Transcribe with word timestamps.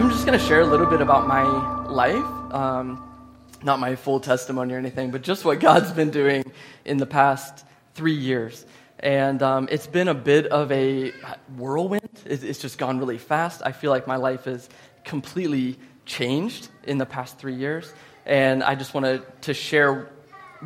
I'm 0.00 0.08
just 0.08 0.24
going 0.24 0.38
to 0.38 0.42
share 0.42 0.62
a 0.62 0.66
little 0.66 0.86
bit 0.86 1.02
about 1.02 1.26
my 1.26 1.42
life. 1.84 2.54
Um, 2.54 3.06
not 3.62 3.80
my 3.80 3.96
full 3.96 4.18
testimony 4.18 4.72
or 4.72 4.78
anything, 4.78 5.10
but 5.10 5.20
just 5.20 5.44
what 5.44 5.60
God's 5.60 5.92
been 5.92 6.08
doing 6.08 6.50
in 6.86 6.96
the 6.96 7.04
past 7.04 7.66
three 7.92 8.14
years. 8.14 8.64
And 9.00 9.42
um, 9.42 9.68
it's 9.70 9.86
been 9.86 10.08
a 10.08 10.14
bit 10.14 10.46
of 10.46 10.72
a 10.72 11.12
whirlwind. 11.54 12.08
It's 12.24 12.60
just 12.60 12.78
gone 12.78 12.98
really 12.98 13.18
fast. 13.18 13.60
I 13.62 13.72
feel 13.72 13.90
like 13.90 14.06
my 14.06 14.16
life 14.16 14.46
is 14.46 14.70
completely 15.04 15.78
changed 16.06 16.70
in 16.84 16.96
the 16.96 17.04
past 17.04 17.36
three 17.36 17.56
years. 17.56 17.92
And 18.24 18.64
I 18.64 18.76
just 18.76 18.94
wanted 18.94 19.22
to 19.42 19.52
share 19.52 20.08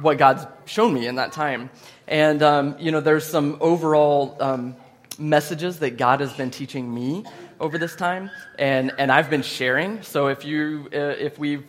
what 0.00 0.16
God's 0.16 0.46
shown 0.64 0.94
me 0.94 1.08
in 1.08 1.16
that 1.16 1.32
time. 1.32 1.70
And, 2.06 2.40
um, 2.40 2.76
you 2.78 2.92
know, 2.92 3.00
there's 3.00 3.24
some 3.24 3.56
overall 3.60 4.36
um, 4.38 4.76
messages 5.18 5.80
that 5.80 5.96
God 5.96 6.20
has 6.20 6.32
been 6.32 6.52
teaching 6.52 6.92
me 6.92 7.24
over 7.60 7.78
this 7.78 7.94
time, 7.96 8.30
and, 8.58 8.92
and 8.98 9.10
I've 9.10 9.30
been 9.30 9.42
sharing. 9.42 10.02
So 10.02 10.28
if, 10.28 10.44
you, 10.44 10.88
uh, 10.92 10.98
if 10.98 11.38
we've 11.38 11.64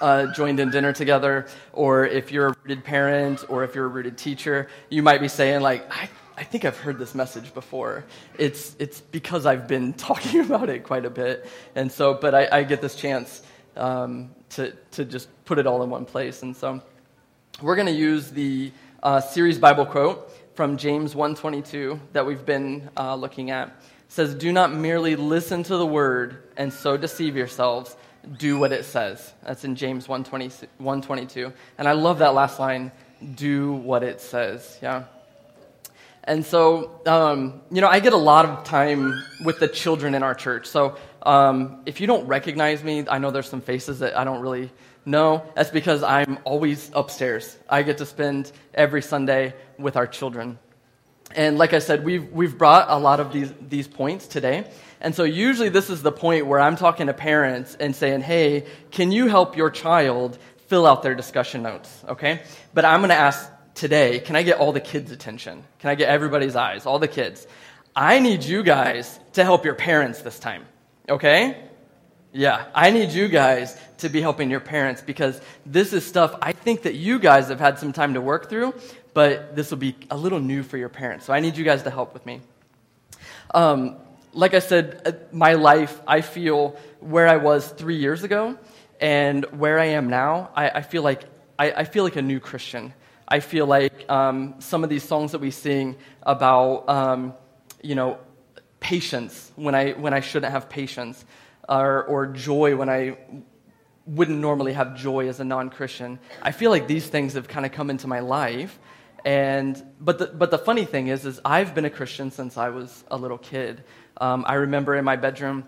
uh, 0.00 0.32
joined 0.32 0.60
in 0.60 0.70
dinner 0.70 0.92
together, 0.92 1.46
or 1.72 2.06
if 2.06 2.32
you're 2.32 2.48
a 2.48 2.54
rooted 2.62 2.84
parent, 2.84 3.44
or 3.48 3.64
if 3.64 3.74
you're 3.74 3.86
a 3.86 3.88
rooted 3.88 4.18
teacher, 4.18 4.68
you 4.88 5.02
might 5.02 5.20
be 5.20 5.28
saying, 5.28 5.60
like, 5.60 5.86
I, 5.90 6.08
I 6.36 6.44
think 6.44 6.64
I've 6.64 6.76
heard 6.76 6.98
this 6.98 7.14
message 7.14 7.54
before. 7.54 8.04
It's, 8.38 8.76
it's 8.78 9.00
because 9.00 9.46
I've 9.46 9.66
been 9.66 9.92
talking 10.08 10.40
about 10.40 10.68
it 10.68 10.84
quite 10.84 11.04
a 11.04 11.10
bit. 11.10 11.48
And 11.74 11.90
so, 11.90 12.14
but 12.14 12.34
I, 12.34 12.48
I 12.50 12.62
get 12.64 12.80
this 12.80 12.94
chance 12.94 13.42
um, 13.76 14.30
to, 14.50 14.72
to 14.92 15.04
just 15.04 15.28
put 15.44 15.58
it 15.58 15.66
all 15.66 15.82
in 15.82 15.90
one 15.90 16.04
place. 16.04 16.42
And 16.42 16.56
so 16.56 16.82
we're 17.62 17.76
going 17.76 17.86
to 17.86 17.92
use 17.92 18.30
the 18.30 18.72
uh, 19.02 19.20
series 19.20 19.58
Bible 19.58 19.86
quote 19.86 20.30
from 20.54 20.76
James 20.76 21.14
1:22 21.14 22.00
that 22.12 22.24
we've 22.24 22.44
been 22.44 22.88
uh, 22.96 23.14
looking 23.14 23.50
at. 23.50 23.70
Says, 24.08 24.34
"Do 24.34 24.52
not 24.52 24.72
merely 24.72 25.16
listen 25.16 25.62
to 25.64 25.76
the 25.76 25.86
word 25.86 26.42
and 26.56 26.72
so 26.72 26.96
deceive 26.96 27.36
yourselves. 27.36 27.96
Do 28.38 28.58
what 28.58 28.72
it 28.72 28.84
says." 28.84 29.32
That's 29.44 29.64
in 29.64 29.76
James 29.76 30.08
1:22. 30.08 31.52
And 31.78 31.88
I 31.88 31.92
love 31.92 32.18
that 32.18 32.34
last 32.34 32.58
line. 32.58 32.92
Do 33.34 33.72
what 33.72 34.02
it 34.02 34.20
says. 34.20 34.78
Yeah. 34.82 35.04
And 36.24 36.44
so, 36.44 37.00
um, 37.06 37.62
you 37.70 37.80
know, 37.80 37.88
I 37.88 38.00
get 38.00 38.12
a 38.12 38.18
lot 38.18 38.46
of 38.46 38.64
time 38.64 39.22
with 39.44 39.60
the 39.60 39.68
children 39.68 40.14
in 40.14 40.24
our 40.24 40.34
church. 40.34 40.66
So, 40.66 40.96
um, 41.22 41.82
if 41.86 42.00
you 42.00 42.08
don't 42.08 42.26
recognize 42.26 42.82
me, 42.82 43.04
I 43.08 43.18
know 43.18 43.30
there's 43.30 43.48
some 43.48 43.60
faces 43.60 44.00
that 44.00 44.16
I 44.16 44.24
don't 44.24 44.40
really 44.40 44.70
know. 45.04 45.44
that's 45.54 45.70
because 45.70 46.02
I'm 46.02 46.36
always 46.42 46.90
upstairs. 46.92 47.56
I 47.68 47.84
get 47.84 47.98
to 47.98 48.06
spend 48.06 48.50
every 48.74 49.02
Sunday 49.02 49.54
with 49.78 49.96
our 49.96 50.06
children. 50.06 50.58
And 51.36 51.58
like 51.58 51.74
I 51.74 51.78
said, 51.80 52.04
we've, 52.04 52.32
we've 52.32 52.56
brought 52.56 52.86
a 52.88 52.98
lot 52.98 53.20
of 53.20 53.32
these, 53.32 53.52
these 53.60 53.86
points 53.86 54.26
today. 54.26 54.68
And 55.00 55.14
so 55.14 55.24
usually 55.24 55.68
this 55.68 55.90
is 55.90 56.02
the 56.02 56.10
point 56.10 56.46
where 56.46 56.58
I'm 56.58 56.76
talking 56.76 57.06
to 57.08 57.12
parents 57.12 57.76
and 57.78 57.94
saying, 57.94 58.22
hey, 58.22 58.66
can 58.90 59.12
you 59.12 59.28
help 59.28 59.56
your 59.56 59.70
child 59.70 60.38
fill 60.68 60.86
out 60.86 61.02
their 61.02 61.14
discussion 61.14 61.62
notes? 61.62 62.04
Okay? 62.08 62.42
But 62.72 62.86
I'm 62.86 63.00
going 63.00 63.10
to 63.10 63.14
ask 63.14 63.50
today, 63.74 64.18
can 64.20 64.34
I 64.34 64.42
get 64.42 64.58
all 64.58 64.72
the 64.72 64.80
kids' 64.80 65.12
attention? 65.12 65.62
Can 65.78 65.90
I 65.90 65.94
get 65.94 66.08
everybody's 66.08 66.56
eyes, 66.56 66.86
all 66.86 66.98
the 66.98 67.08
kids? 67.08 67.46
I 67.94 68.18
need 68.18 68.42
you 68.42 68.62
guys 68.62 69.20
to 69.34 69.44
help 69.44 69.64
your 69.64 69.74
parents 69.74 70.22
this 70.22 70.38
time. 70.38 70.64
Okay? 71.08 71.62
Yeah, 72.32 72.66
I 72.74 72.90
need 72.90 73.12
you 73.12 73.28
guys 73.28 73.78
to 73.98 74.08
be 74.08 74.20
helping 74.20 74.50
your 74.50 74.60
parents 74.60 75.02
because 75.02 75.40
this 75.64 75.92
is 75.92 76.04
stuff 76.04 76.36
I 76.42 76.52
think 76.52 76.82
that 76.82 76.94
you 76.94 77.18
guys 77.18 77.48
have 77.48 77.60
had 77.60 77.78
some 77.78 77.92
time 77.92 78.14
to 78.14 78.20
work 78.20 78.50
through, 78.50 78.74
but 79.16 79.56
this 79.56 79.70
will 79.70 79.78
be 79.78 79.96
a 80.10 80.16
little 80.16 80.40
new 80.40 80.62
for 80.62 80.76
your 80.76 80.90
parents. 80.90 81.24
So 81.24 81.32
I 81.32 81.40
need 81.40 81.56
you 81.56 81.64
guys 81.64 81.82
to 81.84 81.90
help 81.90 82.12
with 82.12 82.26
me. 82.26 82.42
Um, 83.54 83.96
like 84.34 84.52
I 84.52 84.58
said, 84.58 85.00
uh, 85.06 85.12
my 85.32 85.54
life, 85.54 86.02
I 86.06 86.20
feel 86.20 86.76
where 87.00 87.26
I 87.26 87.38
was 87.38 87.66
three 87.66 87.96
years 87.96 88.24
ago 88.24 88.58
and 89.00 89.46
where 89.58 89.78
I 89.78 89.86
am 89.86 90.10
now, 90.10 90.50
I, 90.54 90.68
I 90.68 90.82
feel 90.82 91.02
like 91.02 91.24
I, 91.58 91.72
I, 91.72 91.84
feel 91.84 92.04
like 92.04 92.16
a 92.16 92.20
new 92.32 92.40
Christian. 92.40 92.92
I 93.26 93.40
feel 93.40 93.64
like 93.64 94.04
um, 94.10 94.56
some 94.58 94.84
of 94.84 94.90
these 94.90 95.02
songs 95.02 95.32
that 95.32 95.40
we 95.40 95.50
sing 95.50 95.96
about, 96.22 96.86
um, 96.86 97.32
you 97.82 97.94
know, 97.94 98.18
patience 98.80 99.50
when 99.56 99.74
I 99.74 99.92
when 99.92 100.12
I 100.12 100.20
shouldn't 100.20 100.52
have 100.52 100.68
patience 100.68 101.24
or, 101.66 102.04
or 102.04 102.26
joy 102.26 102.76
when 102.76 102.90
I 102.90 103.16
wouldn't 104.04 104.38
normally 104.38 104.74
have 104.74 104.94
joy 104.94 105.26
as 105.30 105.40
a 105.40 105.44
non 105.44 105.70
Christian. 105.70 106.18
I 106.42 106.52
feel 106.52 106.70
like 106.70 106.86
these 106.86 107.06
things 107.06 107.32
have 107.32 107.48
kind 107.48 107.64
of 107.64 107.72
come 107.72 107.88
into 107.88 108.06
my 108.06 108.20
life. 108.20 108.78
And, 109.26 109.82
but, 110.00 110.18
the, 110.18 110.26
but 110.28 110.52
the 110.52 110.58
funny 110.58 110.84
thing 110.84 111.08
is, 111.08 111.26
is 111.26 111.40
I've 111.44 111.74
been 111.74 111.84
a 111.84 111.90
Christian 111.90 112.30
since 112.30 112.56
I 112.56 112.68
was 112.68 113.04
a 113.10 113.16
little 113.16 113.38
kid. 113.38 113.82
Um, 114.18 114.44
I 114.46 114.54
remember 114.54 114.94
in 114.94 115.04
my 115.04 115.16
bedroom, 115.16 115.64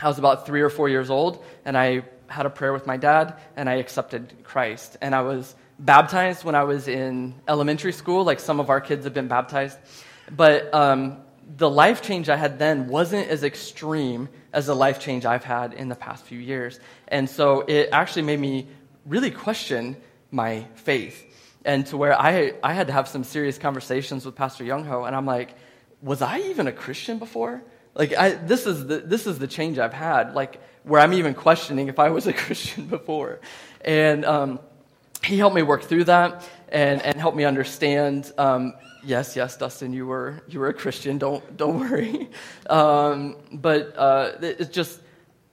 I 0.00 0.08
was 0.08 0.18
about 0.18 0.44
three 0.44 0.60
or 0.60 0.70
four 0.70 0.88
years 0.88 1.08
old, 1.08 1.42
and 1.64 1.78
I 1.78 2.02
had 2.26 2.46
a 2.46 2.50
prayer 2.50 2.72
with 2.72 2.88
my 2.88 2.96
dad, 2.96 3.34
and 3.56 3.68
I 3.68 3.74
accepted 3.74 4.34
Christ. 4.42 4.96
And 5.00 5.14
I 5.14 5.22
was 5.22 5.54
baptized 5.78 6.42
when 6.42 6.56
I 6.56 6.64
was 6.64 6.88
in 6.88 7.34
elementary 7.46 7.92
school, 7.92 8.24
like 8.24 8.40
some 8.40 8.58
of 8.58 8.70
our 8.70 8.80
kids 8.80 9.04
have 9.04 9.14
been 9.14 9.28
baptized. 9.28 9.78
But 10.28 10.74
um, 10.74 11.18
the 11.56 11.70
life 11.70 12.02
change 12.02 12.28
I 12.28 12.36
had 12.36 12.58
then 12.58 12.88
wasn't 12.88 13.28
as 13.28 13.44
extreme 13.44 14.28
as 14.52 14.66
the 14.66 14.74
life 14.74 14.98
change 14.98 15.24
I've 15.24 15.44
had 15.44 15.74
in 15.74 15.88
the 15.88 15.94
past 15.94 16.24
few 16.24 16.40
years. 16.40 16.80
And 17.06 17.30
so 17.30 17.60
it 17.60 17.90
actually 17.92 18.22
made 18.22 18.40
me 18.40 18.66
really 19.06 19.30
question 19.30 19.96
my 20.32 20.66
faith. 20.74 21.29
And 21.64 21.86
to 21.86 21.96
where 21.96 22.18
I, 22.18 22.54
I 22.62 22.72
had 22.72 22.86
to 22.86 22.92
have 22.92 23.08
some 23.08 23.24
serious 23.24 23.58
conversations 23.58 24.24
with 24.24 24.34
Pastor 24.34 24.64
Youngho, 24.64 25.04
and 25.04 25.14
I'm 25.14 25.26
like, 25.26 25.54
was 26.00 26.22
I 26.22 26.38
even 26.38 26.66
a 26.66 26.72
Christian 26.72 27.18
before? 27.18 27.62
Like, 27.94 28.16
I, 28.16 28.30
this, 28.30 28.66
is 28.66 28.86
the, 28.86 28.98
this 28.98 29.26
is 29.26 29.38
the 29.38 29.46
change 29.46 29.78
I've 29.78 29.92
had, 29.92 30.34
like, 30.34 30.60
where 30.84 31.00
I'm 31.00 31.12
even 31.12 31.34
questioning 31.34 31.88
if 31.88 31.98
I 31.98 32.10
was 32.10 32.26
a 32.26 32.32
Christian 32.44 32.86
before. 32.86 33.40
And 33.82 34.24
um, 34.24 34.60
he 35.22 35.36
helped 35.36 35.54
me 35.54 35.62
work 35.62 35.82
through 35.82 36.04
that 36.04 36.48
and, 36.70 37.02
and 37.02 37.16
help 37.16 37.34
me 37.34 37.44
understand 37.44 38.32
um, 38.38 38.74
yes, 39.04 39.36
yes, 39.36 39.56
Dustin, 39.56 39.92
you 39.92 40.06
were 40.06 40.42
you 40.48 40.60
were 40.60 40.68
a 40.68 40.74
Christian. 40.74 41.18
Don't 41.18 41.56
don't 41.56 41.78
worry. 41.90 42.30
Um, 42.68 43.36
but 43.52 43.96
uh, 43.96 44.32
it's 44.40 44.70
just 44.70 45.00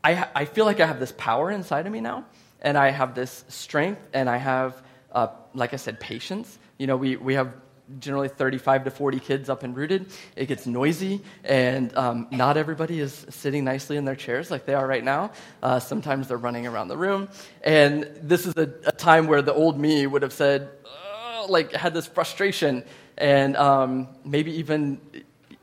I 0.04 0.28
I 0.36 0.46
feel 0.46 0.66
like 0.66 0.80
I 0.80 0.86
have 0.86 1.00
this 1.00 1.14
power 1.18 1.52
inside 1.52 1.86
of 1.86 1.92
me 1.92 2.02
now, 2.02 2.26
and 2.62 2.78
I 2.78 2.92
have 2.92 3.16
this 3.16 3.46
strength, 3.48 4.02
and 4.14 4.30
I 4.30 4.38
have 4.38 4.82
uh, 5.12 5.28
like 5.58 5.74
I 5.74 5.78
said, 5.78 6.00
patience. 6.00 6.58
You 6.78 6.88
know, 6.88 6.96
we 6.96 7.18
we 7.18 7.34
have 7.34 7.54
generally 8.00 8.28
35 8.28 8.86
to 8.86 8.92
40 8.92 9.20
kids 9.20 9.50
up 9.50 9.64
and 9.64 9.76
rooted. 9.76 10.08
It 10.36 10.48
gets 10.48 10.66
noisy, 10.66 11.22
and 11.44 11.96
um, 11.98 12.28
not 12.32 12.58
everybody 12.58 13.00
is 13.00 13.26
sitting 13.30 13.64
nicely 13.64 13.98
in 13.98 14.06
their 14.06 14.16
chairs 14.16 14.52
like 14.52 14.66
they 14.66 14.74
are 14.74 14.86
right 14.86 15.04
now. 15.04 15.32
Uh, 15.64 15.80
sometimes 15.80 16.28
they're 16.28 16.38
running 16.38 16.68
around 16.68 16.90
the 16.90 16.98
room, 16.98 17.30
and 17.64 18.04
this 18.22 18.46
is 18.46 18.54
a, 18.58 18.70
a 18.86 18.92
time 18.92 19.28
where 19.28 19.42
the 19.42 19.54
old 19.54 19.80
me 19.80 20.06
would 20.06 20.22
have 20.22 20.34
said, 20.34 20.70
like, 21.48 21.74
had 21.74 21.94
this 21.94 22.08
frustration 22.08 22.84
and 23.18 23.56
um, 23.56 24.08
maybe 24.24 24.60
even 24.60 25.00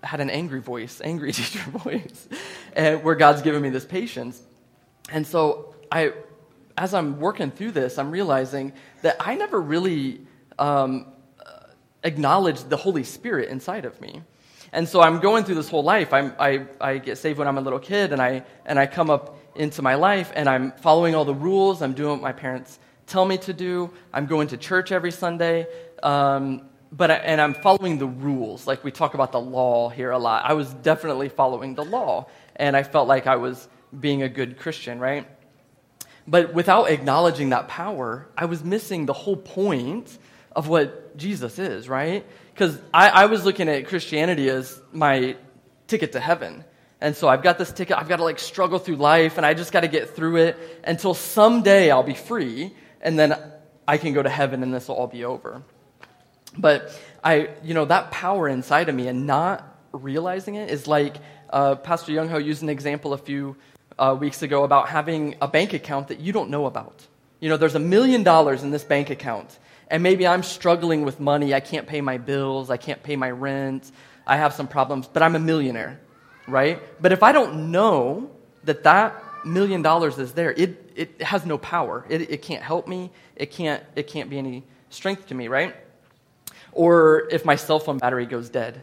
had 0.03 0.21
an 0.21 0.31
angry 0.31 0.61
voice, 0.61 1.01
angry 1.05 1.33
teacher 1.39 1.61
voice, 1.71 2.29
and 2.75 3.03
where 3.05 3.15
God's 3.15 3.43
given 3.43 3.63
me 3.63 3.71
this 3.71 3.85
patience. 3.85 4.41
And 5.11 5.27
so 5.27 5.75
I, 5.93 6.13
as 6.77 6.95
I'm 6.95 7.21
working 7.21 7.51
through 7.51 7.73
this, 7.73 7.99
I'm 7.99 8.11
realizing 8.11 8.73
that 9.03 9.17
I 9.21 9.35
never 9.35 9.61
really 9.61 10.21
um, 10.59 11.07
acknowledged 12.03 12.69
the 12.69 12.77
Holy 12.77 13.05
Spirit 13.05 13.49
inside 13.49 13.85
of 13.85 14.01
me. 14.01 14.23
And 14.73 14.89
so 14.89 15.01
I'm 15.01 15.21
going 15.21 15.45
through 15.45 15.55
this 15.55 15.69
whole 15.69 15.85
life. 15.85 16.13
I'm, 16.13 16.35
I, 16.39 16.67
I 16.81 16.99
get 16.99 17.19
saved 17.19 17.39
when 17.39 17.47
I'm 17.47 17.59
a 17.59 17.61
little 17.61 17.79
kid, 17.79 18.13
and 18.13 18.21
I, 18.21 18.45
and 18.67 18.79
I 18.79 18.87
come 18.87 19.09
up 19.09 19.39
into 19.55 19.83
my 19.83 19.95
life, 19.95 20.33
and 20.35 20.49
I'm 20.49 20.73
following 20.73 21.15
all 21.15 21.25
the 21.25 21.35
rules. 21.35 21.81
I'm 21.81 21.93
doing 21.93 22.11
what 22.11 22.23
my 22.23 22.33
parents 22.33 22.81
tell 23.07 23.25
me 23.25 23.39
to 23.39 23.53
do. 23.53 23.91
I'm 24.13 24.27
going 24.27 24.49
to 24.49 24.57
church 24.57 24.91
every 24.91 25.13
Sunday. 25.13 25.67
Um, 26.03 26.63
but 26.91 27.11
I, 27.11 27.15
and 27.15 27.41
I'm 27.41 27.55
following 27.55 27.99
the 27.99 28.07
rules. 28.07 28.67
Like 28.67 28.85
we 28.85 28.91
talk 28.91 29.15
about 29.15 29.33
the 29.33 29.41
law 29.41 29.89
here 29.89 30.11
a 30.11 30.19
lot. 30.19 30.45
I 30.45 30.55
was 30.55 30.73
definitely 30.75 31.29
following 31.29 31.75
the 31.75 31.85
law, 31.85 32.27
and 32.57 32.77
I 32.77 32.83
felt 32.83 33.09
like 33.09 33.27
I 33.27 33.37
was 33.37 33.69
being 34.01 34.23
a 34.23 34.29
good 34.29 34.59
Christian, 34.59 34.99
right? 34.99 35.27
But 36.27 36.55
without 36.55 36.91
acknowledging 36.91 37.51
that 37.51 37.69
power, 37.69 38.27
I 38.37 38.47
was 38.47 38.65
missing 38.65 39.07
the 39.07 39.13
whole 39.13 39.37
point 39.37 40.19
of 40.53 40.69
what 40.69 41.17
Jesus 41.17 41.59
is, 41.59 41.89
right? 41.89 42.25
Because 42.53 42.79
I, 42.93 43.09
I 43.09 43.27
was 43.27 43.45
looking 43.45 43.69
at 43.69 43.87
Christianity 43.87 44.49
as 44.49 44.81
my 44.93 45.37
ticket 45.87 46.13
to 46.13 46.21
heaven. 46.21 46.65
And 47.01 47.15
so 47.15 47.29
I've 47.29 47.43
got 47.43 47.59
this 47.59 47.73
ticket, 47.73 47.99
I've 47.99 48.09
got 48.09 48.17
to 48.17 48.25
like 48.25 48.39
struggle 48.39 48.79
through 48.79 48.97
life, 48.97 49.37
and 49.37 49.45
I 49.45 49.53
just 49.53 49.73
got 49.73 49.81
to 49.81 49.89
get 49.89 50.17
through 50.17 50.37
it 50.37 50.81
until 50.85 51.13
someday 51.13 51.91
I'll 51.91 52.03
be 52.03 52.15
free, 52.15 52.73
and 53.03 53.19
then 53.19 53.37
I 53.87 53.99
can 53.99 54.15
go 54.15 54.23
to 54.23 54.31
heaven 54.31 54.63
and 54.63 54.73
this 54.73 54.89
will 54.89 54.97
all 54.97 55.07
be 55.07 55.25
over. 55.25 55.63
But 56.57 56.99
I, 57.23 57.51
you 57.63 57.75
know, 57.75 57.85
that 57.85 58.11
power 58.11 58.49
inside 58.49 58.89
of 58.89 58.95
me 58.95 59.09
and 59.09 59.27
not 59.27 59.67
realizing 59.93 60.55
it 60.55 60.71
is 60.71 60.87
like 60.87 61.17
uh, 61.51 61.75
Pastor 61.75 62.13
Youngho 62.13 62.39
used 62.39 62.63
an 62.63 62.69
example 62.69 63.13
a 63.13 63.19
few 63.19 63.57
uh, 63.99 64.17
weeks 64.19 64.43
ago 64.43 64.65
about 64.65 64.89
having 64.89 65.37
a 65.41 65.49
bank 65.49 65.73
account 65.73 66.09
that 66.09 66.21
you 66.21 66.33
don't 66.33 66.51
know 66.51 66.67
about. 66.67 67.07
You 67.41 67.49
know, 67.49 67.57
there's 67.57 67.75
a 67.75 67.81
million 67.81 68.23
dollars 68.23 68.63
in 68.63 68.71
this 68.71 68.85
bank 68.85 69.11
account, 69.11 69.59
and 69.89 70.03
maybe 70.03 70.27
I'm 70.27 70.43
struggling 70.43 71.05
with 71.05 71.21
money. 71.21 71.55
I 71.55 71.61
can't 71.61 71.87
pay 71.87 72.01
my 72.01 72.19
bills. 72.19 72.71
I 72.71 72.77
can't 72.77 73.03
pay 73.03 73.17
my 73.17 73.31
rent. 73.31 73.91
I 74.27 74.37
have 74.37 74.55
some 74.55 74.69
problems, 74.69 75.09
but 75.13 75.23
I'm 75.23 75.37
a 75.37 75.41
millionaire, 75.41 76.01
right? 76.47 76.81
But 77.01 77.13
if 77.13 77.23
I 77.23 77.33
don't 77.33 77.71
know 77.71 78.31
that 78.65 78.85
that 78.85 79.23
million 79.45 79.83
dollars 79.83 80.19
is 80.19 80.33
there. 80.33 80.53
It, 80.53 80.93
it 80.97 81.23
has 81.23 81.45
no 81.47 81.59
power. 81.59 82.05
It, 82.09 82.31
it 82.31 82.43
can't 82.43 82.63
help 82.63 82.89
me. 82.89 83.11
It 83.37 83.51
can't, 83.51 83.83
it 83.95 84.07
can't 84.07 84.31
be 84.31 84.39
any 84.39 84.65
strength 84.91 85.29
to 85.29 85.35
me, 85.35 85.49
right? 85.49 85.75
Or 86.73 87.29
if 87.31 87.45
my 87.45 87.57
cell 87.57 87.79
phone 87.79 87.99
battery 87.99 88.27
goes 88.27 88.49
dead, 88.49 88.83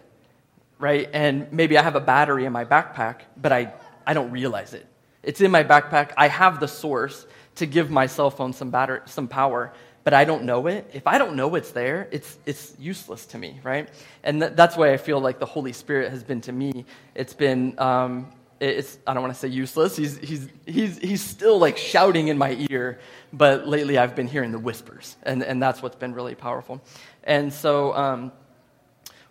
right? 0.79 1.09
And 1.13 1.51
maybe 1.51 1.77
I 1.77 1.83
have 1.83 1.95
a 1.95 2.01
battery 2.01 2.45
in 2.45 2.53
my 2.53 2.65
backpack, 2.65 3.21
but 3.37 3.51
I, 3.51 3.73
I 4.05 4.13
don't 4.13 4.31
realize 4.31 4.73
it. 4.73 4.85
It's 5.23 5.41
in 5.41 5.51
my 5.51 5.63
backpack. 5.63 6.13
I 6.17 6.27
have 6.27 6.59
the 6.59 6.67
source 6.67 7.25
to 7.55 7.65
give 7.65 7.89
my 7.89 8.07
cell 8.07 8.31
phone 8.31 8.53
some, 8.53 8.71
batter, 8.71 9.03
some 9.05 9.27
power, 9.27 9.73
but 10.03 10.13
I 10.13 10.25
don't 10.25 10.43
know 10.43 10.67
it. 10.67 10.89
If 10.93 11.05
I 11.05 11.17
don't 11.17 11.35
know 11.35 11.53
it's 11.55 11.71
there, 11.71 12.07
it's, 12.11 12.39
it's 12.45 12.73
useless 12.79 13.25
to 13.27 13.37
me, 13.37 13.59
right? 13.63 13.87
And 14.23 14.41
th- 14.41 14.53
that's 14.55 14.75
why 14.75 14.93
I 14.93 14.97
feel 14.97 15.19
like 15.19 15.39
the 15.39 15.45
Holy 15.45 15.73
Spirit 15.73 16.11
has 16.11 16.23
been 16.23 16.41
to 16.41 16.51
me. 16.51 16.85
It's 17.13 17.33
been, 17.33 17.77
um, 17.79 18.31
it's, 18.59 18.97
I 19.05 19.13
don't 19.13 19.21
want 19.21 19.33
to 19.33 19.39
say 19.39 19.47
useless. 19.49 19.95
He's, 19.95 20.17
he's, 20.17 20.47
he's, 20.65 20.97
he's 20.97 21.21
still 21.21 21.59
like 21.59 21.77
shouting 21.77 22.29
in 22.29 22.37
my 22.37 22.55
ear, 22.69 22.99
but 23.31 23.67
lately 23.67 23.97
I've 23.97 24.15
been 24.15 24.27
hearing 24.27 24.51
the 24.51 24.59
whispers, 24.59 25.17
and, 25.23 25.43
and 25.43 25.61
that's 25.61 25.83
what's 25.83 25.95
been 25.95 26.13
really 26.13 26.35
powerful. 26.35 26.81
And 27.23 27.53
so 27.53 27.93
um, 27.93 28.31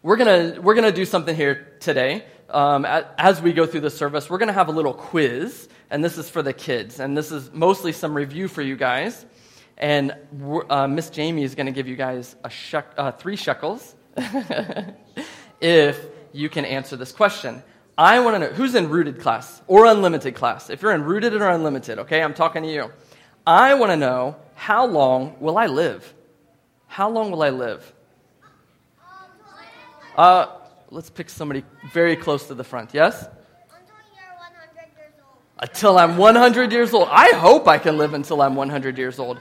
we're 0.02 0.16
going 0.16 0.62
we're 0.62 0.74
gonna 0.74 0.92
do 0.92 1.04
something 1.04 1.34
here 1.34 1.74
today. 1.80 2.24
Um, 2.48 2.84
as 2.84 3.40
we 3.40 3.52
go 3.52 3.64
through 3.66 3.82
the 3.82 3.90
service, 3.90 4.28
we're 4.28 4.38
going 4.38 4.48
to 4.48 4.52
have 4.52 4.68
a 4.68 4.72
little 4.72 4.92
quiz, 4.92 5.68
and 5.90 6.04
this 6.04 6.16
is 6.18 6.30
for 6.30 6.42
the 6.42 6.52
kids. 6.52 7.00
And 7.00 7.16
this 7.16 7.32
is 7.32 7.50
mostly 7.52 7.92
some 7.92 8.14
review 8.14 8.48
for 8.48 8.62
you 8.62 8.76
guys. 8.76 9.26
And 9.76 10.14
uh, 10.68 10.86
Miss 10.86 11.10
Jamie 11.10 11.42
is 11.42 11.54
going 11.54 11.66
to 11.66 11.72
give 11.72 11.88
you 11.88 11.96
guys 11.96 12.36
a 12.44 12.50
uh, 12.96 13.12
three 13.12 13.36
shekels 13.36 13.94
if 15.60 16.06
you 16.32 16.48
can 16.48 16.64
answer 16.64 16.96
this 16.96 17.12
question. 17.12 17.62
I 17.96 18.20
want 18.20 18.36
to 18.36 18.38
know 18.38 18.54
who's 18.54 18.74
in 18.74 18.88
rooted 18.88 19.20
class 19.20 19.60
or 19.66 19.86
unlimited 19.86 20.34
class. 20.34 20.70
If 20.70 20.82
you're 20.82 20.92
in 20.92 21.04
rooted 21.04 21.34
or 21.34 21.48
unlimited, 21.48 21.98
okay, 22.00 22.22
I'm 22.22 22.34
talking 22.34 22.62
to 22.62 22.72
you. 22.72 22.90
I 23.46 23.74
want 23.74 23.90
to 23.90 23.96
know 23.96 24.36
how 24.54 24.86
long 24.86 25.36
will 25.40 25.58
I 25.58 25.66
live? 25.66 26.14
How 26.86 27.08
long 27.08 27.30
will 27.30 27.42
I 27.42 27.50
live? 27.50 27.92
Uh, 30.16 30.46
let's 30.90 31.10
pick 31.10 31.30
somebody 31.30 31.64
very 31.92 32.16
close 32.16 32.48
to 32.48 32.54
the 32.54 32.64
front. 32.64 32.92
Yes? 32.92 33.26
Until 35.60 35.98
I'm 35.98 36.16
100 36.16 36.72
years 36.72 36.94
old. 36.94 37.08
I 37.10 37.32
hope 37.34 37.68
I 37.68 37.78
can 37.78 37.98
live 37.98 38.14
until 38.14 38.40
I'm 38.40 38.54
100 38.56 38.96
years 38.96 39.18
old. 39.18 39.38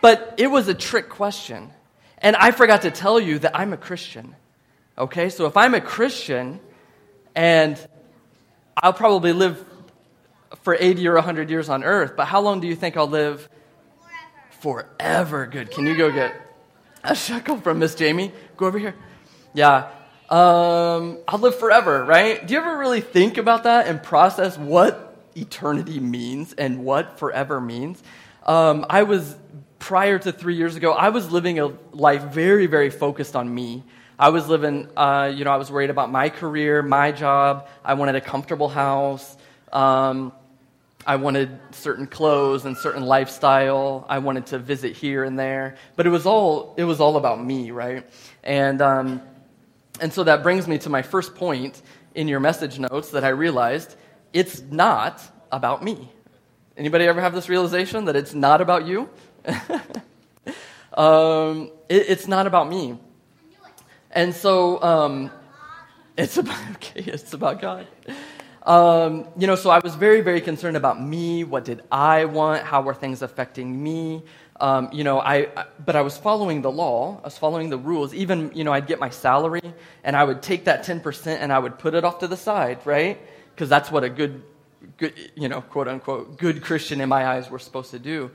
But 0.00 0.34
it 0.36 0.48
was 0.48 0.66
a 0.68 0.74
trick 0.74 1.08
question. 1.08 1.70
And 2.18 2.36
I 2.36 2.50
forgot 2.50 2.82
to 2.82 2.90
tell 2.90 3.20
you 3.20 3.38
that 3.38 3.56
I'm 3.56 3.72
a 3.72 3.76
Christian. 3.76 4.34
Okay? 4.98 5.30
So 5.30 5.46
if 5.46 5.56
I'm 5.56 5.74
a 5.74 5.80
Christian 5.80 6.60
and 7.34 7.78
I'll 8.76 8.92
probably 8.92 9.32
live 9.32 9.64
for 10.62 10.76
80 10.78 11.06
or 11.08 11.14
100 11.14 11.50
years 11.50 11.68
on 11.68 11.84
earth, 11.84 12.14
but 12.16 12.26
how 12.26 12.40
long 12.40 12.60
do 12.60 12.66
you 12.66 12.74
think 12.74 12.96
I'll 12.96 13.06
live? 13.06 13.48
Forever. 14.60 14.86
Forever. 14.98 15.46
Good. 15.46 15.70
Can 15.70 15.86
you 15.86 15.96
go 15.96 16.10
get 16.10 16.34
a 17.04 17.14
shekel 17.14 17.58
from 17.58 17.78
Miss 17.78 17.94
Jamie? 17.94 18.32
Go 18.56 18.66
over 18.66 18.78
here. 18.78 18.94
Yeah. 19.54 19.90
Um, 20.28 21.18
I'll 21.26 21.38
live 21.38 21.58
forever, 21.58 22.04
right? 22.04 22.46
Do 22.46 22.54
you 22.54 22.60
ever 22.60 22.76
really 22.76 23.00
think 23.00 23.36
about 23.36 23.64
that 23.64 23.86
and 23.86 24.02
process 24.02 24.58
what 24.58 25.09
eternity 25.36 26.00
means 26.00 26.52
and 26.54 26.84
what 26.84 27.18
forever 27.18 27.60
means? 27.60 28.02
Um, 28.44 28.86
I 28.88 29.02
was, 29.02 29.36
prior 29.78 30.18
to 30.18 30.32
three 30.32 30.56
years 30.56 30.76
ago, 30.76 30.92
I 30.92 31.10
was 31.10 31.30
living 31.30 31.58
a 31.58 31.72
life 31.92 32.22
very, 32.24 32.66
very 32.66 32.90
focused 32.90 33.36
on 33.36 33.54
me 33.54 33.84
I 34.20 34.28
was 34.28 34.46
living, 34.48 34.86
uh, 34.98 35.32
you 35.34 35.46
know, 35.46 35.50
I 35.50 35.56
was 35.56 35.72
worried 35.72 35.88
about 35.88 36.12
my 36.12 36.28
career, 36.28 36.82
my 36.82 37.10
job. 37.10 37.66
I 37.82 37.94
wanted 37.94 38.16
a 38.16 38.20
comfortable 38.20 38.68
house. 38.68 39.34
Um, 39.72 40.32
I 41.06 41.16
wanted 41.16 41.58
certain 41.70 42.06
clothes 42.06 42.66
and 42.66 42.76
certain 42.76 43.02
lifestyle. 43.02 44.04
I 44.10 44.18
wanted 44.18 44.44
to 44.48 44.58
visit 44.58 44.94
here 44.94 45.24
and 45.24 45.38
there, 45.38 45.76
but 45.96 46.06
it 46.06 46.10
was 46.10 46.26
all 46.26 46.74
it 46.76 46.84
was 46.84 47.00
all 47.00 47.16
about 47.16 47.42
me, 47.42 47.70
right? 47.70 48.06
And 48.44 48.82
um, 48.82 49.22
and 50.02 50.12
so 50.12 50.22
that 50.24 50.42
brings 50.42 50.68
me 50.68 50.76
to 50.80 50.90
my 50.90 51.00
first 51.00 51.34
point 51.34 51.80
in 52.14 52.28
your 52.28 52.40
message 52.40 52.78
notes 52.78 53.12
that 53.12 53.24
I 53.24 53.30
realized 53.30 53.96
it's 54.32 54.60
not 54.62 55.22
about 55.50 55.82
me. 55.82 56.08
Anybody 56.76 57.06
ever 57.06 57.20
have 57.20 57.34
this 57.34 57.48
realization 57.48 58.04
that 58.06 58.16
it's 58.16 58.34
not 58.34 58.60
about 58.60 58.86
you? 58.86 59.08
um, 60.94 61.70
it, 61.88 62.08
it's 62.08 62.26
not 62.26 62.46
about 62.46 62.68
me. 62.68 62.98
And 64.12 64.34
so 64.34 64.82
um, 64.82 65.30
it's 66.16 66.36
about 66.36 66.58
okay, 66.72 67.02
it's 67.02 67.32
about 67.32 67.60
God. 67.60 67.86
Um, 68.62 69.26
you 69.38 69.46
know, 69.46 69.56
so 69.56 69.70
I 69.70 69.78
was 69.78 69.94
very, 69.94 70.20
very 70.20 70.40
concerned 70.40 70.76
about 70.76 71.02
me. 71.02 71.44
What 71.44 71.64
did 71.64 71.82
I 71.90 72.26
want? 72.26 72.62
How 72.62 72.82
were 72.82 72.94
things 72.94 73.22
affecting 73.22 73.82
me? 73.82 74.22
Um, 74.60 74.90
you 74.92 75.04
know, 75.04 75.20
I, 75.20 75.48
I, 75.56 75.64
but 75.84 75.96
I 75.96 76.02
was 76.02 76.18
following 76.18 76.60
the 76.60 76.70
law. 76.70 77.18
I 77.22 77.24
was 77.24 77.38
following 77.38 77.70
the 77.70 77.78
rules. 77.78 78.12
Even, 78.12 78.52
you 78.54 78.62
know, 78.62 78.72
I'd 78.72 78.86
get 78.86 79.00
my 79.00 79.08
salary 79.08 79.62
and 80.04 80.14
I 80.14 80.22
would 80.22 80.42
take 80.42 80.66
that 80.66 80.84
10% 80.84 81.26
and 81.26 81.50
I 81.50 81.58
would 81.58 81.78
put 81.78 81.94
it 81.94 82.04
off 82.04 82.18
to 82.18 82.28
the 82.28 82.36
side, 82.36 82.78
right? 82.84 83.18
Because 83.60 83.68
that's 83.68 83.90
what 83.90 84.04
a 84.04 84.08
good, 84.08 84.42
good, 84.96 85.12
you 85.34 85.46
know, 85.46 85.60
quote 85.60 85.86
unquote, 85.86 86.38
good 86.38 86.62
Christian 86.62 87.02
in 87.02 87.10
my 87.10 87.26
eyes 87.26 87.50
were 87.50 87.58
supposed 87.58 87.90
to 87.90 87.98
do. 87.98 88.30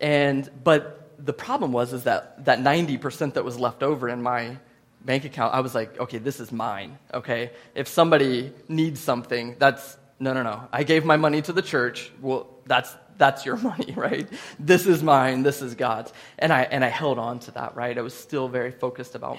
And, 0.00 0.50
but 0.64 1.12
the 1.18 1.34
problem 1.34 1.72
was, 1.72 1.92
is 1.92 2.04
that 2.04 2.46
that 2.46 2.60
90% 2.60 3.34
that 3.34 3.44
was 3.44 3.60
left 3.60 3.82
over 3.82 4.08
in 4.08 4.22
my, 4.22 4.56
bank 5.04 5.26
account, 5.26 5.52
I 5.52 5.60
was 5.60 5.74
like, 5.74 6.00
okay, 6.00 6.16
this 6.16 6.40
is 6.40 6.50
mine, 6.52 6.98
okay? 7.12 7.50
If 7.74 7.86
somebody 7.86 8.50
needs 8.66 8.98
something, 8.98 9.56
that's, 9.58 9.98
no, 10.18 10.32
no, 10.32 10.42
no. 10.42 10.66
I 10.72 10.84
gave 10.84 11.04
my 11.04 11.18
money 11.18 11.42
to 11.42 11.52
the 11.52 11.60
church. 11.60 12.10
Well, 12.22 12.48
that's, 12.64 12.96
that's 13.18 13.44
your 13.44 13.56
money, 13.72 13.92
right? 13.94 14.26
This 14.58 14.86
is 14.86 15.02
mine. 15.02 15.42
This 15.42 15.60
is 15.60 15.74
God's. 15.74 16.14
And 16.38 16.50
I, 16.50 16.62
and 16.62 16.82
I 16.82 16.88
held 16.88 17.18
on 17.18 17.40
to 17.40 17.50
that, 17.50 17.76
right? 17.76 17.98
I 17.98 18.00
was 18.00 18.14
still 18.14 18.48
very 18.48 18.70
focused 18.70 19.16
about 19.16 19.36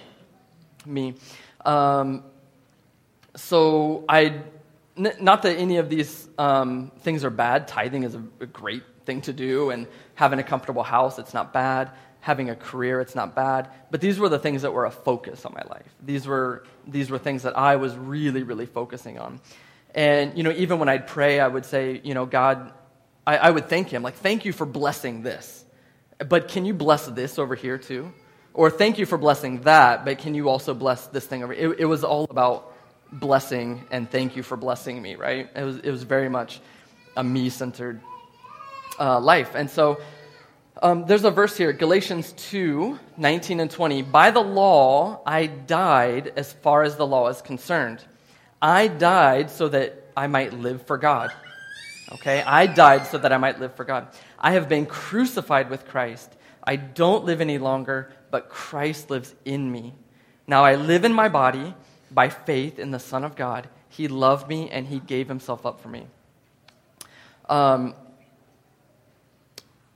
me. 0.85 1.15
Um, 1.65 2.24
so 3.35 4.06
I, 4.07 4.41
n- 4.98 5.16
not 5.19 5.44
that 5.44 5.57
any 5.57 5.78
of 5.78 5.90
these 5.90 6.28
um, 6.38 6.92
things 7.00 7.24
are 7.24 7.30
bad. 7.30 7.68
Tithing 7.68 8.04
is 8.04 8.16
a, 8.16 8.24
a 8.40 8.45
great 8.45 8.84
thing 9.06 9.22
to 9.22 9.34
do, 9.34 9.69
and 9.69 9.88
having 10.16 10.40
a 10.40 10.44
comfortable 10.44 10.84
house, 10.84 11.19
it's 11.19 11.34
not 11.34 11.54
bad 11.54 11.92
having 12.24 12.50
a 12.50 12.56
career, 12.56 13.01
it's 13.01 13.16
not 13.16 13.36
bad. 13.36 13.69
But 13.92 14.00
these 14.00 14.18
were 14.18 14.30
the 14.30 14.40
things 14.40 14.62
that 14.62 14.72
were 14.72 14.86
a 14.86 14.92
focus 14.92 15.45
on 15.45 15.54
my 15.54 15.63
life. 15.69 15.94
These 16.02 16.26
were, 16.26 16.64
these 16.88 17.09
were 17.09 17.18
things 17.18 17.44
that 17.44 17.57
I 17.57 17.76
was 17.76 17.97
really, 17.97 18.44
really 18.44 18.66
focusing 18.66 19.19
on. 19.19 19.42
And, 19.94 20.38
you 20.38 20.44
know, 20.44 20.52
even 20.52 20.80
when 20.80 20.88
I'd 20.88 21.06
pray, 21.06 21.42
I 21.42 21.47
would 21.50 21.66
say, 21.66 22.00
you 22.02 22.14
know, 22.14 22.26
God, 22.26 22.71
I, 23.28 23.38
I 23.38 23.52
would 23.52 23.68
thank 23.68 23.90
Him, 23.90 24.04
like, 24.04 24.16
thank 24.16 24.45
you 24.45 24.54
for 24.54 24.66
blessing 24.66 25.21
this. 25.21 25.66
But 26.18 26.47
can 26.47 26.64
you 26.64 26.73
bless 26.73 27.07
this 27.07 27.38
over 27.38 27.56
here 27.56 27.78
too? 27.78 28.14
Or 28.54 28.71
thank 28.71 29.00
you 29.00 29.06
for 29.06 29.18
blessing 29.18 29.62
that, 29.64 30.06
but 30.06 30.19
can 30.19 30.33
you 30.33 30.47
also 30.47 30.73
bless 30.73 31.07
this 31.07 31.26
thing 31.26 31.44
over 31.44 31.52
it, 31.52 31.78
it 31.78 31.85
was 31.85 32.06
all 32.06 32.26
about 32.30 32.72
blessing 33.12 33.86
and 33.92 34.10
thank 34.10 34.36
you 34.36 34.44
for 34.44 34.57
blessing 34.57 35.02
me, 35.02 35.16
right? 35.16 35.50
It 35.56 35.64
was, 35.64 35.78
it 35.80 35.92
was 35.92 36.04
very 36.04 36.30
much 36.30 36.62
a 37.16 37.24
me 37.24 37.50
centered 37.50 38.02
uh, 39.00 39.19
life. 39.19 39.56
And 39.56 39.69
so, 39.69 40.02
um, 40.81 41.06
there's 41.06 41.24
a 41.24 41.31
verse 41.31 41.56
here, 41.56 41.72
Galatians 41.72 42.33
2 42.33 43.00
19 43.16 43.60
and 43.60 43.69
20. 43.69 44.02
By 44.02 44.31
the 44.31 44.42
law, 44.42 45.22
I 45.26 45.45
died 45.45 46.33
as 46.36 46.52
far 46.52 46.83
as 46.83 46.95
the 46.95 47.06
law 47.06 47.30
is 47.30 47.42
concerned. 47.42 48.04
I 48.62 48.88
died 48.88 49.52
so 49.52 49.68
that 49.69 50.07
I 50.18 50.28
might 50.28 50.54
live 50.54 50.86
for 50.86 50.98
God. 50.98 51.31
Okay? 52.14 52.42
I 52.42 52.66
died 52.66 53.07
so 53.07 53.18
that 53.18 53.31
I 53.31 53.38
might 53.38 53.60
live 53.60 53.76
for 53.76 53.83
God. 53.86 54.07
I 54.40 54.54
have 54.54 54.68
been 54.68 54.86
crucified 54.86 55.69
with 55.69 55.88
Christ. 55.88 56.36
I 56.64 56.76
don't 56.76 57.26
live 57.26 57.40
any 57.40 57.60
longer, 57.60 58.12
but 58.31 58.50
Christ 58.50 59.10
lives 59.10 59.33
in 59.45 59.72
me. 59.72 59.94
Now 60.48 60.66
I 60.66 60.76
live 60.76 61.06
in 61.06 61.14
my 61.14 61.30
body 61.30 61.74
by 62.13 62.29
faith 62.29 62.79
in 62.79 62.91
the 62.91 62.99
Son 62.99 63.23
of 63.23 63.35
God. 63.35 63.67
He 63.89 64.07
loved 64.07 64.47
me 64.47 64.69
and 64.69 64.87
he 64.87 64.99
gave 64.99 65.27
himself 65.27 65.65
up 65.65 65.81
for 65.81 65.89
me. 65.89 66.07
Um, 67.49 67.95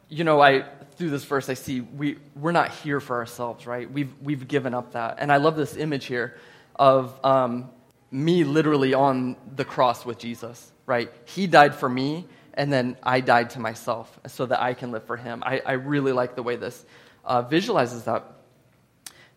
you 0.10 0.24
know, 0.24 0.42
I 0.42 0.66
through 0.98 1.12
this 1.12 1.24
verse, 1.24 1.48
I 1.48 1.54
see 1.54 1.82
we, 1.82 2.18
we're 2.36 2.52
not 2.52 2.72
here 2.72 3.00
for 3.00 3.18
ourselves, 3.18 3.68
right? 3.68 3.90
We've, 3.90 4.12
we've 4.22 4.48
given 4.48 4.74
up 4.74 4.94
that. 4.94 5.18
And 5.20 5.32
I 5.32 5.38
love 5.38 5.56
this 5.56 5.78
image 5.78 6.06
here 6.06 6.36
of 6.76 7.24
um, 7.24 7.70
me 8.10 8.44
literally 8.44 8.96
on 8.96 9.36
the 9.56 9.64
cross 9.64 10.06
with 10.06 10.18
Jesus, 10.18 10.72
right? 10.88 11.12
He 11.26 11.46
died 11.46 11.76
for 11.76 11.88
me, 11.88 12.26
and 12.56 12.74
then 12.74 12.98
I 13.04 13.22
died 13.22 13.52
to 13.52 13.60
myself 13.60 14.20
so 14.26 14.48
that 14.48 14.60
I 14.60 14.74
can 14.74 14.92
live 14.92 15.06
for 15.06 15.18
him. 15.18 15.44
I, 15.46 15.62
I 15.64 15.74
really 15.74 16.14
like 16.14 16.36
the 16.36 16.44
way 16.44 16.56
this 16.56 16.84
uh, 17.24 17.44
visualizes 17.44 18.04
that. 18.06 18.34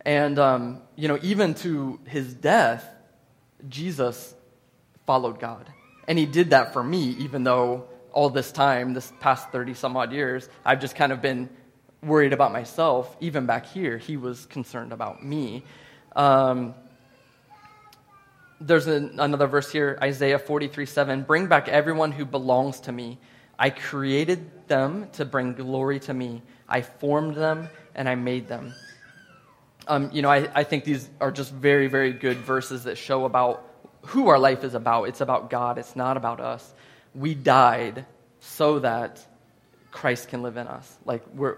And, 0.05 0.39
um, 0.39 0.83
you 0.97 1.09
know, 1.09 1.19
even 1.23 1.55
to 1.55 2.01
his 2.07 2.33
death, 2.33 2.87
Jesus 3.69 4.35
followed 5.07 5.39
God. 5.39 5.67
And 6.09 6.19
he 6.19 6.27
did 6.27 6.51
that 6.51 6.73
for 6.73 6.83
me, 6.83 7.11
even 7.19 7.45
though 7.45 7.85
all 8.13 8.31
this 8.31 8.51
time, 8.51 8.95
this 8.95 9.13
past 9.21 9.51
30 9.51 9.75
some 9.75 9.97
odd 9.97 10.13
years, 10.13 10.49
I've 10.65 10.81
just 10.81 10.97
kind 10.97 11.13
of 11.13 11.23
been 11.23 11.49
worried 12.03 12.33
about 12.33 12.53
myself. 12.53 13.17
Even 13.21 13.47
back 13.47 13.67
here, 13.67 13.99
he 13.99 14.17
was 14.17 14.47
concerned 14.47 14.93
about 14.93 15.25
me. 15.25 15.63
Um, 16.17 16.75
there's 18.61 18.87
an, 18.87 19.19
another 19.19 19.47
verse 19.47 19.71
here, 19.71 19.99
Isaiah 20.03 20.39
43 20.39 20.87
7. 20.87 21.23
Bring 21.23 21.47
back 21.47 21.69
everyone 21.69 22.13
who 22.13 22.25
belongs 22.25 22.81
to 22.81 22.93
me. 22.93 23.19
I 23.59 23.71
created 23.71 24.69
them 24.69 25.09
to 25.13 25.25
bring 25.25 25.55
glory 25.55 26.01
to 26.01 26.15
me. 26.15 26.43
I 26.69 26.83
formed 26.83 27.37
them 27.37 27.69
and 27.95 28.09
I 28.09 28.15
made 28.15 28.49
them. 28.49 28.75
Um, 29.91 30.09
you 30.13 30.23
know, 30.23 30.31
I, 30.31 30.49
I 30.55 30.63
think 30.63 30.85
these 30.85 31.11
are 31.21 31.33
just 31.33 31.53
very, 31.53 31.89
very 31.89 32.13
good 32.13 32.37
verses 32.37 32.85
that 32.85 32.97
show 32.97 33.25
about 33.25 33.67
who 34.03 34.29
our 34.29 34.39
life 34.39 34.63
is 34.63 34.75
about. 34.75 35.09
It's 35.09 35.21
about 35.21 35.51
God, 35.51 35.79
it's 35.79 35.97
not 35.97 36.17
about 36.17 36.39
us. 36.39 36.73
We 37.13 37.35
died 37.35 38.07
so 38.39 38.79
that 38.79 39.21
Christ 39.91 40.29
can 40.29 40.45
live 40.45 40.57
in 40.57 40.69
us. 40.69 40.97
Like, 41.05 41.25
we're, 41.35 41.57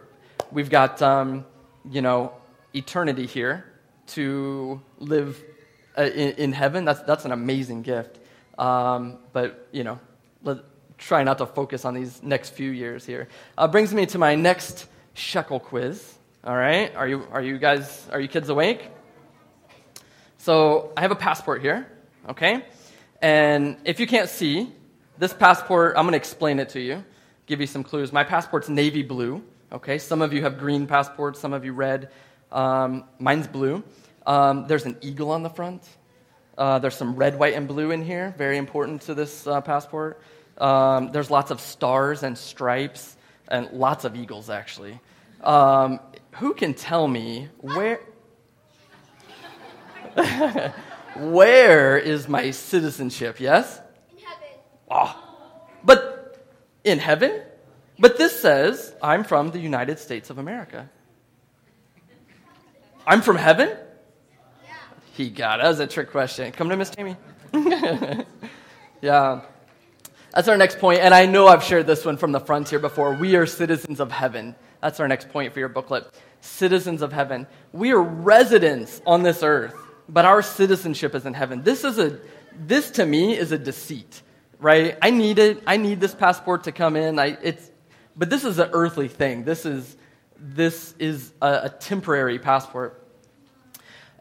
we've 0.51 0.71
got, 0.71 1.03
um, 1.03 1.45
you 1.91 2.01
know, 2.01 2.33
eternity 2.75 3.27
here 3.27 3.67
to 4.09 4.81
live 4.99 5.39
uh, 5.99 6.05
in, 6.05 6.31
in, 6.37 6.53
heaven. 6.55 6.87
That's, 6.87 7.03
that's 7.03 7.27
an 7.27 7.33
amazing 7.33 7.83
gift. 7.83 8.19
Um, 8.59 9.19
but, 9.35 9.69
you 9.73 9.85
know, 9.85 10.01
let, 10.43 10.61
try 10.97 11.23
not 11.23 11.37
to 11.37 11.45
focus 11.47 11.85
on 11.85 11.93
these 11.93 12.23
next 12.23 12.55
few 12.55 12.71
years 12.71 13.05
here. 13.05 13.29
Uh, 13.59 13.69
brings 13.69 13.93
me 13.93 14.07
to 14.07 14.17
my 14.17 14.37
next 14.37 14.87
shekel 15.13 15.61
quiz. 15.61 16.15
All 16.45 16.57
right, 16.57 16.93
are 16.97 17.07
you, 17.07 17.25
are 17.31 17.41
you 17.41 17.57
guys, 17.57 18.09
are 18.11 18.19
you 18.19 18.27
kids 18.27 18.49
awake? 18.49 18.91
So 20.39 20.93
I 20.97 21.03
have 21.03 21.13
a 21.13 21.17
passport 21.17 21.63
here, 21.63 21.87
okay? 22.31 22.65
And 23.21 23.77
if 23.85 24.01
you 24.01 24.09
can't 24.09 24.29
see, 24.29 24.73
this 25.19 25.33
passport, 25.33 25.95
I'm 25.97 26.03
going 26.03 26.15
to 26.15 26.17
explain 26.17 26.59
it 26.59 26.71
to 26.71 26.81
you, 26.81 27.05
give 27.47 27.61
you 27.61 27.69
some 27.69 27.85
clues. 27.85 28.13
My 28.13 28.25
passport's 28.25 28.69
navy 28.69 29.05
blue, 29.05 29.45
okay? 29.71 29.99
Some 29.99 30.21
of 30.21 30.33
you 30.33 30.43
have 30.43 30.59
green 30.59 30.89
passports, 30.89 31.39
some 31.39 31.53
of 31.53 31.65
you 31.65 31.75
red. 31.75 32.11
Um, 32.51 33.05
mine's 33.21 33.47
blue. 33.47 33.85
Um, 34.27 34.67
there's 34.67 34.85
an 34.85 34.97
eagle 35.01 35.31
on 35.31 35.45
the 35.45 35.51
front. 35.51 35.89
Uh, 36.59 36.81
there's 36.81 36.97
some 36.97 37.15
red, 37.15 37.39
white, 37.39 37.55
and 37.55 37.69
blue 37.69 37.93
in 37.93 38.05
here, 38.05 38.35
very 38.37 38.57
important 38.57 39.03
to 39.03 39.15
this 39.15 39.47
uh, 39.47 39.61
passport. 39.61 40.21
Um, 40.59 41.13
there's 41.13 41.31
lots 41.31 41.53
of 41.53 41.61
stars 41.61 42.25
and 42.25 42.37
stripes, 42.37 43.17
and 43.47 43.71
lots 43.71 44.05
of 44.05 44.17
eagles, 44.17 44.51
actually. 44.51 44.99
Um, 45.41 45.99
who 46.33 46.55
can 46.55 46.75
tell 46.75 47.07
me 47.07 47.49
where 47.61 48.01
where 51.17 51.99
is 51.99 52.29
my 52.29 52.51
citizenship? 52.51 53.41
Yes? 53.41 53.81
In 54.11 54.19
heaven. 54.19 54.49
Oh. 54.91 55.39
But 55.85 56.45
in 56.85 56.99
heaven? 56.99 57.43
But 57.99 58.19
this 58.19 58.39
says 58.41 58.95
I'm 59.03 59.25
from 59.25 59.51
the 59.51 59.59
United 59.59 59.99
States 59.99 60.31
of 60.31 60.39
America. 60.39 60.91
I'm 63.07 63.21
from 63.23 63.37
heaven? 63.37 63.69
Yeah. 63.69 64.75
He 65.15 65.31
got 65.31 65.61
it. 65.61 65.63
That 65.63 65.69
was 65.69 65.81
a 65.81 65.87
trick 65.87 66.11
question. 66.11 66.53
Come 66.53 66.69
to 66.69 66.77
Miss 66.77 66.91
Jamie. 66.91 67.17
yeah. 69.03 69.43
That's 70.35 70.49
our 70.49 70.57
next 70.57 70.79
point, 70.79 71.01
and 71.01 71.13
I 71.13 71.27
know 71.27 71.47
I've 71.47 71.63
shared 71.63 71.87
this 71.87 72.07
one 72.07 72.17
from 72.17 72.33
the 72.33 72.41
front 72.41 72.71
here 72.71 72.79
before. 72.79 73.13
We 73.15 73.37
are 73.37 73.45
citizens 73.45 74.01
of 74.01 74.11
heaven. 74.11 74.55
That's 74.83 74.99
our 75.01 75.09
next 75.09 75.29
point 75.31 75.53
for 75.53 75.61
your 75.61 75.69
booklet. 75.69 76.13
Citizens 76.41 77.03
of 77.03 77.13
heaven. 77.13 77.47
We 77.73 77.93
are 77.93 78.03
residents 78.03 79.01
on 79.07 79.23
this 79.23 79.43
earth, 79.43 79.75
but 80.09 80.25
our 80.25 80.43
citizenship 80.43 81.15
is 81.15 81.25
in 81.25 81.35
heaven. 81.35 81.63
This 81.63 81.85
is 81.85 81.99
a 81.99 82.19
this 82.55 82.91
to 82.93 83.07
me 83.07 83.37
is 83.37 83.53
a 83.53 83.59
deceit, 83.59 84.21
right? 84.59 84.99
I 85.01 85.11
need 85.11 85.39
it. 85.39 85.63
I 85.67 85.77
need 85.77 86.01
this 86.01 86.15
passport 86.15 86.65
to 86.65 86.73
come 86.73 86.97
in. 86.97 87.19
I, 87.19 87.39
it's, 87.43 87.71
but 88.17 88.29
this 88.29 88.45
is 88.45 88.59
an 88.59 88.71
earthly 88.73 89.09
thing. 89.09 89.45
This 89.45 89.65
is 89.65 89.97
this 90.37 90.95
is 90.99 91.33
a, 91.41 91.61
a 91.65 91.69
temporary 91.71 92.39
passport. 92.39 92.99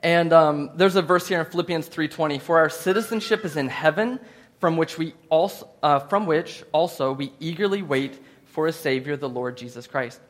And 0.04 0.32
um, 0.32 0.70
there's 0.76 0.96
a 0.96 1.02
verse 1.02 1.28
here 1.28 1.40
in 1.40 1.46
Philippians 1.46 1.90
3:20. 1.90 2.40
For 2.40 2.60
our 2.60 2.70
citizenship 2.70 3.44
is 3.46 3.58
in 3.58 3.68
heaven 3.68 4.20
from 4.60 4.78
which, 4.78 5.00
we 5.00 5.16
also, 5.30 5.68
uh, 5.82 5.98
from 5.98 6.28
which 6.28 6.64
also 6.72 7.14
we 7.14 7.34
eagerly 7.40 7.82
wait 7.82 8.20
for 8.46 8.68
a 8.68 8.72
Savior, 8.72 9.18
the 9.18 9.28
Lord 9.28 9.58
Jesus 9.58 9.88
Christ. 9.88 10.22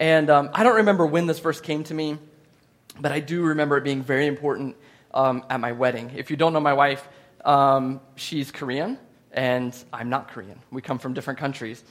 And 0.00 0.30
um, 0.30 0.50
I 0.54 0.64
don't 0.64 0.76
remember 0.76 1.04
when 1.04 1.26
this 1.26 1.38
verse 1.38 1.60
came 1.60 1.84
to 1.84 1.94
me, 1.94 2.16
but 2.98 3.12
I 3.12 3.20
do 3.20 3.42
remember 3.42 3.76
it 3.76 3.84
being 3.84 4.02
very 4.02 4.26
important 4.26 4.76
um, 5.12 5.44
at 5.50 5.60
my 5.60 5.72
wedding. 5.72 6.10
If 6.16 6.30
you 6.30 6.38
don't 6.38 6.54
know 6.54 6.60
my 6.60 6.72
wife, 6.72 7.06
um, 7.44 8.00
she's 8.16 8.50
Korean, 8.50 8.98
and 9.30 9.76
I'm 9.92 10.08
not 10.08 10.28
Korean. 10.28 10.58
We 10.70 10.80
come 10.80 10.98
from 10.98 11.12
different 11.12 11.38
countries. 11.38 11.84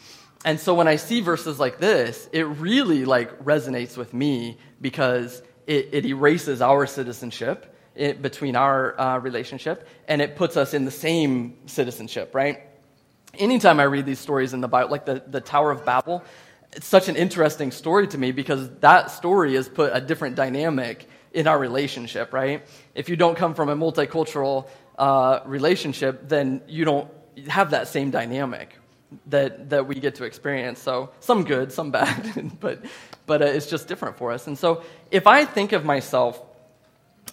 And 0.43 0.59
so 0.59 0.73
when 0.73 0.87
I 0.87 0.95
see 0.95 1.21
verses 1.21 1.59
like 1.59 1.77
this, 1.77 2.27
it 2.33 2.43
really 2.43 3.05
like 3.05 3.43
resonates 3.43 3.95
with 3.95 4.11
me 4.11 4.57
because 4.81 5.43
it, 5.67 5.89
it 5.91 6.05
erases 6.05 6.63
our 6.63 6.87
citizenship 6.87 7.75
it, 7.93 8.23
between 8.23 8.55
our 8.55 8.99
uh, 8.99 9.19
relationship, 9.19 9.87
and 10.07 10.19
it 10.19 10.35
puts 10.35 10.57
us 10.57 10.73
in 10.73 10.83
the 10.83 10.91
same 10.91 11.57
citizenship, 11.67 12.33
right? 12.33 12.61
Anytime 13.37 13.79
I 13.79 13.83
read 13.83 14.07
these 14.07 14.19
stories 14.19 14.53
in 14.53 14.61
the 14.61 14.67
Bible, 14.67 14.89
like 14.89 15.05
the, 15.05 15.21
the 15.27 15.41
Tower 15.41 15.69
of 15.69 15.85
Babel, 15.85 16.23
it's 16.73 16.87
such 16.87 17.09
an 17.09 17.15
interesting 17.15 17.71
story 17.71 18.07
to 18.07 18.17
me 18.17 18.31
because 18.31 18.69
that 18.79 19.11
story 19.11 19.55
has 19.55 19.67
put 19.67 19.91
a 19.95 20.01
different 20.01 20.35
dynamic 20.35 21.07
in 21.33 21.47
our 21.47 21.57
relationship, 21.57 22.33
right? 22.33 22.65
If 22.95 23.09
you 23.09 23.15
don't 23.15 23.35
come 23.35 23.53
from 23.53 23.69
a 23.69 23.75
multicultural 23.75 24.67
uh, 24.97 25.39
relationship, 25.45 26.27
then 26.27 26.61
you 26.67 26.85
don't 26.85 27.09
have 27.47 27.71
that 27.71 27.87
same 27.87 28.11
dynamic 28.11 28.75
that, 29.27 29.69
that 29.69 29.87
we 29.87 29.95
get 29.95 30.15
to 30.15 30.25
experience. 30.25 30.79
So, 30.79 31.11
some 31.19 31.43
good, 31.43 31.71
some 31.71 31.91
bad, 31.91 32.51
but, 32.59 32.83
but 33.25 33.41
uh, 33.41 33.45
it's 33.45 33.67
just 33.67 33.87
different 33.87 34.17
for 34.17 34.31
us. 34.31 34.47
And 34.47 34.57
so, 34.57 34.83
if 35.09 35.25
I 35.25 35.45
think 35.45 35.71
of 35.71 35.85
myself 35.85 36.41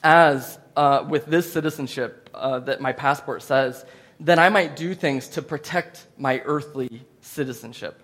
as 0.02 0.58
uh, 0.76 1.04
with 1.08 1.26
this 1.26 1.52
citizenship 1.52 2.30
uh, 2.34 2.60
that 2.60 2.80
my 2.80 2.92
passport 2.92 3.42
says, 3.42 3.84
then 4.20 4.38
I 4.38 4.48
might 4.48 4.76
do 4.76 4.94
things 4.94 5.28
to 5.30 5.42
protect 5.42 6.06
my 6.16 6.40
earthly 6.44 7.02
citizenship. 7.20 8.00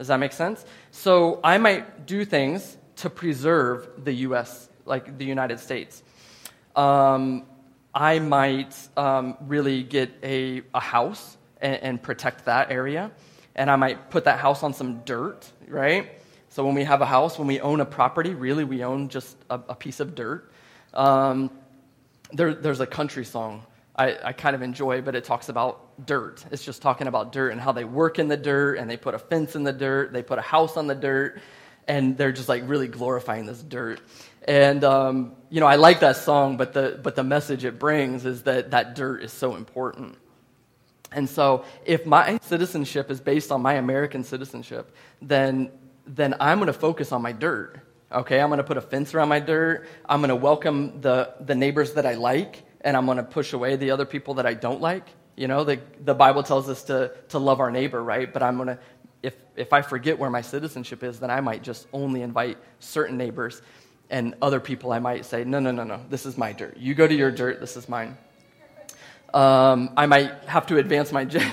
Does 0.00 0.08
that 0.08 0.16
make 0.16 0.32
sense? 0.32 0.64
So 0.92 1.40
I 1.44 1.58
might 1.58 2.06
do 2.06 2.24
things 2.24 2.78
to 2.96 3.10
preserve 3.10 3.86
the 4.02 4.14
U.S., 4.28 4.70
like 4.86 5.18
the 5.18 5.26
United 5.26 5.60
States. 5.60 6.02
Um, 6.74 7.44
I 7.94 8.18
might 8.18 8.74
um, 8.96 9.36
really 9.42 9.82
get 9.82 10.10
a, 10.22 10.62
a 10.72 10.80
house 10.80 11.36
and, 11.60 11.82
and, 11.82 12.02
protect 12.02 12.46
that 12.46 12.70
area. 12.70 13.10
And 13.54 13.70
I 13.70 13.76
might 13.76 14.08
put 14.08 14.24
that 14.24 14.38
house 14.38 14.62
on 14.62 14.72
some 14.72 15.00
dirt, 15.00 15.46
right? 15.68 16.10
So 16.48 16.64
when 16.64 16.74
we 16.74 16.84
have 16.84 17.02
a 17.02 17.06
house, 17.06 17.38
when 17.38 17.46
we 17.46 17.60
own 17.60 17.82
a 17.82 17.84
property, 17.84 18.32
really 18.32 18.64
we 18.64 18.82
own 18.82 19.10
just 19.10 19.36
a, 19.50 19.60
a 19.68 19.74
piece 19.74 20.00
of 20.00 20.14
dirt. 20.14 20.50
Um, 20.94 21.50
there, 22.32 22.54
there's 22.54 22.80
a 22.80 22.86
country 22.86 23.26
song 23.26 23.66
I, 24.00 24.28
I, 24.28 24.32
kind 24.32 24.56
of 24.56 24.62
enjoy, 24.62 25.02
but 25.02 25.14
it 25.14 25.24
talks 25.24 25.50
about 25.50 26.06
dirt. 26.06 26.42
It's 26.50 26.64
just 26.64 26.80
talking 26.80 27.06
about 27.06 27.32
dirt 27.32 27.50
and 27.50 27.60
how 27.60 27.72
they 27.72 27.84
work 27.84 28.18
in 28.18 28.28
the 28.28 28.36
dirt 28.36 28.78
and 28.78 28.88
they 28.88 28.96
put 28.96 29.14
a 29.14 29.18
fence 29.18 29.56
in 29.56 29.62
the 29.62 29.74
dirt, 29.74 30.12
they 30.12 30.22
put 30.22 30.38
a 30.38 30.42
house 30.42 30.78
on 30.78 30.86
the 30.86 30.94
dirt, 30.94 31.40
and 31.86 32.16
they're 32.16 32.32
just 32.32 32.48
like 32.48 32.62
really 32.66 32.88
glorifying 32.88 33.44
this 33.44 33.62
dirt. 33.62 34.00
And, 34.48 34.84
um, 34.84 35.32
you 35.50 35.60
know, 35.60 35.66
I 35.66 35.76
like 35.76 36.00
that 36.00 36.16
song, 36.16 36.56
but 36.56 36.72
the, 36.72 36.98
but 37.02 37.14
the 37.14 37.24
message 37.24 37.64
it 37.66 37.78
brings 37.78 38.24
is 38.24 38.44
that 38.44 38.70
that 38.70 38.94
dirt 38.94 39.22
is 39.22 39.32
so 39.32 39.54
important. 39.54 40.16
And 41.12 41.28
so 41.28 41.64
if 41.84 42.06
my 42.06 42.38
citizenship 42.42 43.10
is 43.10 43.20
based 43.20 43.52
on 43.52 43.60
my 43.60 43.74
American 43.74 44.24
citizenship, 44.24 44.96
then, 45.20 45.70
then 46.06 46.36
I'm 46.40 46.58
going 46.58 46.68
to 46.68 46.72
focus 46.72 47.12
on 47.12 47.20
my 47.20 47.32
dirt 47.32 47.80
Okay, 48.12 48.40
I'm 48.40 48.48
going 48.48 48.58
to 48.58 48.64
put 48.64 48.76
a 48.76 48.80
fence 48.80 49.14
around 49.14 49.28
my 49.28 49.38
dirt. 49.38 49.86
I'm 50.04 50.20
going 50.20 50.30
to 50.30 50.36
welcome 50.36 51.00
the, 51.00 51.32
the 51.38 51.54
neighbors 51.54 51.92
that 51.92 52.06
I 52.06 52.14
like, 52.14 52.64
and 52.82 52.96
I'm 52.96 53.06
going 53.06 53.18
to 53.18 53.22
push 53.22 53.52
away 53.52 53.76
the 53.76 53.90
other 53.90 54.04
people 54.04 54.34
that 54.34 54.46
I 54.46 54.54
don't 54.54 54.80
like. 54.80 55.06
You 55.36 55.48
know, 55.48 55.64
the, 55.64 55.80
the 56.04 56.14
Bible 56.14 56.42
tells 56.42 56.68
us 56.68 56.82
to, 56.84 57.12
to 57.30 57.38
love 57.38 57.60
our 57.60 57.70
neighbor, 57.70 58.02
right? 58.02 58.30
But 58.32 58.42
I'm 58.42 58.56
going 58.56 58.68
to, 58.68 58.78
if, 59.22 59.34
if 59.56 59.72
I 59.72 59.82
forget 59.82 60.18
where 60.18 60.30
my 60.30 60.40
citizenship 60.40 61.02
is, 61.02 61.20
then 61.20 61.30
I 61.30 61.40
might 61.40 61.62
just 61.62 61.86
only 61.92 62.22
invite 62.22 62.58
certain 62.78 63.16
neighbors, 63.16 63.62
and 64.10 64.34
other 64.42 64.60
people 64.60 64.92
I 64.92 64.98
might 64.98 65.24
say, 65.24 65.44
no, 65.44 65.60
no, 65.60 65.70
no, 65.70 65.84
no, 65.84 66.00
this 66.08 66.26
is 66.26 66.36
my 66.36 66.52
dirt. 66.52 66.76
You 66.76 66.94
go 66.94 67.06
to 67.06 67.14
your 67.14 67.30
dirt, 67.30 67.60
this 67.60 67.76
is 67.76 67.88
mine. 67.88 68.16
Um, 69.32 69.90
I 69.96 70.06
might 70.06 70.32
have 70.44 70.66
to 70.66 70.78
advance 70.78 71.12
my 71.12 71.24
job. 71.36 71.52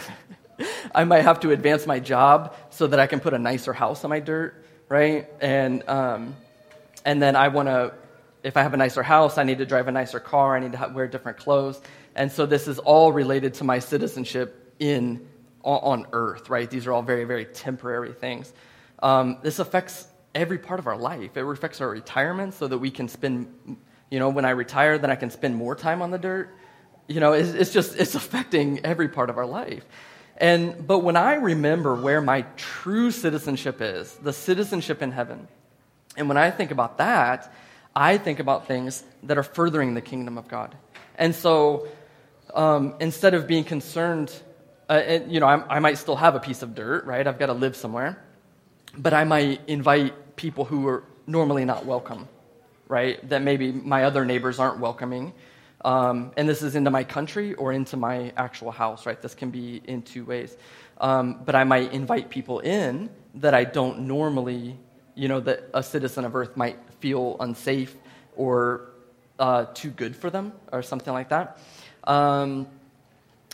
I 0.96 1.03
might 1.03 1.22
have 1.22 1.39
to 1.41 1.51
advance 1.51 1.86
my 1.86 2.00
job 2.00 2.55
so 2.72 2.88
that 2.88 3.00
I 3.00 3.05
can 3.05 3.19
put 3.19 3.34
a 3.34 3.39
nicer 3.39 3.74
house 3.74 4.03
on 4.03 4.10
my 4.10 4.19
dirt, 4.19 4.65
right? 4.89 5.29
And 5.39 5.88
um, 5.88 6.36
and 7.07 7.22
then 7.22 7.38
I 7.38 7.48
want 7.48 7.69
to, 7.69 7.93
if 8.48 8.56
I 8.56 8.63
have 8.63 8.74
a 8.74 8.77
nicer 8.77 9.04
house, 9.04 9.38
I 9.38 9.44
need 9.44 9.58
to 9.58 9.66
drive 9.66 9.89
a 9.89 9.92
nicer 9.92 10.22
car, 10.22 10.56
I 10.56 10.60
need 10.62 10.72
to 10.72 10.92
wear 10.94 11.06
different 11.06 11.38
clothes. 11.38 11.82
And 12.16 12.32
so 12.32 12.46
this 12.46 12.70
is 12.70 12.80
all 12.80 13.12
related 13.12 13.54
to 13.56 13.66
my 13.66 13.80
citizenship 13.80 14.74
in 14.80 15.27
on 15.63 16.06
earth, 16.13 16.50
right? 16.50 16.70
These 16.70 16.88
are 16.88 16.94
all 16.94 17.01
very, 17.01 17.25
very 17.25 17.44
temporary 17.44 18.13
things. 18.13 18.54
Um, 19.04 19.39
this 19.44 19.60
affects 19.60 20.08
every 20.34 20.58
part 20.58 20.80
of 20.80 20.88
our 20.88 20.96
life. 20.96 21.36
It 21.36 21.46
affects 21.46 21.82
our 21.82 21.89
retirement 21.89 22.54
so 22.54 22.70
that 22.70 22.77
we 22.77 22.89
can 22.89 23.10
spend, 23.10 23.54
you 24.10 24.18
know, 24.18 24.30
when 24.30 24.46
I 24.46 24.51
retire, 24.51 24.98
then 24.98 25.12
I 25.12 25.16
can 25.16 25.30
spend 25.30 25.54
more 25.58 25.75
time 25.75 26.01
on 26.01 26.10
the 26.10 26.18
dirt. 26.18 26.56
You 27.10 27.20
know, 27.20 27.34
it's, 27.34 27.50
it's 27.50 27.74
just, 27.74 27.98
it's 28.00 28.16
affecting 28.16 28.80
every 28.86 29.10
part 29.10 29.30
of 29.30 29.38
our 29.38 29.46
life. 29.46 29.84
And, 30.38 30.88
but 30.88 31.00
when 31.00 31.18
I 31.18 31.34
remember 31.34 31.96
where 31.96 32.22
my 32.22 32.44
true 32.56 33.12
citizenship 33.12 33.82
is, 33.82 34.13
the 34.16 34.32
citizenship 34.32 35.01
in 35.01 35.12
heaven, 35.12 35.50
and 36.16 36.30
when 36.30 36.38
I 36.38 36.50
think 36.50 36.72
about 36.72 37.00
that, 37.00 37.54
I 37.98 38.20
think 38.20 38.39
about 38.39 38.68
things 38.68 39.04
that 39.24 39.39
are 39.39 39.44
furthering 39.44 39.96
the 39.96 40.01
kingdom 40.01 40.38
of 40.38 40.48
God. 40.48 40.75
And 41.18 41.34
so 41.34 41.88
um, 42.54 42.94
instead 43.00 43.34
of 43.34 43.48
being 43.48 43.63
concerned, 43.63 44.32
uh, 44.88 44.94
and, 44.94 45.32
you 45.32 45.39
know, 45.39 45.48
I, 45.48 45.77
I 45.77 45.80
might 45.80 45.98
still 45.98 46.16
have 46.16 46.36
a 46.36 46.39
piece 46.39 46.62
of 46.62 46.75
dirt, 46.75 47.06
right? 47.06 47.25
I've 47.25 47.39
got 47.39 47.48
to 47.48 47.54
live 47.54 47.75
somewhere. 47.75 48.24
But 48.96 49.16
I 49.16 49.24
might 49.24 49.62
invite 49.68 50.36
people 50.36 50.63
who 50.63 50.88
are 50.88 51.04
normally 51.25 51.66
not 51.66 51.88
welcome, 51.88 52.27
right? 52.88 53.27
That 53.30 53.42
maybe 53.42 53.72
my 53.72 54.04
other 54.04 54.25
neighbors 54.25 54.60
aren't 54.60 54.80
welcoming. 54.80 55.34
Um, 55.84 56.32
and 56.38 56.48
this 56.48 56.62
is 56.62 56.75
into 56.75 56.92
my 56.92 57.04
country 57.04 57.56
or 57.56 57.74
into 57.74 57.98
my 57.98 58.32
actual 58.38 58.70
house, 58.70 59.08
right? 59.08 59.20
This 59.20 59.34
can 59.34 59.50
be 59.50 59.82
in 59.86 60.04
two 60.04 60.24
ways. 60.24 60.56
Um, 61.01 61.42
but 61.44 61.56
I 61.56 61.63
might 61.63 61.94
invite 61.94 62.30
people 62.30 62.60
in 62.60 63.10
that 63.36 63.56
I 63.56 63.63
don't 63.63 64.01
normally, 64.01 64.77
you 65.16 65.27
know, 65.27 65.39
that 65.39 65.70
a 65.74 65.82
citizen 65.82 66.25
of 66.25 66.36
Earth 66.36 66.56
might 66.56 66.77
feel 67.00 67.38
unsafe 67.39 67.96
or 68.36 68.89
uh, 69.39 69.66
too 69.74 69.89
good 69.89 70.16
for 70.16 70.30
them 70.30 70.54
or 70.72 70.82
something 70.82 71.13
like 71.13 71.30
that. 71.30 71.60
Um, 72.04 72.68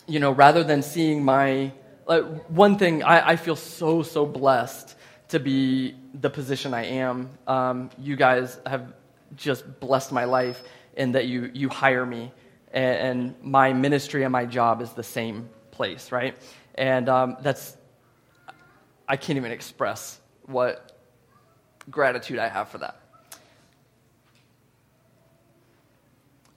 you 0.07 0.19
know, 0.19 0.31
rather 0.31 0.63
than 0.63 0.81
seeing 0.81 1.23
my, 1.23 1.71
like, 2.05 2.23
one 2.49 2.77
thing, 2.77 3.03
I, 3.03 3.29
I, 3.29 3.35
feel 3.35 3.55
so, 3.55 4.03
so 4.03 4.25
blessed 4.25 4.95
to 5.29 5.39
be 5.39 5.95
the 6.13 6.29
position 6.29 6.73
I 6.73 6.85
am. 6.85 7.29
Um, 7.47 7.89
you 7.97 8.15
guys 8.15 8.59
have 8.65 8.93
just 9.35 9.79
blessed 9.79 10.11
my 10.11 10.25
life 10.25 10.61
in 10.95 11.13
that 11.13 11.25
you, 11.25 11.49
you 11.53 11.69
hire 11.69 12.05
me, 12.05 12.31
and, 12.71 12.97
and 12.97 13.35
my 13.41 13.73
ministry 13.73 14.23
and 14.23 14.31
my 14.31 14.45
job 14.45 14.81
is 14.81 14.91
the 14.91 15.03
same 15.03 15.49
place, 15.71 16.11
right? 16.11 16.37
And 16.75 17.09
um, 17.09 17.37
that's, 17.41 17.75
I 19.07 19.17
can't 19.17 19.37
even 19.37 19.51
express 19.51 20.19
what 20.45 20.91
gratitude 21.89 22.39
I 22.39 22.49
have 22.49 22.69
for 22.69 22.79
that. 22.79 23.02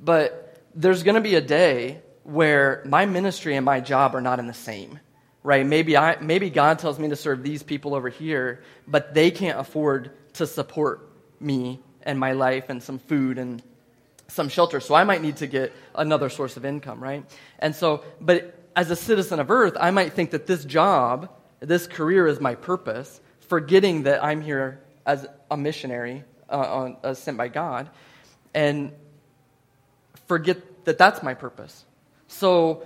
But 0.01 0.63
there's 0.75 1.03
going 1.03 1.15
to 1.15 1.21
be 1.21 1.35
a 1.35 1.41
day 1.41 2.01
where 2.23 2.83
my 2.85 3.07
ministry 3.07 3.57
and 3.57 3.65
my 3.65 3.81
job 3.81 4.15
are 4.15 4.21
not 4.21 4.39
in 4.39 4.47
the 4.47 4.55
same, 4.55 4.99
right? 5.43 5.65
Maybe, 5.65 5.97
I, 5.97 6.17
maybe 6.21 6.51
God 6.51 6.79
tells 6.79 6.99
me 6.99 7.09
to 7.09 7.17
serve 7.17 7.43
these 7.43 7.63
people 7.63 7.95
over 7.95 8.09
here, 8.09 8.63
but 8.87 9.15
they 9.15 9.31
can't 9.31 9.59
afford 9.59 10.11
to 10.35 10.47
support 10.47 11.09
me 11.41 11.81
and 12.03 12.19
my 12.19 12.33
life 12.33 12.69
and 12.69 12.83
some 12.83 12.99
food 12.99 13.39
and 13.39 13.63
some 14.29 14.49
shelter. 14.49 14.81
So 14.81 14.95
I 14.95 15.05
might 15.05 15.23
need 15.23 15.37
to 15.37 15.47
get 15.47 15.73
another 15.95 16.29
source 16.29 16.57
of 16.57 16.65
income, 16.65 17.03
right? 17.03 17.25
And 17.59 17.75
so, 17.75 18.05
but 18.21 18.59
as 18.75 18.91
a 18.91 18.97
citizen 18.97 19.41
of 19.41 19.51
earth, 19.51 19.77
I 19.81 19.91
might 19.91 20.13
think 20.13 20.33
that 20.33 20.47
this 20.47 20.65
job, 20.65 21.31
this 21.61 21.87
career 21.87 22.27
is 22.27 22.41
my 22.41 22.55
purpose, 22.55 23.21
forgetting 23.41 24.03
that 24.03 24.23
I'm 24.23 24.41
here 24.41 24.81
as 25.07 25.27
a 25.51 25.57
missionary 25.57 26.25
uh, 26.51 26.93
uh, 27.03 27.15
sent 27.15 27.37
by 27.37 27.49
God. 27.49 27.89
And 28.55 28.93
forget 30.27 30.85
that 30.85 30.99
that's 30.99 31.23
my 31.23 31.35
purpose. 31.35 31.85
So, 32.29 32.83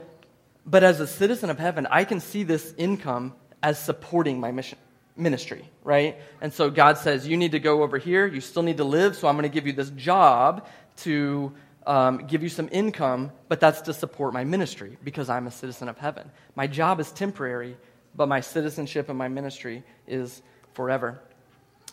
but 0.67 0.85
as 0.85 1.01
a 1.01 1.07
citizen 1.07 1.51
of 1.51 1.59
heaven, 1.59 1.87
I 1.91 2.05
can 2.05 2.21
see 2.21 2.43
this 2.43 2.75
income 2.77 3.35
as 3.63 3.79
supporting 3.79 4.41
my 4.41 4.53
mission 4.53 4.79
ministry, 5.17 5.69
right? 5.85 6.17
And 6.41 6.53
so 6.53 6.71
God 6.71 6.99
says, 6.99 7.27
You 7.27 7.37
need 7.37 7.53
to 7.53 7.61
go 7.61 7.83
over 7.83 7.99
here. 7.99 8.27
You 8.27 8.41
still 8.41 8.63
need 8.63 8.79
to 8.79 8.85
live. 8.85 9.17
So 9.17 9.29
I'm 9.29 9.37
going 9.37 9.49
to 9.49 9.55
give 9.55 9.67
you 9.67 9.73
this 9.73 9.91
job 9.91 10.67
to 10.99 11.53
um, 11.87 12.27
give 12.27 12.43
you 12.43 12.49
some 12.49 12.69
income, 12.73 13.33
but 13.49 13.61
that's 13.61 13.83
to 13.83 13.95
support 13.95 14.33
my 14.33 14.45
ministry 14.45 14.97
because 15.05 15.29
I'm 15.29 15.47
a 15.47 15.51
citizen 15.51 15.89
of 15.89 15.99
heaven. 15.99 16.31
My 16.55 16.67
job 16.67 17.01
is 17.01 17.11
temporary, 17.11 17.77
but 18.15 18.29
my 18.29 18.41
citizenship 18.41 19.09
and 19.09 19.19
my 19.19 19.29
ministry 19.29 19.83
is 20.07 20.43
forever. 20.75 21.21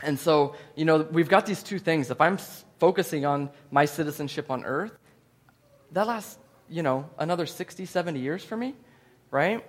And 0.03 0.19
so, 0.19 0.55
you 0.75 0.85
know, 0.85 1.01
we've 1.11 1.29
got 1.29 1.45
these 1.45 1.63
two 1.63 1.79
things. 1.79 2.11
If 2.11 2.21
I'm 2.21 2.37
focusing 2.79 3.25
on 3.25 3.49
my 3.71 3.85
citizenship 3.85 4.51
on 4.51 4.63
earth, 4.63 4.91
that 5.91 6.07
lasts, 6.07 6.37
you 6.69 6.83
know, 6.83 7.09
another 7.17 7.45
60, 7.45 7.85
70 7.85 8.19
years 8.19 8.43
for 8.43 8.57
me, 8.57 8.75
right? 9.31 9.63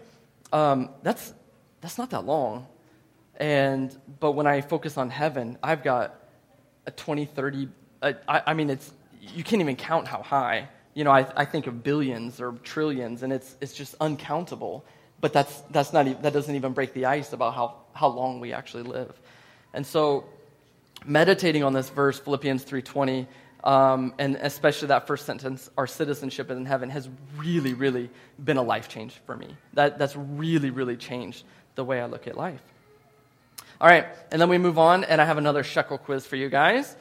Um, 0.53 0.91
that's, 1.03 1.33
that's 1.81 1.99
not 1.99 2.11
that 2.11 2.25
long. 2.25 2.67
And, 3.37 3.97
but 4.21 4.33
when 4.33 4.47
I 4.47 4.61
focus 4.61 4.97
on 4.97 5.11
heaven, 5.11 5.59
I've 5.63 5.83
got 5.83 6.15
a 6.87 6.91
20, 6.91 7.27
30, 7.27 7.69
I, 8.03 8.15
I 8.29 8.55
mean, 8.55 8.71
it's, 8.71 8.93
you 9.21 9.45
can't 9.45 9.61
even 9.61 9.77
count 9.77 10.09
how 10.09 10.23
high. 10.23 10.69
You 10.95 11.05
know, 11.05 11.11
I, 11.11 11.27
I 11.37 11.45
think 11.45 11.67
of 11.67 11.85
billions 11.85 12.41
or 12.41 12.53
trillions, 12.65 13.23
and 13.23 13.33
it's, 13.33 13.57
it's 13.61 13.75
just 13.75 13.95
uncountable. 14.01 14.85
But 15.21 15.33
that's, 15.33 15.61
that's 15.71 15.93
not, 15.93 16.23
that 16.23 16.33
doesn't 16.33 16.55
even 16.55 16.73
break 16.73 16.95
the 16.95 17.07
ice 17.07 17.33
about 17.33 17.55
how, 17.55 17.77
how 17.93 18.09
long 18.09 18.41
we 18.41 18.53
actually 18.53 18.85
live. 18.85 19.19
And 19.75 19.87
so, 19.87 20.25
meditating 21.05 21.63
on 21.63 21.73
this 21.73 21.89
verse, 21.91 22.19
Philippians 22.19 22.65
3.20, 22.65 23.27
um, 23.65 24.15
and 24.19 24.37
especially 24.37 24.89
that 24.89 25.07
first 25.07 25.27
sentence, 25.27 25.71
our 25.77 25.87
citizenship 25.87 26.51
in 26.51 26.65
heaven, 26.65 26.91
has 26.91 27.09
really, 27.37 27.75
really 27.75 28.11
been 28.43 28.57
a 28.57 28.63
life 28.63 28.89
change 28.89 29.15
for 29.27 29.37
me. 29.37 29.49
That, 29.75 29.99
that's 29.99 30.17
really, 30.17 30.71
really 30.71 30.97
changed 30.97 31.45
the 31.75 31.85
way 31.85 32.01
I 32.01 32.07
look 32.07 32.27
at 32.27 32.37
life. 32.37 32.61
All 33.81 33.89
right, 33.89 34.07
and 34.33 34.41
then 34.41 34.49
we 34.49 34.59
move 34.59 34.79
on, 34.79 35.05
and 35.05 35.21
I 35.21 35.25
have 35.25 35.39
another 35.39 35.63
shekel 35.63 35.99
quiz 35.99 36.27
for 36.27 36.37
you 36.37 36.49
guys. 36.49 36.97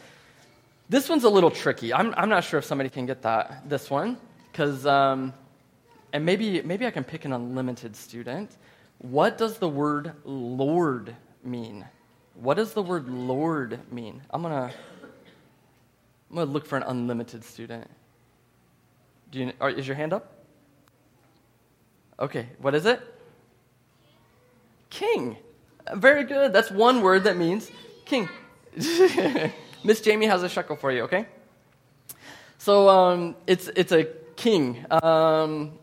This 0.90 1.10
one's 1.10 1.24
a 1.24 1.30
little 1.30 1.52
tricky. 1.52 1.94
I'm, 1.94 2.14
I'm 2.16 2.30
not 2.30 2.44
sure 2.44 2.60
if 2.60 2.66
somebody 2.66 2.90
can 2.90 3.06
get 3.06 3.24
that, 3.24 3.68
this 3.68 3.90
one, 3.90 4.18
because, 4.52 4.86
um, 4.86 5.34
and 6.14 6.26
maybe, 6.26 6.62
maybe 6.62 6.86
I 6.86 6.92
can 6.92 7.04
pick 7.04 7.26
an 7.26 7.34
unlimited 7.34 7.96
student. 7.96 8.56
What 9.00 9.38
does 9.38 9.58
the 9.58 9.68
word 9.68 10.14
Lord 10.24 11.16
mean? 11.44 11.86
What 12.36 12.56
does 12.58 12.74
the 12.74 12.84
word 12.84 13.10
Lord 13.10 13.80
mean? 13.92 14.22
I'm 14.30 14.42
going 14.42 14.54
to 14.54 14.76
I'm 16.30 16.36
going 16.36 16.48
to 16.48 16.54
look 16.54 16.66
for 16.66 16.78
an 16.78 16.84
unlimited 16.84 17.44
student. 17.44 17.90
Do 19.32 19.40
you, 19.40 19.54
are, 19.62 19.70
is 19.70 19.88
your 19.88 19.96
hand 19.96 20.14
up? 20.14 20.34
Okay, 22.20 22.48
what 22.60 22.76
is 22.76 22.86
it? 22.86 23.02
King. 24.90 25.38
Very 25.94 26.24
good. 26.24 26.52
That's 26.54 26.72
one 26.72 27.02
word 27.02 27.24
that 27.26 27.38
means 27.38 27.70
king. 28.06 28.28
Miss 29.84 30.02
Jamie 30.02 30.26
has 30.26 30.44
a 30.44 30.50
shekel 30.50 30.76
for 30.76 30.92
you, 30.92 31.04
okay? 31.04 31.28
So 32.58 32.90
um, 32.90 33.36
it's, 33.46 33.70
it's 33.76 33.92
a 33.92 34.06
king. 34.36 34.86
Um, 34.90 35.74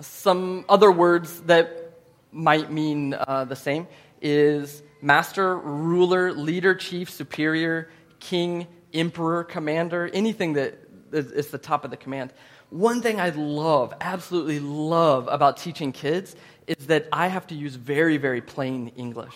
some 0.00 0.64
other 0.68 0.92
words 0.92 1.40
that 1.42 1.92
might 2.30 2.70
mean 2.70 3.14
uh, 3.14 3.44
the 3.44 3.56
same 3.56 3.88
is 4.20 4.82
master, 5.00 5.58
ruler, 5.58 6.32
leader, 6.32 6.74
chief, 6.74 7.10
superior, 7.10 7.90
king, 8.20 8.66
emperor, 8.92 9.44
commander, 9.44 10.10
anything 10.12 10.54
that 10.54 10.78
is 11.12 11.48
the 11.48 11.58
top 11.58 11.84
of 11.84 11.90
the 11.90 11.96
command. 11.96 12.32
One 12.70 13.00
thing 13.00 13.18
I 13.18 13.30
love, 13.30 13.94
absolutely 14.00 14.60
love 14.60 15.26
about 15.30 15.56
teaching 15.56 15.92
kids 15.92 16.36
is 16.66 16.86
that 16.88 17.08
I 17.12 17.28
have 17.28 17.46
to 17.46 17.54
use 17.54 17.74
very, 17.74 18.18
very 18.18 18.42
plain 18.42 18.88
English, 18.96 19.34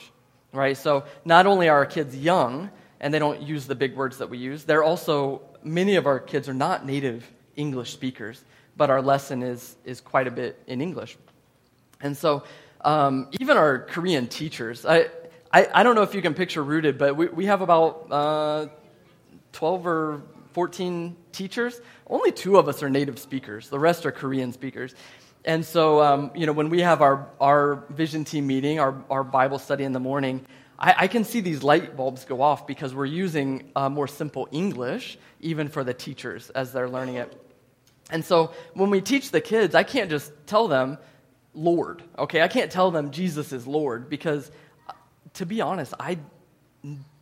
right? 0.52 0.76
So 0.76 1.04
not 1.24 1.46
only 1.46 1.68
are 1.68 1.78
our 1.78 1.86
kids 1.86 2.14
young 2.14 2.70
and 3.00 3.12
they 3.12 3.18
don't 3.18 3.40
use 3.40 3.66
the 3.66 3.74
big 3.74 3.96
words 3.96 4.18
that 4.18 4.28
we 4.28 4.36
use, 4.36 4.64
they're 4.64 4.82
also, 4.82 5.40
many 5.62 5.96
of 5.96 6.06
our 6.06 6.18
kids 6.18 6.48
are 6.48 6.54
not 6.54 6.84
native 6.84 7.30
English 7.56 7.92
speakers, 7.92 8.44
but 8.76 8.90
our 8.90 9.00
lesson 9.00 9.42
is, 9.42 9.76
is 9.84 10.00
quite 10.00 10.26
a 10.26 10.30
bit 10.30 10.62
in 10.66 10.82
English. 10.82 11.16
And 12.02 12.16
so 12.16 12.44
um, 12.82 13.28
even 13.40 13.56
our 13.56 13.78
Korean 13.78 14.26
teachers, 14.26 14.84
I, 14.84 15.06
I, 15.50 15.68
I, 15.72 15.82
don't 15.82 15.94
know 15.94 16.02
if 16.02 16.14
you 16.14 16.22
can 16.22 16.34
picture 16.34 16.62
Rooted, 16.62 16.98
but 16.98 17.16
we, 17.16 17.28
we 17.28 17.46
have 17.46 17.62
about 17.62 18.08
uh, 18.10 18.66
12 19.52 19.86
or 19.86 20.22
14 20.52 21.16
teachers, 21.32 21.80
only 22.06 22.32
two 22.32 22.58
of 22.58 22.68
us 22.68 22.82
are 22.82 22.90
native 22.90 23.18
speakers. 23.18 23.68
The 23.68 23.78
rest 23.78 24.04
are 24.06 24.12
Korean 24.12 24.52
speakers. 24.52 24.94
And 25.44 25.64
so, 25.64 26.02
um, 26.02 26.30
you 26.34 26.46
know, 26.46 26.52
when 26.52 26.68
we 26.68 26.80
have 26.80 27.02
our, 27.02 27.28
our 27.40 27.84
vision 27.90 28.24
team 28.24 28.46
meeting, 28.46 28.78
our, 28.78 28.94
our 29.10 29.24
Bible 29.24 29.58
study 29.58 29.84
in 29.84 29.92
the 29.92 30.00
morning, 30.00 30.46
I, 30.78 30.94
I 30.98 31.06
can 31.08 31.24
see 31.24 31.40
these 31.40 31.62
light 31.62 31.96
bulbs 31.96 32.24
go 32.24 32.42
off 32.42 32.66
because 32.66 32.94
we're 32.94 33.06
using 33.06 33.70
uh, 33.74 33.88
more 33.88 34.06
simple 34.06 34.48
English, 34.52 35.18
even 35.40 35.68
for 35.68 35.82
the 35.82 35.94
teachers 35.94 36.50
as 36.50 36.72
they're 36.72 36.88
learning 36.88 37.16
it. 37.16 37.38
And 38.10 38.24
so, 38.24 38.52
when 38.74 38.90
we 38.90 39.00
teach 39.00 39.30
the 39.30 39.40
kids, 39.40 39.74
I 39.74 39.84
can't 39.84 40.10
just 40.10 40.32
tell 40.46 40.68
them, 40.68 40.98
Lord, 41.54 42.02
okay? 42.18 42.42
I 42.42 42.48
can't 42.48 42.70
tell 42.70 42.90
them 42.90 43.10
Jesus 43.10 43.52
is 43.52 43.66
Lord 43.66 44.08
because, 44.08 44.50
uh, 44.88 44.92
to 45.34 45.46
be 45.46 45.60
honest, 45.60 45.94
I 45.98 46.18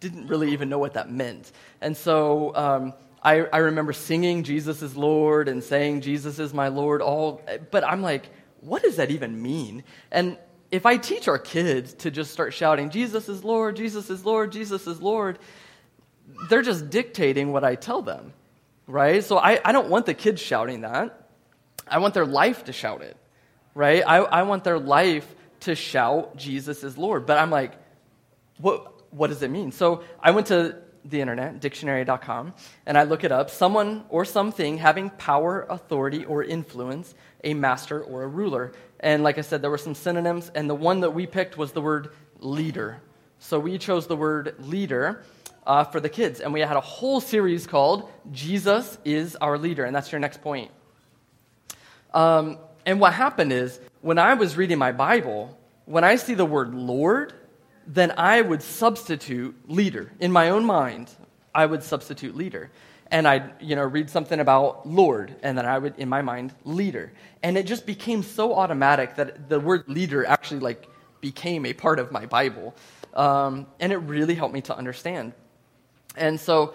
didn't 0.01 0.29
really 0.29 0.53
even 0.53 0.69
know 0.69 0.79
what 0.79 0.95
that 0.95 1.11
meant. 1.11 1.51
And 1.81 1.97
so 1.97 2.55
um, 2.55 2.95
I, 3.23 3.41
I 3.53 3.59
remember 3.59 3.93
singing 3.93 4.43
Jesus 4.43 4.83
is 4.83 4.97
Lord 4.97 5.49
and 5.49 5.63
saying 5.63 6.01
Jesus 6.01 6.39
is 6.39 6.55
my 6.55 6.69
Lord, 6.69 7.03
all, 7.03 7.43
but 7.71 7.85
I'm 7.85 8.03
like, 8.03 8.31
what 8.61 8.83
does 8.83 8.97
that 8.97 9.11
even 9.11 9.41
mean? 9.43 9.85
And 10.11 10.39
if 10.71 10.87
I 10.87 10.97
teach 10.97 11.29
our 11.29 11.39
kids 11.39 11.95
to 11.95 12.11
just 12.11 12.31
start 12.31 12.55
shouting, 12.55 12.91
Jesus 12.91 13.29
is 13.29 13.45
Lord, 13.45 13.77
Jesus 13.77 14.09
is 14.09 14.25
Lord, 14.25 14.53
Jesus 14.53 14.87
is 14.87 15.03
Lord, 15.03 15.39
they're 16.49 16.63
just 16.63 16.91
dictating 16.91 17.53
what 17.53 17.65
I 17.65 17.75
tell 17.75 18.03
them, 18.03 18.33
right? 18.87 19.23
So 19.23 19.37
I, 19.37 19.61
I 19.65 19.73
don't 19.73 19.89
want 19.89 20.07
the 20.07 20.15
kids 20.15 20.41
shouting 20.41 20.83
that. 20.83 21.29
I 21.87 21.99
want 21.99 22.15
their 22.15 22.27
life 22.27 22.65
to 22.65 22.73
shout 22.73 23.03
it, 23.03 23.17
right? 23.75 24.03
I, 24.07 24.19
I 24.19 24.43
want 24.45 24.65
their 24.65 24.79
life 24.79 25.35
to 25.61 25.75
shout, 25.75 26.37
Jesus 26.37 26.85
is 26.85 26.97
Lord. 26.97 27.27
But 27.27 27.39
I'm 27.39 27.51
like, 27.51 27.73
what, 28.59 28.93
what 29.11 29.29
does 29.29 29.43
it 29.43 29.51
mean? 29.51 29.73
So 29.73 30.03
I 30.21 30.31
went 30.31 30.47
to 30.49 30.77
the 31.05 31.21
internet, 31.21 31.61
dictionary.com, 31.61 32.55
and 32.87 32.99
I 32.99 33.05
look 33.05 33.25
it 33.25 33.33
up 33.33 33.51
someone 33.51 34.05
or 34.09 34.25
something 34.25 34.79
having 34.79 35.11
power, 35.11 35.67
authority, 35.69 36.25
or 36.25 36.45
influence, 36.45 37.15
a 37.43 37.55
master 37.55 38.03
or 38.03 38.23
a 38.23 38.29
ruler. 38.29 38.73
And 39.01 39.23
like 39.23 39.39
I 39.39 39.41
said, 39.41 39.63
there 39.63 39.71
were 39.71 39.79
some 39.79 39.95
synonyms, 39.95 40.51
and 40.55 40.69
the 40.69 40.75
one 40.75 41.01
that 41.01 41.11
we 41.11 41.27
picked 41.27 41.57
was 41.57 41.73
the 41.73 41.81
word 41.81 42.11
leader. 42.39 43.01
So 43.39 43.59
we 43.59 43.79
chose 43.79 44.07
the 44.07 44.17
word 44.17 44.55
leader 44.59 45.23
uh, 45.67 45.85
for 45.85 46.01
the 46.01 46.09
kids, 46.09 46.41
and 46.41 46.53
we 46.53 46.61
had 46.61 46.77
a 46.77 46.81
whole 46.81 47.21
series 47.21 47.67
called 47.67 48.11
Jesus 48.31 48.99
is 49.05 49.37
Our 49.37 49.57
Leader, 49.57 49.85
and 49.85 49.97
that's 49.97 50.13
your 50.13 50.19
next 50.19 50.43
point. 50.43 50.71
Um, 52.13 52.59
and 52.85 53.01
what 53.01 53.15
happened 53.15 53.53
is, 53.53 53.81
when 54.03 54.19
I 54.19 54.35
was 54.35 54.57
reading 54.57 54.79
my 54.79 54.93
Bible, 54.93 55.57
when 55.85 56.05
I 56.05 56.17
see 56.17 56.35
the 56.35 56.45
word 56.45 56.75
Lord, 56.75 57.35
then 57.87 58.13
I 58.17 58.41
would 58.41 58.63
substitute 58.63 59.57
leader. 59.69 60.13
In 60.21 60.33
my 60.33 60.51
own 60.51 60.65
mind, 60.65 61.11
I 61.55 61.67
would 61.67 61.83
substitute 61.83 62.37
leader. 62.37 62.71
And 63.11 63.27
I'd, 63.27 63.51
you 63.61 63.75
know, 63.75 63.83
read 63.83 64.09
something 64.09 64.39
about 64.39 64.87
Lord, 64.87 65.35
and 65.43 65.59
then 65.59 65.67
I 65.67 65.77
would, 65.79 65.99
in 65.99 66.09
my 66.09 66.23
mind, 66.23 66.55
leader. 66.65 67.13
And 67.43 67.59
it 67.59 67.67
just 67.67 67.85
became 67.85 68.23
so 68.23 68.55
automatic 68.55 69.17
that 69.17 69.49
the 69.49 69.59
word 69.59 69.89
leader 69.89 70.25
actually, 70.25 70.61
like, 70.61 70.87
became 71.21 71.67
a 71.67 71.73
part 71.73 71.99
of 71.99 72.13
my 72.13 72.27
Bible. 72.27 72.75
Um, 73.15 73.67
and 73.81 73.93
it 73.93 73.97
really 73.97 74.37
helped 74.37 74.55
me 74.55 74.61
to 74.63 74.77
understand. 74.77 75.33
And 76.17 76.39
so 76.39 76.75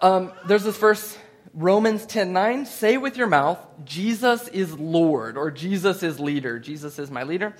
um, 0.00 0.32
there's 0.46 0.64
this 0.64 0.76
verse, 0.76 1.18
Romans 1.52 2.06
10 2.06 2.32
9, 2.32 2.66
say 2.66 2.96
with 2.96 3.16
your 3.16 3.26
mouth, 3.26 3.58
Jesus 3.84 4.48
is 4.48 4.72
Lord, 4.78 5.36
or 5.36 5.50
Jesus 5.50 6.02
is 6.02 6.20
leader. 6.20 6.58
Jesus 6.58 6.98
is 6.98 7.10
my 7.10 7.24
leader. 7.24 7.54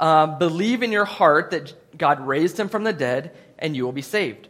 Uh, 0.00 0.26
believe 0.26 0.82
in 0.82 0.90
your 0.90 1.04
heart 1.04 1.50
that 1.50 1.96
God 1.96 2.26
raised 2.26 2.58
him 2.58 2.70
from 2.70 2.84
the 2.84 2.92
dead, 2.92 3.36
and 3.58 3.76
you 3.76 3.84
will 3.84 3.92
be 3.92 4.02
saved. 4.02 4.48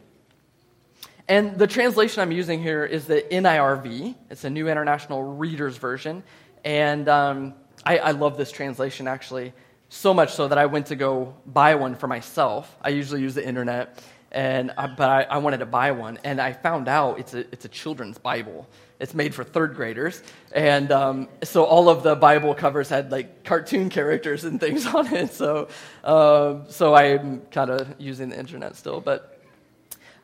And 1.27 1.59
the 1.59 1.67
translation 1.67 2.23
I'm 2.23 2.33
using 2.33 2.63
here 2.63 2.85
is 2.85 3.07
the 3.07 3.23
NIRV. 3.31 4.15
It's 4.31 4.45
a 4.45 4.51
New 4.51 4.69
International 4.69 5.23
Reader's 5.23 5.77
Version. 5.77 6.23
And 6.65 7.09
um, 7.09 7.55
I, 7.85 7.99
I 7.99 8.11
love 8.13 8.37
this 8.37 8.53
translation, 8.53 9.09
actually, 9.09 9.53
so 9.89 10.15
much 10.15 10.35
so 10.35 10.47
that 10.47 10.57
I 10.57 10.67
went 10.67 10.87
to 10.87 10.97
go 10.97 11.35
buy 11.47 11.75
one 11.75 11.97
for 11.97 12.07
myself. 12.07 12.77
I 12.81 12.91
usually 12.91 13.21
use 13.21 13.35
the 13.35 13.47
internet, 13.47 14.03
and 14.33 14.73
I, 14.77 14.87
but 14.87 15.09
I, 15.09 15.23
I 15.23 15.39
wanted 15.39 15.59
to 15.59 15.67
buy 15.67 15.91
one. 15.93 16.19
And 16.23 16.41
I 16.41 16.53
found 16.53 16.89
out 16.89 17.19
it's 17.19 17.35
a, 17.35 17.41
it's 17.53 17.65
a 17.65 17.69
children's 17.69 18.19
Bible. 18.19 18.69
It's 19.01 19.15
made 19.15 19.35
for 19.35 19.45
third 19.45 19.75
graders. 19.75 20.23
And 20.53 20.93
um, 20.93 21.29
so 21.43 21.65
all 21.65 21.89
of 21.89 22.03
the 22.03 22.15
Bible 22.15 22.55
covers 22.55 22.89
had 22.89 23.11
like 23.11 23.45
cartoon 23.45 23.89
characters 23.89 24.45
and 24.45 24.61
things 24.61 24.87
on 24.95 25.13
it. 25.13 25.33
So, 25.33 25.69
uh, 26.05 26.67
so 26.69 26.95
I'm 26.95 27.41
kind 27.51 27.71
of 27.71 27.95
using 27.99 28.29
the 28.29 28.39
internet 28.39 28.77
still. 28.77 29.01
But, 29.01 29.43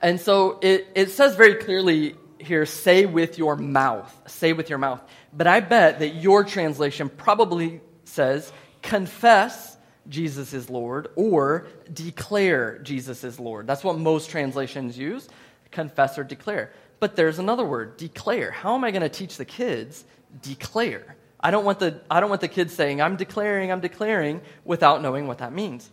and 0.01 0.21
so 0.21 0.59
it, 0.63 0.89
it 0.95 1.11
says 1.11 1.35
very 1.37 1.55
clearly 1.57 2.15
here 2.39 2.67
say 2.67 3.07
with 3.07 3.39
your 3.39 3.57
mouth. 3.57 4.15
Say 4.29 4.53
with 4.53 4.69
your 4.69 4.79
mouth. 4.79 5.03
But 5.33 5.47
I 5.47 5.61
bet 5.61 5.99
that 5.99 6.15
your 6.15 6.45
translation 6.45 7.09
probably 7.09 7.81
says 8.05 8.53
confess 8.83 9.76
Jesus 10.09 10.53
is 10.53 10.71
Lord 10.71 11.09
or 11.17 11.67
declare 11.93 12.79
Jesus 12.79 13.25
is 13.25 13.41
Lord. 13.41 13.67
That's 13.67 13.85
what 13.85 13.99
most 13.99 14.31
translations 14.31 14.97
use 14.97 15.29
confess 15.71 16.19
or 16.19 16.25
declare. 16.25 16.73
But 17.01 17.17
there's 17.17 17.39
another 17.39 17.65
word, 17.65 17.97
declare. 17.97 18.51
How 18.51 18.75
am 18.75 18.85
I 18.85 18.91
going 18.91 19.03
to 19.03 19.09
teach 19.09 19.37
the 19.37 19.45
kids 19.45 20.05
declare? 20.43 21.17
I 21.39 21.51
don't 21.51 21.65
want 21.65 21.79
the 21.79 22.01
I 22.11 22.21
don't 22.21 22.31
want 22.31 22.41
the 22.41 22.49
kids 22.49 22.73
saying 22.75 23.03
I'm 23.03 23.17
declaring, 23.17 23.71
I'm 23.71 23.81
declaring 23.81 24.41
without 24.65 25.03
knowing 25.03 25.27
what 25.27 25.39
that 25.39 25.53
means. 25.53 25.91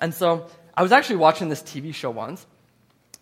And 0.00 0.14
so 0.14 0.46
I 0.74 0.82
was 0.82 0.92
actually 0.92 1.16
watching 1.16 1.48
this 1.48 1.62
TV 1.62 1.92
show 1.92 2.10
once. 2.10 2.46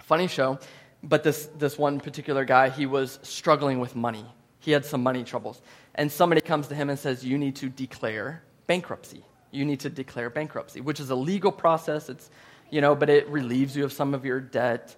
Funny 0.03 0.29
show, 0.29 0.59
but 1.03 1.23
this 1.23 1.49
this 1.59 1.79
one 1.79 2.01
particular 2.01 2.45
guy, 2.45 2.69
he 2.69 2.85
was 2.85 3.19
struggling 3.23 3.81
with 3.81 3.97
money. 3.97 4.27
He 4.61 4.71
had 4.71 4.85
some 4.85 5.03
money 5.03 5.25
troubles. 5.25 5.61
And 5.95 6.13
somebody 6.13 6.41
comes 6.41 6.69
to 6.69 6.75
him 6.75 6.91
and 6.91 6.99
says, 6.99 7.25
"You 7.25 7.39
need 7.39 7.57
to 7.57 7.69
declare 7.69 8.43
bankruptcy. 8.67 9.25
You 9.53 9.65
need 9.65 9.81
to 9.81 9.91
declare 9.91 10.31
bankruptcy, 10.31 10.81
which 10.81 10.99
is 10.99 11.11
a 11.11 11.15
legal 11.15 11.53
process. 11.53 12.09
It's, 12.09 12.29
you 12.71 12.81
know, 12.81 12.97
but 12.97 13.09
it 13.09 13.29
relieves 13.29 13.77
you 13.77 13.85
of 13.85 13.93
some 13.93 14.15
of 14.15 14.25
your 14.25 14.41
debt. 14.41 14.97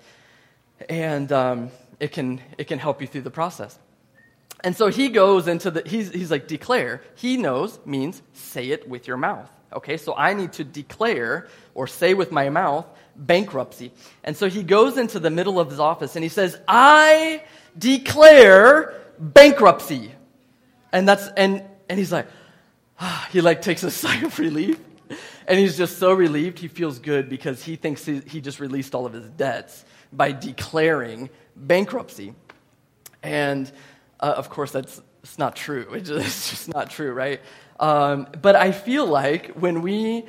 And 0.89 1.31
um, 1.33 1.71
it 2.01 2.13
can, 2.13 2.41
it 2.57 2.65
can 2.65 2.79
help 2.79 3.03
you 3.03 3.07
through 3.07 3.23
the 3.23 3.31
process. 3.31 3.79
And 4.63 4.75
so 4.75 4.89
he 4.89 5.09
goes 5.11 5.47
into 5.47 5.71
the, 5.71 5.83
he's, 5.87 6.11
he's 6.11 6.31
like, 6.31 6.47
declare. 6.47 7.03
He 7.17 7.37
knows 7.37 7.79
means 7.85 8.23
say 8.33 8.71
it 8.71 8.89
with 8.89 9.07
your 9.07 9.19
mouth. 9.19 9.51
Okay, 9.75 9.97
so 9.97 10.15
I 10.17 10.35
need 10.35 10.53
to 10.55 10.65
declare 10.65 11.49
or 11.75 11.87
say 11.87 12.15
with 12.15 12.31
my 12.31 12.49
mouth 12.49 12.87
bankruptcy. 13.17 13.93
And 14.23 14.37
so 14.37 14.49
he 14.49 14.63
goes 14.63 14.97
into 14.97 15.19
the 15.19 15.31
middle 15.31 15.59
of 15.59 15.69
his 15.69 15.81
office 15.81 16.17
and 16.17 16.23
he 16.23 16.29
says, 16.29 16.59
I 16.69 17.43
declare 17.77 18.95
bankruptcy. 19.19 20.13
And 20.93 21.09
that's, 21.09 21.27
and, 21.37 21.63
and 21.89 21.99
he's 21.99 22.13
like, 22.13 22.27
he 23.31 23.41
like 23.41 23.63
takes 23.63 23.83
a 23.83 23.91
sigh 24.03 24.21
of 24.21 24.39
relief. 24.39 24.79
And 25.47 25.59
he's 25.59 25.77
just 25.77 25.99
so 25.99 26.13
relieved. 26.13 26.59
He 26.59 26.69
feels 26.69 26.99
good 26.99 27.29
because 27.29 27.63
he 27.63 27.77
thinks 27.77 28.05
he, 28.05 28.21
he 28.21 28.41
just 28.41 28.61
released 28.61 28.95
all 28.95 29.05
of 29.05 29.13
his 29.13 29.29
debts 29.29 29.85
by 30.11 30.33
declaring 30.33 31.29
bankruptcy. 31.55 32.35
And 33.23 33.71
uh, 34.21 34.35
of 34.37 34.49
course, 34.49 34.71
that's 34.71 35.03
it's 35.23 35.39
not 35.39 35.57
true. 35.57 35.87
It's 35.93 36.09
just, 36.09 36.27
it's 36.27 36.51
just 36.51 36.69
not 36.69 36.91
true, 36.91 37.13
right? 37.13 37.41
Um, 37.81 38.29
but 38.41 38.57
I 38.57 38.73
feel 38.73 39.07
like 39.07 39.53
when 39.53 39.83
we 39.83 40.25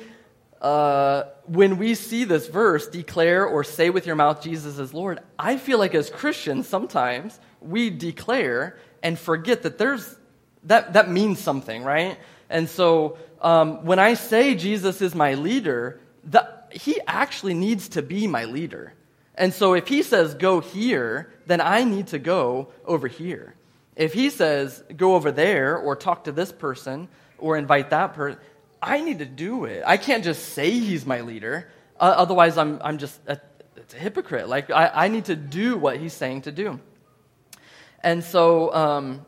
uh, 0.60 1.24
when 1.44 1.76
we 1.78 1.94
see 1.94 2.24
this 2.24 2.48
verse, 2.48 2.88
declare 2.88 3.46
or 3.46 3.62
say 3.62 3.90
with 3.90 4.06
your 4.06 4.16
mouth 4.16 4.42
Jesus 4.42 4.78
is 4.78 4.92
Lord, 4.92 5.20
I 5.38 5.58
feel 5.58 5.78
like 5.78 5.94
as 5.94 6.10
Christians 6.10 6.66
sometimes 6.68 7.38
we 7.60 7.90
declare 7.90 8.78
and 9.02 9.18
forget 9.18 9.62
that 9.62 9.78
there's 9.78 10.16
that 10.64 10.94
that 10.94 11.10
means 11.10 11.38
something, 11.38 11.84
right? 11.84 12.18
And 12.48 12.68
so 12.68 13.18
um, 13.40 13.84
when 13.84 13.98
I 13.98 14.14
say 14.14 14.54
Jesus 14.54 15.02
is 15.02 15.14
my 15.14 15.34
leader, 15.34 16.00
the, 16.24 16.48
he 16.70 17.00
actually 17.06 17.54
needs 17.54 17.90
to 17.90 18.02
be 18.02 18.26
my 18.26 18.44
leader. 18.44 18.92
And 19.34 19.52
so 19.52 19.74
if 19.74 19.88
he 19.88 20.02
says 20.02 20.34
go 20.34 20.60
here, 20.60 21.32
then 21.46 21.60
I 21.60 21.84
need 21.84 22.08
to 22.08 22.18
go 22.18 22.68
over 22.84 23.08
here. 23.08 23.54
If 23.94 24.12
he 24.12 24.30
says 24.30 24.82
go 24.96 25.14
over 25.14 25.30
there 25.32 25.76
or 25.76 25.96
talk 25.96 26.24
to 26.24 26.32
this 26.32 26.52
person 26.52 27.08
or 27.38 27.56
invite 27.56 27.90
that 27.90 28.14
person, 28.14 28.38
I 28.80 29.00
need 29.00 29.18
to 29.18 29.26
do 29.26 29.64
it. 29.64 29.82
I 29.86 29.96
can't 29.96 30.24
just 30.24 30.50
say 30.50 30.70
he's 30.70 31.06
my 31.06 31.22
leader. 31.22 31.68
Uh, 31.98 32.14
otherwise, 32.16 32.58
I'm, 32.58 32.80
I'm 32.82 32.98
just 32.98 33.18
a, 33.26 33.40
it's 33.76 33.94
a 33.94 33.98
hypocrite. 33.98 34.48
Like, 34.48 34.70
I, 34.70 34.90
I 34.92 35.08
need 35.08 35.26
to 35.26 35.36
do 35.36 35.76
what 35.76 35.96
he's 35.96 36.12
saying 36.12 36.42
to 36.42 36.52
do. 36.52 36.78
And 38.02 38.22
so, 38.22 38.72
um, 38.74 39.26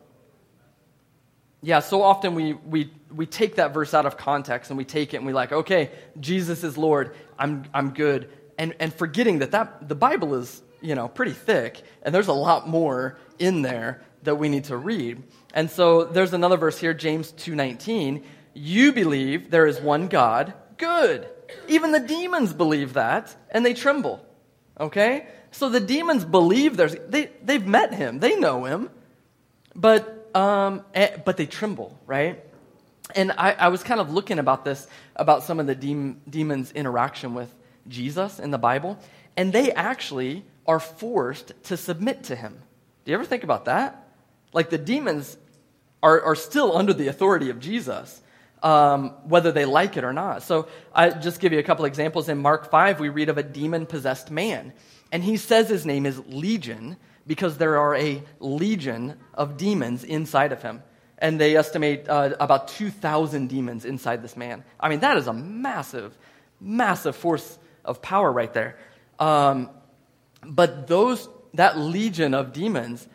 yeah, 1.61 1.79
so 1.79 2.01
often 2.01 2.35
we, 2.35 2.53
we, 2.53 2.91
we 3.13 3.25
take 3.25 3.55
that 3.55 3.73
verse 3.73 3.93
out 3.93 4.05
of 4.05 4.17
context 4.17 4.71
and 4.71 4.77
we 4.77 4.85
take 4.85 5.13
it 5.13 5.17
and 5.17 5.25
we 5.25 5.33
like, 5.33 5.51
okay, 5.51 5.91
Jesus 6.19 6.63
is 6.63 6.77
Lord. 6.77 7.15
I'm, 7.37 7.65
I'm 7.73 7.91
good 7.91 8.29
and, 8.59 8.75
and 8.79 8.93
forgetting 8.93 9.39
that, 9.39 9.51
that 9.51 9.87
the 9.87 9.95
Bible 9.95 10.35
is, 10.35 10.61
you 10.81 10.93
know, 10.93 11.07
pretty 11.07 11.31
thick, 11.31 11.81
and 12.03 12.13
there's 12.13 12.27
a 12.27 12.33
lot 12.33 12.67
more 12.67 13.17
in 13.39 13.63
there 13.63 14.03
that 14.23 14.35
we 14.35 14.49
need 14.49 14.65
to 14.65 14.77
read. 14.77 15.23
And 15.53 15.71
so 15.71 16.03
there's 16.03 16.33
another 16.33 16.57
verse 16.57 16.77
here, 16.77 16.93
James 16.93 17.31
2:19. 17.31 18.21
You 18.53 18.91
believe 18.91 19.49
there 19.49 19.65
is 19.65 19.79
one 19.79 20.09
God. 20.09 20.53
Good. 20.77 21.27
Even 21.67 21.93
the 21.93 21.99
demons 21.99 22.53
believe 22.53 22.93
that, 22.93 23.35
and 23.49 23.65
they 23.65 23.73
tremble. 23.73 24.23
Okay? 24.79 25.27
So 25.51 25.69
the 25.69 25.79
demons 25.79 26.25
believe 26.25 26.75
there's 26.75 26.95
they, 27.07 27.31
they've 27.41 27.65
met 27.65 27.93
him, 27.93 28.19
they 28.19 28.37
know 28.37 28.65
him, 28.65 28.89
but 29.73 30.18
um, 30.35 30.83
eh, 30.93 31.17
but 31.25 31.37
they 31.37 31.45
tremble, 31.45 31.97
right? 32.05 32.43
And 33.15 33.31
I, 33.31 33.51
I 33.51 33.67
was 33.69 33.83
kind 33.83 33.99
of 33.99 34.11
looking 34.11 34.39
about 34.39 34.63
this, 34.63 34.87
about 35.15 35.43
some 35.43 35.59
of 35.59 35.67
the 35.67 35.75
de- 35.75 36.15
demons' 36.29 36.71
interaction 36.71 37.33
with 37.33 37.53
Jesus 37.87 38.39
in 38.39 38.51
the 38.51 38.57
Bible, 38.57 38.99
and 39.35 39.51
they 39.51 39.71
actually 39.71 40.45
are 40.67 40.79
forced 40.79 41.53
to 41.63 41.77
submit 41.77 42.23
to 42.25 42.35
him. 42.35 42.59
Do 43.05 43.11
you 43.11 43.15
ever 43.15 43.25
think 43.25 43.43
about 43.43 43.65
that? 43.65 44.07
Like 44.53 44.69
the 44.69 44.77
demons 44.77 45.37
are, 46.03 46.21
are 46.21 46.35
still 46.35 46.77
under 46.77 46.93
the 46.93 47.07
authority 47.07 47.49
of 47.49 47.59
Jesus, 47.59 48.21
um, 48.61 49.09
whether 49.23 49.51
they 49.51 49.65
like 49.65 49.97
it 49.97 50.03
or 50.03 50.13
not. 50.13 50.43
So 50.43 50.67
I 50.93 51.09
just 51.09 51.39
give 51.39 51.51
you 51.53 51.59
a 51.59 51.63
couple 51.63 51.85
examples. 51.85 52.29
In 52.29 52.37
Mark 52.37 52.69
5, 52.69 52.99
we 52.99 53.09
read 53.09 53.29
of 53.29 53.37
a 53.37 53.43
demon 53.43 53.85
possessed 53.85 54.29
man, 54.29 54.73
and 55.11 55.23
he 55.23 55.37
says 55.37 55.69
his 55.69 55.85
name 55.85 56.05
is 56.05 56.21
Legion 56.27 56.97
because 57.29 57.59
there 57.59 57.77
are 57.77 57.95
a 57.95 58.23
legion 58.39 59.15
of 59.35 59.55
demons 59.55 60.03
inside 60.03 60.51
of 60.51 60.63
him. 60.63 60.81
And 61.19 61.39
they 61.39 61.55
estimate 61.55 62.09
uh, 62.09 62.31
about 62.39 62.69
2,000 62.69 63.47
demons 63.47 63.85
inside 63.85 64.23
this 64.23 64.35
man. 64.35 64.63
I 64.79 64.89
mean, 64.89 65.01
that 65.01 65.15
is 65.15 65.27
a 65.27 65.33
massive, 65.33 66.17
massive 66.59 67.15
force 67.15 67.59
of 67.85 68.01
power 68.01 68.31
right 68.31 68.51
there. 68.51 68.79
Um, 69.19 69.69
but 70.43 70.87
those, 70.87 71.29
that 71.53 71.77
legion 71.77 72.33
of 72.33 72.51
demons 72.51 73.07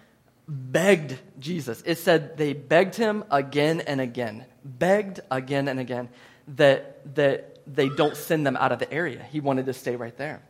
begged 0.46 1.18
Jesus. 1.40 1.82
It 1.84 1.98
said 1.98 2.36
they 2.36 2.52
begged 2.52 2.94
him 2.94 3.24
again 3.32 3.80
and 3.80 4.00
again, 4.00 4.44
begged 4.64 5.18
again 5.28 5.66
and 5.66 5.80
again 5.80 6.08
that, 6.54 7.16
that 7.16 7.58
they 7.66 7.88
don't 7.88 8.16
send 8.16 8.46
them 8.46 8.56
out 8.56 8.70
of 8.70 8.78
the 8.78 8.92
area. 8.92 9.26
He 9.32 9.40
wanted 9.40 9.66
to 9.66 9.72
stay 9.72 9.96
right 9.96 10.16
there. 10.16 10.40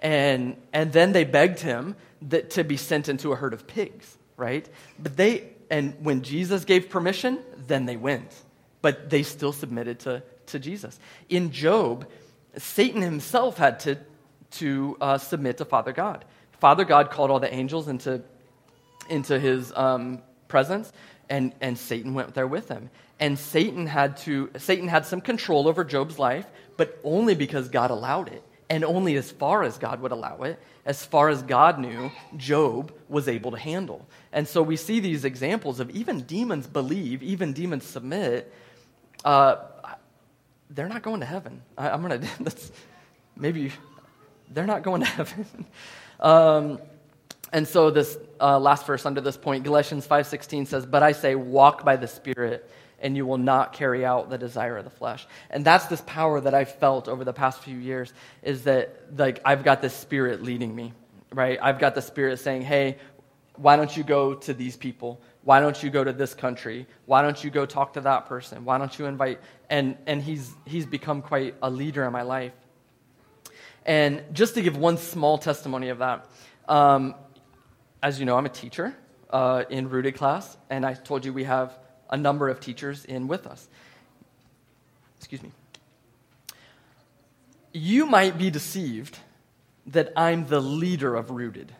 And, 0.00 0.56
and 0.72 0.90
then 0.90 1.12
they 1.12 1.24
begged 1.24 1.60
him 1.60 1.96
that, 2.22 2.50
to 2.50 2.64
be 2.64 2.76
sent 2.76 3.08
into 3.08 3.32
a 3.32 3.36
herd 3.36 3.52
of 3.52 3.66
pigs, 3.66 4.16
right? 4.36 4.68
But 4.98 5.16
they, 5.16 5.48
and 5.70 5.94
when 6.00 6.22
Jesus 6.22 6.64
gave 6.64 6.90
permission, 6.90 7.38
then 7.66 7.86
they 7.86 7.96
went. 7.96 8.34
But 8.82 9.10
they 9.10 9.22
still 9.22 9.52
submitted 9.52 10.00
to, 10.00 10.22
to 10.46 10.58
Jesus. 10.58 10.98
In 11.28 11.52
Job, 11.52 12.08
Satan 12.56 13.02
himself 13.02 13.58
had 13.58 13.80
to, 13.80 13.98
to 14.52 14.96
uh, 15.00 15.18
submit 15.18 15.58
to 15.58 15.64
Father 15.64 15.92
God. 15.92 16.24
Father 16.58 16.84
God 16.84 17.10
called 17.10 17.30
all 17.30 17.40
the 17.40 17.52
angels 17.52 17.88
into, 17.88 18.22
into 19.08 19.38
his 19.38 19.72
um, 19.74 20.22
presence, 20.48 20.92
and, 21.28 21.54
and 21.60 21.78
Satan 21.78 22.14
went 22.14 22.34
there 22.34 22.46
with 22.46 22.68
him. 22.68 22.90
And 23.18 23.38
Satan 23.38 23.86
had, 23.86 24.16
to, 24.18 24.50
Satan 24.58 24.88
had 24.88 25.06
some 25.06 25.20
control 25.20 25.68
over 25.68 25.84
Job's 25.84 26.18
life, 26.18 26.46
but 26.76 26.98
only 27.04 27.34
because 27.34 27.68
God 27.68 27.90
allowed 27.90 28.28
it, 28.28 28.42
and 28.70 28.84
only 28.84 29.16
as 29.16 29.32
far 29.32 29.64
as 29.64 29.76
God 29.76 30.00
would 30.00 30.12
allow 30.12 30.42
it. 30.42 30.58
As 30.86 31.04
far 31.04 31.28
as 31.28 31.42
God 31.42 31.78
knew, 31.78 32.10
Job 32.36 32.92
was 33.08 33.28
able 33.28 33.50
to 33.50 33.58
handle. 33.58 34.06
And 34.32 34.46
so 34.46 34.62
we 34.62 34.76
see 34.76 35.00
these 35.00 35.24
examples 35.24 35.80
of 35.80 35.90
even 35.90 36.22
demons 36.22 36.68
believe, 36.68 37.22
even 37.22 37.52
demons 37.52 37.84
submit. 37.84 38.50
Uh, 39.24 39.56
they're 40.70 40.88
not 40.88 41.02
going 41.02 41.18
to 41.18 41.26
heaven. 41.26 41.60
I, 41.76 41.88
am 41.88 42.08
to, 42.08 42.28
maybe, 43.36 43.72
they're 44.50 44.66
not 44.66 44.84
going 44.84 45.00
to 45.02 45.08
heaven. 45.08 45.66
um, 46.20 46.78
and 47.52 47.66
so 47.66 47.90
this 47.90 48.16
uh, 48.40 48.58
last 48.60 48.86
verse 48.86 49.04
under 49.04 49.20
this 49.20 49.36
point, 49.36 49.64
Galatians 49.64 50.06
5.16 50.06 50.68
says, 50.68 50.86
But 50.86 51.02
I 51.02 51.10
say, 51.10 51.34
walk 51.34 51.84
by 51.84 51.96
the 51.96 52.06
Spirit, 52.06 52.70
and 53.00 53.16
you 53.16 53.26
will 53.26 53.38
not 53.38 53.72
carry 53.72 54.04
out 54.04 54.30
the 54.30 54.38
desire 54.38 54.76
of 54.76 54.84
the 54.84 54.90
flesh. 54.90 55.26
And 55.50 55.64
that's 55.64 55.86
this 55.86 56.02
power 56.06 56.40
that 56.40 56.54
I've 56.54 56.74
felt 56.76 57.08
over 57.08 57.24
the 57.24 57.32
past 57.32 57.60
few 57.62 57.76
years, 57.76 58.12
is 58.42 58.64
that 58.64 59.16
like 59.16 59.40
I've 59.44 59.64
got 59.64 59.82
this 59.82 59.94
Spirit 59.94 60.42
leading 60.42 60.74
me, 60.74 60.92
right? 61.32 61.58
I've 61.60 61.78
got 61.78 61.94
the 61.94 62.02
Spirit 62.02 62.38
saying, 62.38 62.62
hey, 62.62 62.98
why 63.56 63.76
don't 63.76 63.94
you 63.94 64.02
go 64.02 64.34
to 64.34 64.54
these 64.54 64.76
people? 64.76 65.20
Why 65.42 65.60
don't 65.60 65.82
you 65.82 65.90
go 65.90 66.02
to 66.04 66.12
this 66.12 66.34
country? 66.34 66.86
Why 67.06 67.22
don't 67.22 67.42
you 67.42 67.50
go 67.50 67.66
talk 67.66 67.94
to 67.94 68.00
that 68.02 68.26
person? 68.26 68.64
Why 68.64 68.78
don't 68.78 68.98
you 68.98 69.06
invite? 69.06 69.40
And, 69.68 69.96
and 70.06 70.22
he's, 70.22 70.50
he's 70.64 70.86
become 70.86 71.20
quite 71.22 71.54
a 71.62 71.70
leader 71.70 72.04
in 72.04 72.12
my 72.12 72.22
life. 72.22 72.52
And 73.84 74.22
just 74.32 74.54
to 74.54 74.62
give 74.62 74.76
one 74.76 74.98
small 74.98 75.38
testimony 75.38 75.88
of 75.88 75.98
that, 75.98 76.26
um, 76.68 77.14
as 78.02 78.18
you 78.18 78.26
know, 78.26 78.36
I'm 78.36 78.46
a 78.46 78.50
teacher 78.50 78.94
uh, 79.30 79.64
in 79.68 79.88
Rooted 79.88 80.16
class, 80.16 80.56
and 80.68 80.84
I 80.84 80.94
told 80.94 81.24
you 81.24 81.32
we 81.32 81.44
have 81.44 81.78
a 82.10 82.16
number 82.16 82.48
of 82.48 82.60
teachers 82.60 83.04
in 83.04 83.28
with 83.28 83.46
us. 83.46 83.66
Excuse 85.18 85.42
me. 85.42 85.52
You 87.72 88.04
might 88.06 88.36
be 88.36 88.50
deceived 88.50 89.18
that 89.86 90.12
I'm 90.16 90.46
the 90.46 90.60
leader 90.60 91.14
of 91.14 91.30
Rooted. 91.30 91.72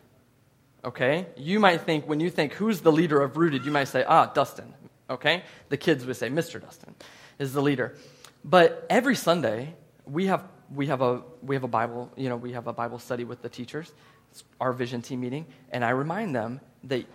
Okay? 0.83 1.27
You 1.35 1.59
might 1.59 1.81
think, 1.81 2.07
when 2.07 2.19
you 2.19 2.29
think, 2.29 2.53
who's 2.53 2.81
the 2.81 2.91
leader 2.91 3.21
of 3.21 3.37
Rooted, 3.37 3.65
you 3.65 3.71
might 3.71 3.85
say, 3.85 4.03
ah, 4.07 4.27
Dustin. 4.27 4.73
Okay? 5.09 5.43
The 5.69 5.77
kids 5.77 6.05
would 6.05 6.15
say, 6.15 6.29
Mr. 6.29 6.61
Dustin 6.61 6.95
is 7.39 7.53
the 7.53 7.61
leader. 7.61 7.95
But 8.43 8.85
every 8.89 9.15
Sunday, 9.15 9.75
we 10.05 10.27
have, 10.27 10.43
we 10.73 10.87
have, 10.87 11.01
a, 11.01 11.21
we 11.41 11.55
have 11.55 11.63
a 11.63 11.67
Bible, 11.67 12.11
you 12.15 12.29
know, 12.29 12.37
we 12.37 12.53
have 12.53 12.67
a 12.67 12.73
Bible 12.73 12.99
study 12.99 13.23
with 13.23 13.41
the 13.41 13.49
teachers 13.49 13.91
It's 14.31 14.43
our 14.59 14.73
vision 14.73 15.01
team 15.01 15.21
meeting, 15.21 15.45
and 15.71 15.83
I 15.83 15.89
remind 15.89 16.35
them 16.35 16.61
that 16.85 17.05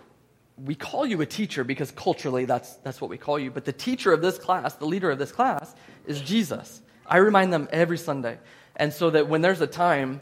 we 0.63 0.75
call 0.75 1.05
you 1.05 1.21
a 1.21 1.25
teacher 1.25 1.63
because 1.63 1.91
culturally 1.91 2.45
that's, 2.45 2.75
that's 2.77 2.99
what 2.99 3.09
we 3.09 3.17
call 3.17 3.37
you. 3.37 3.51
But 3.51 3.65
the 3.65 3.73
teacher 3.73 4.11
of 4.11 4.21
this 4.21 4.37
class, 4.37 4.75
the 4.75 4.85
leader 4.85 5.11
of 5.11 5.19
this 5.19 5.31
class, 5.31 5.73
is 6.05 6.19
Jesus. 6.21 6.81
I 7.05 7.17
remind 7.17 7.53
them 7.53 7.67
every 7.71 7.97
Sunday. 7.97 8.39
And 8.75 8.91
so 8.91 9.09
that 9.11 9.27
when 9.27 9.41
there's 9.41 9.61
a 9.61 9.67
time, 9.67 10.21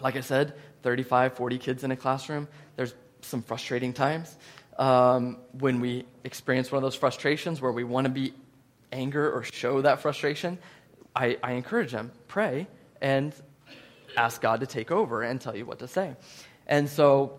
like 0.00 0.16
I 0.16 0.20
said, 0.20 0.54
35, 0.82 1.34
40 1.34 1.58
kids 1.58 1.84
in 1.84 1.90
a 1.90 1.96
classroom, 1.96 2.48
there's 2.76 2.94
some 3.22 3.42
frustrating 3.42 3.92
times. 3.92 4.36
Um, 4.78 5.38
when 5.52 5.80
we 5.80 6.06
experience 6.24 6.72
one 6.72 6.78
of 6.78 6.82
those 6.82 6.96
frustrations 6.96 7.60
where 7.60 7.72
we 7.72 7.84
want 7.84 8.06
to 8.06 8.12
be 8.12 8.34
anger 8.90 9.30
or 9.30 9.44
show 9.44 9.82
that 9.82 10.00
frustration, 10.00 10.58
I, 11.14 11.38
I 11.42 11.52
encourage 11.52 11.92
them, 11.92 12.10
pray, 12.26 12.66
and 13.00 13.34
ask 14.16 14.40
God 14.40 14.60
to 14.60 14.66
take 14.66 14.90
over 14.90 15.22
and 15.22 15.40
tell 15.40 15.56
you 15.56 15.66
what 15.66 15.78
to 15.80 15.88
say. 15.88 16.16
And 16.66 16.88
so, 16.88 17.38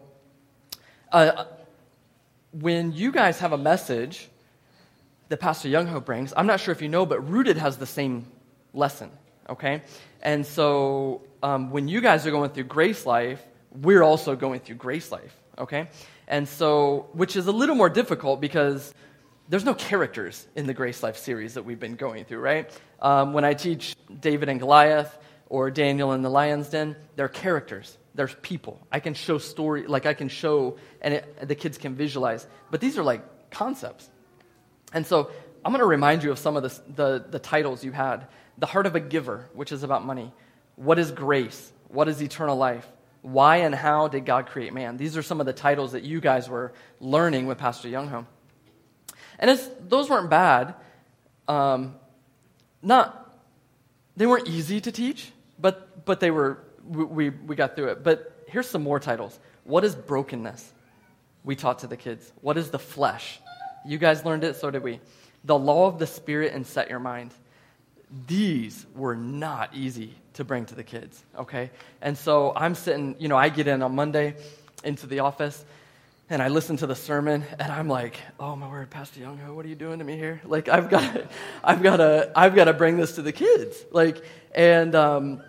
uh, 1.12 1.46
when 2.54 2.94
you 2.94 3.12
guys 3.12 3.40
have 3.40 3.52
a 3.52 3.58
message 3.58 4.30
that 5.30 5.38
Pastor 5.38 5.68
Young 5.68 5.88
Ho 5.88 6.00
brings, 6.00 6.34
I'm 6.36 6.48
not 6.48 6.60
sure 6.60 6.72
if 6.72 6.82
you 6.82 6.90
know, 6.90 7.06
but 7.06 7.28
Rooted 7.28 7.58
has 7.58 7.78
the 7.78 7.86
same 7.86 8.26
lesson, 8.74 9.12
okay? 9.50 9.82
And 10.22 10.46
so, 10.46 11.22
um, 11.42 11.72
when 11.72 11.88
you 11.88 12.00
guys 12.00 12.26
are 12.28 12.32
going 12.32 12.52
through 12.52 12.66
Grace 12.66 13.06
Life, 13.06 13.44
we're 13.82 14.04
also 14.04 14.36
going 14.36 14.60
through 14.60 14.76
Grace 14.76 15.12
Life, 15.12 15.36
okay? 15.58 15.90
And 16.28 16.48
so, 16.48 17.08
which 17.14 17.36
is 17.36 17.48
a 17.48 17.52
little 17.52 17.76
more 17.76 17.90
difficult 17.90 18.40
because 18.40 18.94
there's 19.50 19.66
no 19.66 19.74
characters 19.74 20.48
in 20.56 20.68
the 20.68 20.74
Grace 20.74 21.04
Life 21.04 21.18
series 21.18 21.56
that 21.56 21.66
we've 21.66 21.80
been 21.80 21.96
going 21.96 22.24
through, 22.26 22.40
right? 22.40 22.72
Um, 23.02 23.34
when 23.34 23.44
I 23.44 23.56
teach 23.56 23.96
David 24.22 24.48
and 24.48 24.60
Goliath, 24.60 25.18
or 25.54 25.70
Daniel 25.70 26.14
in 26.14 26.24
the 26.24 26.30
lion's 26.30 26.70
den, 26.70 26.96
they're 27.16 27.28
characters. 27.28 27.98
There's 28.16 28.36
people. 28.42 28.86
I 28.92 29.00
can 29.00 29.14
show 29.14 29.38
story, 29.38 29.88
like 29.88 30.06
I 30.06 30.14
can 30.14 30.30
show, 30.30 30.78
and 31.02 31.16
it, 31.16 31.48
the 31.48 31.56
kids 31.56 31.78
can 31.78 31.96
visualize. 31.96 32.46
But 32.70 32.82
these 32.82 32.98
are 32.98 33.04
like 33.04 33.50
concepts. 33.50 34.10
And 34.94 35.06
so 35.06 35.32
I'm 35.66 35.72
going 35.72 35.80
to 35.80 35.86
remind 35.86 36.24
you 36.24 36.32
of 36.32 36.40
some 36.40 36.56
of 36.56 36.64
the, 36.64 36.82
the, 36.96 37.26
the 37.32 37.40
titles 37.40 37.84
you 37.84 37.92
had. 37.92 38.28
The 38.58 38.68
Heart 38.68 38.86
of 38.86 38.96
a 38.96 39.00
Giver, 39.00 39.50
which 39.54 39.72
is 39.72 39.84
about 39.84 40.06
money. 40.06 40.32
What 40.76 41.00
is 41.00 41.12
grace? 41.12 41.72
What 41.88 42.08
is 42.08 42.22
eternal 42.22 42.56
life? 42.56 42.88
Why 43.22 43.58
and 43.58 43.74
how 43.74 44.08
did 44.10 44.26
God 44.26 44.48
create 44.48 44.74
man? 44.74 44.98
These 44.98 45.18
are 45.18 45.24
some 45.24 45.40
of 45.40 45.46
the 45.46 45.54
titles 45.54 45.94
that 45.94 46.04
you 46.04 46.22
guys 46.22 46.50
were 46.50 46.74
learning 47.00 47.48
with 47.48 47.58
Pastor 47.58 47.88
Youngho. 47.88 48.28
And 49.40 49.60
those 49.88 50.10
weren't 50.10 50.30
bad. 50.30 50.76
Um, 51.48 51.96
not, 52.82 53.36
they 54.16 54.28
weren't 54.28 54.48
easy 54.48 54.82
to 54.82 54.92
teach 54.92 55.32
but, 55.64 56.06
but 56.06 56.20
they 56.20 56.30
were, 56.30 56.60
we, 56.88 57.30
we 57.30 57.56
got 57.56 57.76
through 57.76 57.90
it. 57.90 58.04
But 58.04 58.46
here's 58.48 58.68
some 58.70 58.84
more 58.84 59.00
titles. 59.00 59.40
What 59.64 59.84
is 59.84 59.96
brokenness? 59.96 60.72
We 61.44 61.56
taught 61.56 61.80
to 61.80 61.88
the 61.88 61.98
kids. 61.98 62.32
What 62.42 62.58
is 62.58 62.72
the 62.72 62.80
flesh? 62.80 63.40
You 63.86 63.98
guys 63.98 64.24
learned 64.24 64.44
it, 64.44 64.56
so 64.56 64.72
did 64.72 64.84
we. 64.84 65.00
The 65.44 65.58
law 65.58 65.88
of 65.88 66.00
the 66.00 66.08
Spirit 66.08 66.54
and 66.54 66.66
set 66.66 66.90
your 66.90 67.00
mind. 67.00 67.32
These 68.28 68.86
were 68.96 69.16
not 69.16 69.76
easy 69.76 70.14
to 70.34 70.44
bring 70.44 70.66
to 70.66 70.76
the 70.76 70.84
kids, 70.84 71.24
okay? 71.38 71.72
And 72.02 72.18
so 72.18 72.54
I'm 72.56 72.76
sitting, 72.76 73.16
you 73.20 73.28
know, 73.28 73.38
I 73.38 73.50
get 73.50 73.68
in 73.68 73.82
on 73.82 73.96
Monday 73.96 74.36
into 74.84 75.08
the 75.08 75.20
office 75.20 75.66
and 76.30 76.42
I 76.42 76.48
listen 76.48 76.78
to 76.78 76.88
the 76.88 76.96
sermon 76.96 77.44
and 77.60 77.72
I'm 77.72 77.88
like, 77.88 78.18
oh 78.40 78.56
my 78.56 78.70
word, 78.70 78.90
Pastor 78.90 79.20
Young, 79.20 79.38
what 79.56 79.66
are 79.66 79.70
you 79.70 79.76
doing 79.76 80.00
to 80.00 80.06
me 80.06 80.16
here? 80.16 80.42
Like 80.46 80.70
I've 80.70 80.90
got, 80.90 81.26
I've 81.64 81.84
got 81.84 81.98
to, 81.98 82.32
I've 82.36 82.56
got 82.56 82.66
to 82.66 82.74
bring 82.74 82.98
this 82.98 83.16
to 83.16 83.22
the 83.22 83.32
kids. 83.32 83.84
Like, 83.92 84.24
and 84.56 84.96
um, 84.96 85.44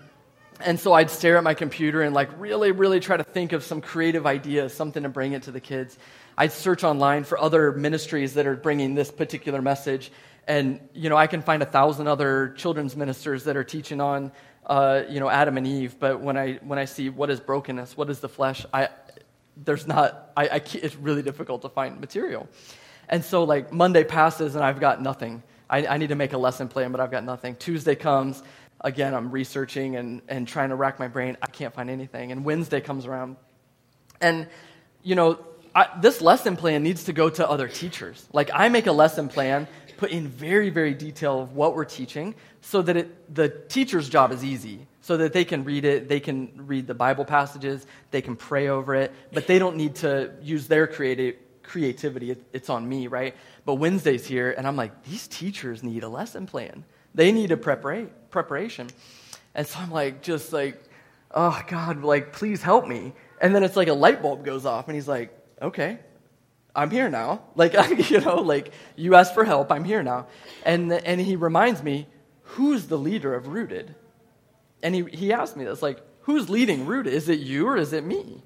and 0.61 0.79
so 0.79 0.93
I'd 0.93 1.11
stare 1.11 1.37
at 1.37 1.45
my 1.45 1.55
computer 1.55 2.03
and 2.03 2.14
like 2.14 2.31
really, 2.38 2.73
really 2.73 3.01
try 3.01 3.17
to 3.17 3.25
think 3.25 3.53
of 3.53 3.64
some 3.64 3.81
creative 3.81 4.27
ideas, 4.27 4.75
something 4.75 5.03
to 5.03 5.09
bring 5.09 5.33
it 5.33 5.45
to 5.45 5.51
the 5.51 5.61
kids. 5.61 5.99
I'd 6.37 6.53
search 6.53 6.85
online 6.85 7.25
for 7.25 7.38
other 7.38 7.73
ministries 7.73 8.35
that 8.35 8.47
are 8.47 8.57
bringing 8.57 8.95
this 8.95 9.11
particular 9.11 9.62
message, 9.62 10.11
and 10.47 10.81
you 10.93 11.09
know 11.09 11.17
I 11.17 11.27
can 11.27 11.43
find 11.43 11.62
a 11.62 11.67
thousand 11.67 12.09
other 12.09 12.55
children's 12.57 12.97
ministers 12.97 13.45
that 13.45 13.57
are 13.57 13.64
teaching 13.64 14.01
on, 14.01 14.33
uh, 14.67 15.03
you 15.09 15.21
know, 15.21 15.29
Adam 15.29 15.57
and 15.57 15.67
Eve. 15.67 15.97
But 15.99 16.21
when 16.21 16.37
I 16.37 16.55
when 16.62 16.79
I 16.79 16.87
see 16.87 17.09
what 17.09 17.31
is 17.31 17.40
brokenness, 17.40 17.97
what 17.97 18.11
is 18.11 18.21
the 18.21 18.29
flesh, 18.29 18.67
I 18.73 18.88
there's 19.57 19.87
not, 19.87 20.33
I, 20.37 20.49
I 20.49 20.62
it's 20.75 20.97
really 20.97 21.23
difficult 21.23 21.62
to 21.62 21.69
find 21.69 22.01
material. 22.01 22.49
And 23.09 23.25
so, 23.25 23.45
like, 23.45 23.73
Monday 23.73 24.05
passes 24.05 24.55
and 24.55 24.64
I've 24.64 24.81
got 24.81 25.01
nothing. 25.03 25.43
I, 25.69 25.87
I 25.87 25.97
need 25.99 26.09
to 26.09 26.14
make 26.14 26.33
a 26.33 26.38
lesson 26.38 26.69
plan, 26.69 26.93
but 26.93 27.01
I've 27.01 27.11
got 27.11 27.25
nothing. 27.25 27.57
Tuesday 27.57 27.95
comes, 27.95 28.43
again, 28.85 29.14
I'm 29.14 29.33
researching 29.33 29.97
and, 29.97 30.23
and 30.29 30.47
trying 30.47 30.68
to 30.68 30.77
rack 30.77 31.01
my 31.01 31.09
brain. 31.09 31.37
I 31.42 31.47
can't 31.47 31.75
find 31.75 31.90
anything. 31.90 32.31
And 32.31 32.44
Wednesday 32.44 32.81
comes 32.81 33.07
around. 33.07 33.37
And, 34.20 34.47
you 35.03 35.16
know, 35.16 35.40
I, 35.75 35.88
this 36.01 36.20
lesson 36.20 36.57
plan 36.57 36.85
needs 36.85 37.05
to 37.05 37.12
go 37.12 37.29
to 37.31 37.49
other 37.49 37.66
teachers. 37.66 38.29
Like, 38.33 38.51
I 38.55 38.68
make 38.68 38.87
a 38.87 38.92
lesson 38.92 39.29
plan, 39.29 39.66
put 39.97 40.12
in 40.12 40.29
very, 40.29 40.70
very 40.70 40.94
detail 40.94 41.40
of 41.40 41.57
what 41.57 41.75
we're 41.75 41.85
teaching, 41.85 42.37
so 42.61 42.83
that 42.83 42.97
it, 42.97 43.35
the 43.35 43.49
teacher's 43.49 44.09
job 44.09 44.31
is 44.31 44.44
easy 44.44 44.87
so 45.05 45.18
that 45.18 45.35
they 45.35 45.44
can 45.44 45.64
read 45.64 45.85
it, 45.85 46.09
they 46.09 46.18
can 46.18 46.51
read 46.57 46.87
the 46.87 46.94
Bible 46.94 47.27
passages, 47.27 47.87
they 48.11 48.23
can 48.23 48.37
pray 48.37 48.68
over 48.68 48.94
it, 48.94 49.12
but 49.35 49.47
they 49.47 49.59
don't 49.59 49.77
need 49.77 49.97
to 49.97 50.33
use 50.40 50.66
their 50.66 50.87
creative, 50.87 51.35
creativity. 51.62 52.35
it's 52.55 52.70
on 52.70 52.88
me, 52.88 53.07
right? 53.07 53.35
But 53.66 53.75
Wednesday's 53.75 54.27
here, 54.27 54.53
and 54.57 54.66
I'm 54.66 54.77
like, 54.77 55.05
these 55.05 55.29
teachers 55.29 55.83
need 55.83 56.05
a 56.05 56.09
lesson 56.09 56.47
plan. 56.47 56.85
They 57.14 57.33
need 57.33 57.53
a 57.53 57.57
prepara- 57.57 58.09
preparation. 58.35 58.88
And 59.55 59.66
so 59.66 59.79
I'm 59.79 59.90
like, 59.90 60.20
just 60.20 60.53
like, 60.53 60.83
oh, 61.31 61.59
God, 61.68 62.03
like, 62.03 62.33
please 62.33 62.61
help 62.62 62.87
me. 62.87 63.14
And 63.40 63.55
then 63.55 63.62
it's 63.62 63.77
like 63.77 63.88
a 63.88 63.94
light 63.94 64.20
bulb 64.20 64.44
goes 64.44 64.66
off, 64.66 64.88
and 64.88 64.94
he's 64.94 65.09
like, 65.09 65.31
okay, 65.62 65.99
I'm 66.75 66.90
here 66.90 67.09
now. 67.09 67.42
Like, 67.55 67.73
you 68.11 68.20
know, 68.20 68.42
like, 68.42 68.73
you 68.97 69.14
asked 69.14 69.33
for 69.33 69.44
help, 69.44 69.73
I'm 69.73 69.85
here 69.85 70.03
now. 70.03 70.27
And, 70.64 70.92
and 70.92 71.20
he 71.20 71.37
reminds 71.37 71.83
me, 71.83 72.09
who's 72.42 72.87
the 72.87 72.99
leader 72.99 73.33
of 73.35 73.47
Rooted? 73.47 73.94
And 74.83 74.94
he, 74.94 75.05
he 75.05 75.33
asked 75.33 75.57
me 75.57 75.64
this, 75.64 75.81
like, 75.81 76.03
who's 76.23 76.51
leading 76.51 76.85
root? 76.85 77.07
Is 77.07 77.29
it 77.29 77.38
you 77.38 77.68
or 77.68 77.77
is 77.77 77.92
it 77.92 78.05
me? 78.05 78.42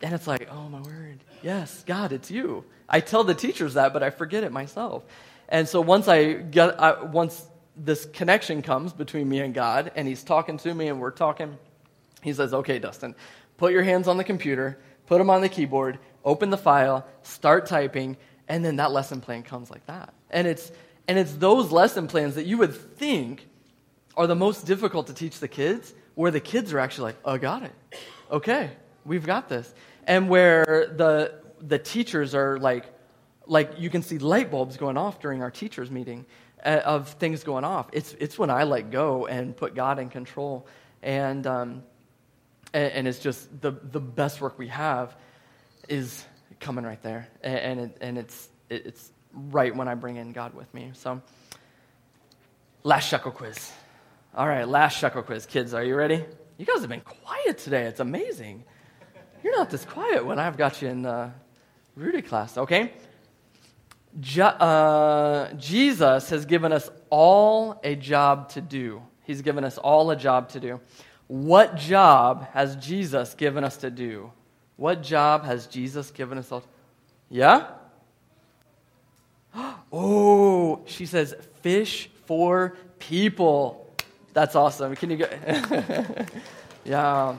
And 0.00 0.14
it's 0.14 0.26
like, 0.26 0.48
oh 0.50 0.68
my 0.68 0.80
word, 0.80 1.18
yes, 1.42 1.82
God, 1.86 2.12
it's 2.12 2.30
you. 2.30 2.64
I 2.88 3.00
tell 3.00 3.24
the 3.24 3.34
teachers 3.34 3.74
that, 3.74 3.92
but 3.92 4.02
I 4.02 4.10
forget 4.10 4.44
it 4.44 4.52
myself. 4.52 5.02
And 5.48 5.68
so 5.68 5.80
once 5.80 6.06
I 6.08 6.34
get, 6.34 6.80
I, 6.80 7.02
once 7.02 7.44
this 7.76 8.06
connection 8.06 8.62
comes 8.62 8.92
between 8.92 9.28
me 9.28 9.40
and 9.40 9.52
God, 9.52 9.92
and 9.94 10.08
He's 10.08 10.22
talking 10.22 10.56
to 10.58 10.74
me, 10.74 10.88
and 10.88 11.00
we're 11.00 11.10
talking, 11.10 11.58
He 12.22 12.32
says, 12.32 12.54
"Okay, 12.54 12.78
Dustin, 12.78 13.14
put 13.56 13.72
your 13.72 13.82
hands 13.82 14.08
on 14.08 14.16
the 14.16 14.24
computer, 14.24 14.78
put 15.06 15.18
them 15.18 15.30
on 15.30 15.42
the 15.42 15.48
keyboard, 15.48 15.98
open 16.24 16.50
the 16.50 16.56
file, 16.56 17.06
start 17.22 17.66
typing, 17.66 18.16
and 18.48 18.64
then 18.64 18.76
that 18.76 18.92
lesson 18.92 19.20
plan 19.20 19.42
comes 19.42 19.70
like 19.70 19.84
that." 19.86 20.14
And 20.30 20.46
it's 20.46 20.72
and 21.08 21.18
it's 21.18 21.34
those 21.34 21.70
lesson 21.70 22.08
plans 22.08 22.34
that 22.34 22.46
you 22.46 22.58
would 22.58 22.74
think 22.74 23.46
are 24.16 24.26
the 24.26 24.34
most 24.34 24.66
difficult 24.66 25.06
to 25.08 25.14
teach 25.14 25.38
the 25.38 25.48
kids, 25.48 25.94
where 26.14 26.30
the 26.30 26.40
kids 26.40 26.72
are 26.72 26.78
actually 26.78 27.12
like, 27.12 27.16
"Oh, 27.24 27.36
got 27.36 27.62
it. 27.62 27.72
Okay, 28.30 28.70
we've 29.04 29.26
got 29.26 29.48
this," 29.48 29.72
and 30.06 30.28
where 30.28 30.64
the 30.96 31.34
the 31.60 31.78
teachers 31.78 32.34
are 32.34 32.58
like, 32.58 32.86
like 33.46 33.78
you 33.78 33.90
can 33.90 34.02
see 34.02 34.18
light 34.18 34.50
bulbs 34.50 34.76
going 34.76 34.96
off 34.96 35.20
during 35.20 35.42
our 35.42 35.50
teachers 35.50 35.90
meeting 35.90 36.24
of 36.66 37.08
things 37.08 37.44
going 37.44 37.64
off. 37.64 37.88
It's 37.92 38.14
it's 38.18 38.38
when 38.38 38.50
I 38.50 38.64
let 38.64 38.90
go 38.90 39.26
and 39.26 39.56
put 39.56 39.74
God 39.74 39.98
in 39.98 40.08
control, 40.08 40.66
and 41.02 41.46
um, 41.46 41.82
and, 42.72 42.92
and 42.92 43.08
it's 43.08 43.18
just 43.18 43.60
the 43.60 43.72
the 43.72 44.00
best 44.00 44.40
work 44.40 44.58
we 44.58 44.68
have 44.68 45.16
is 45.88 46.24
coming 46.60 46.84
right 46.84 47.02
there, 47.02 47.28
and 47.42 47.58
and, 47.58 47.80
it, 47.80 47.98
and 48.00 48.18
it's 48.18 48.48
it, 48.68 48.86
it's 48.86 49.12
right 49.32 49.74
when 49.74 49.88
I 49.88 49.94
bring 49.94 50.16
in 50.16 50.32
God 50.32 50.54
with 50.54 50.72
me. 50.74 50.90
So, 50.94 51.22
last 52.82 53.08
shekel 53.08 53.32
quiz. 53.32 53.72
All 54.34 54.46
right, 54.46 54.68
last 54.68 54.98
shekel 54.98 55.22
quiz. 55.22 55.46
Kids, 55.46 55.72
are 55.74 55.84
you 55.84 55.94
ready? 55.94 56.24
You 56.58 56.66
guys 56.66 56.80
have 56.80 56.88
been 56.88 57.00
quiet 57.00 57.58
today. 57.58 57.84
It's 57.84 58.00
amazing. 58.00 58.64
You're 59.42 59.56
not 59.56 59.70
this 59.70 59.84
quiet 59.84 60.24
when 60.24 60.38
I've 60.38 60.56
got 60.56 60.82
you 60.82 60.88
in 60.88 61.06
uh, 61.06 61.30
rooted 61.94 62.26
class, 62.26 62.58
okay? 62.58 62.92
Je- 64.20 64.40
uh, 64.40 65.52
Jesus 65.54 66.30
has 66.30 66.46
given 66.46 66.72
us 66.72 66.90
all 67.10 67.80
a 67.84 67.94
job 67.94 68.48
to 68.50 68.60
do. 68.60 69.02
He's 69.24 69.42
given 69.42 69.64
us 69.64 69.78
all 69.78 70.10
a 70.10 70.16
job 70.16 70.48
to 70.50 70.60
do. 70.60 70.80
What 71.26 71.76
job 71.76 72.48
has 72.52 72.76
Jesus 72.76 73.34
given 73.34 73.64
us 73.64 73.76
to 73.78 73.90
do? 73.90 74.30
What 74.76 75.02
job 75.02 75.44
has 75.44 75.66
Jesus 75.66 76.10
given 76.10 76.38
us 76.38 76.50
all? 76.52 76.62
Yeah? 77.28 77.68
Oh, 79.92 80.82
she 80.84 81.06
says, 81.06 81.34
fish 81.62 82.10
for 82.26 82.76
people. 82.98 83.94
That's 84.34 84.54
awesome. 84.54 84.94
Can 84.96 85.10
you 85.10 85.16
go? 85.16 85.28
yeah. 86.84 87.36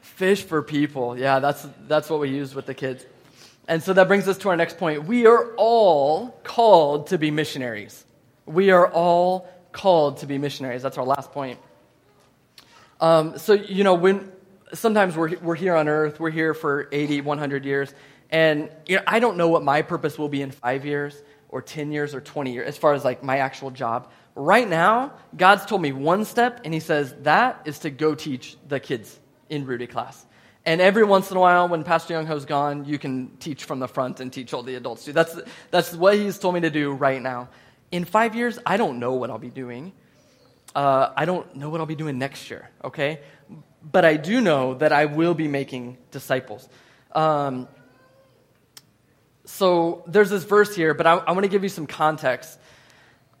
Fish 0.00 0.44
for 0.44 0.62
people. 0.62 1.18
Yeah, 1.18 1.40
that's, 1.40 1.66
that's 1.86 2.08
what 2.08 2.20
we 2.20 2.30
use 2.30 2.54
with 2.54 2.64
the 2.64 2.74
kids. 2.74 3.04
And 3.68 3.82
so 3.82 3.92
that 3.92 4.08
brings 4.08 4.26
us 4.26 4.38
to 4.38 4.48
our 4.48 4.56
next 4.56 4.78
point. 4.78 5.04
We 5.04 5.26
are 5.26 5.54
all 5.56 6.40
called 6.42 7.08
to 7.08 7.18
be 7.18 7.30
missionaries. 7.30 8.04
We 8.44 8.70
are 8.70 8.90
all 8.90 9.48
called 9.70 10.18
to 10.18 10.26
be 10.26 10.38
missionaries. 10.38 10.82
That's 10.82 10.98
our 10.98 11.04
last 11.04 11.32
point. 11.32 11.58
Um, 13.00 13.38
so, 13.38 13.54
you 13.54 13.84
know, 13.84 13.94
when 13.94 14.30
sometimes 14.74 15.16
we're, 15.16 15.36
we're 15.38 15.54
here 15.54 15.74
on 15.74 15.88
earth, 15.88 16.20
we're 16.20 16.30
here 16.30 16.54
for 16.54 16.88
80, 16.92 17.20
100 17.22 17.64
years, 17.64 17.92
and 18.30 18.70
you 18.86 18.96
know, 18.96 19.02
I 19.06 19.20
don't 19.20 19.36
know 19.36 19.48
what 19.48 19.62
my 19.62 19.82
purpose 19.82 20.18
will 20.18 20.28
be 20.28 20.40
in 20.40 20.50
five 20.50 20.86
years 20.86 21.20
or 21.48 21.60
10 21.60 21.92
years 21.92 22.14
or 22.14 22.20
20 22.20 22.52
years 22.52 22.66
as 22.66 22.78
far 22.78 22.94
as 22.94 23.04
like 23.04 23.22
my 23.22 23.38
actual 23.38 23.70
job. 23.70 24.10
Right 24.34 24.66
now, 24.68 25.12
God's 25.36 25.66
told 25.66 25.82
me 25.82 25.92
one 25.92 26.24
step, 26.24 26.62
and 26.64 26.72
He 26.72 26.80
says 26.80 27.14
that 27.22 27.62
is 27.66 27.80
to 27.80 27.90
go 27.90 28.14
teach 28.14 28.56
the 28.66 28.80
kids 28.80 29.18
in 29.50 29.66
rooted 29.66 29.90
class. 29.90 30.24
And 30.64 30.80
every 30.80 31.02
once 31.02 31.30
in 31.30 31.36
a 31.36 31.40
while, 31.40 31.68
when 31.68 31.82
Pastor 31.82 32.14
Young 32.14 32.26
Ho's 32.26 32.44
gone, 32.44 32.84
you 32.84 32.98
can 32.98 33.36
teach 33.38 33.64
from 33.64 33.80
the 33.80 33.88
front 33.88 34.20
and 34.20 34.32
teach 34.32 34.54
all 34.54 34.62
the 34.62 34.76
adults 34.76 35.04
too. 35.04 35.12
That's, 35.12 35.36
that's 35.70 35.92
what 35.92 36.14
he's 36.14 36.38
told 36.38 36.54
me 36.54 36.60
to 36.60 36.70
do 36.70 36.92
right 36.92 37.20
now. 37.20 37.48
In 37.90 38.04
five 38.04 38.36
years, 38.36 38.58
I 38.64 38.76
don't 38.76 39.00
know 39.00 39.14
what 39.14 39.28
I'll 39.30 39.38
be 39.38 39.50
doing. 39.50 39.92
Uh, 40.74 41.12
I 41.16 41.24
don't 41.24 41.56
know 41.56 41.68
what 41.68 41.80
I'll 41.80 41.86
be 41.86 41.96
doing 41.96 42.16
next 42.16 42.48
year, 42.48 42.70
okay? 42.84 43.20
But 43.82 44.04
I 44.04 44.16
do 44.16 44.40
know 44.40 44.74
that 44.74 44.92
I 44.92 45.06
will 45.06 45.34
be 45.34 45.48
making 45.48 45.98
disciples. 46.12 46.68
Um, 47.10 47.66
so 49.44 50.04
there's 50.06 50.30
this 50.30 50.44
verse 50.44 50.76
here, 50.76 50.94
but 50.94 51.06
I, 51.06 51.14
I 51.14 51.32
want 51.32 51.42
to 51.42 51.48
give 51.48 51.64
you 51.64 51.68
some 51.68 51.88
context. 51.88 52.58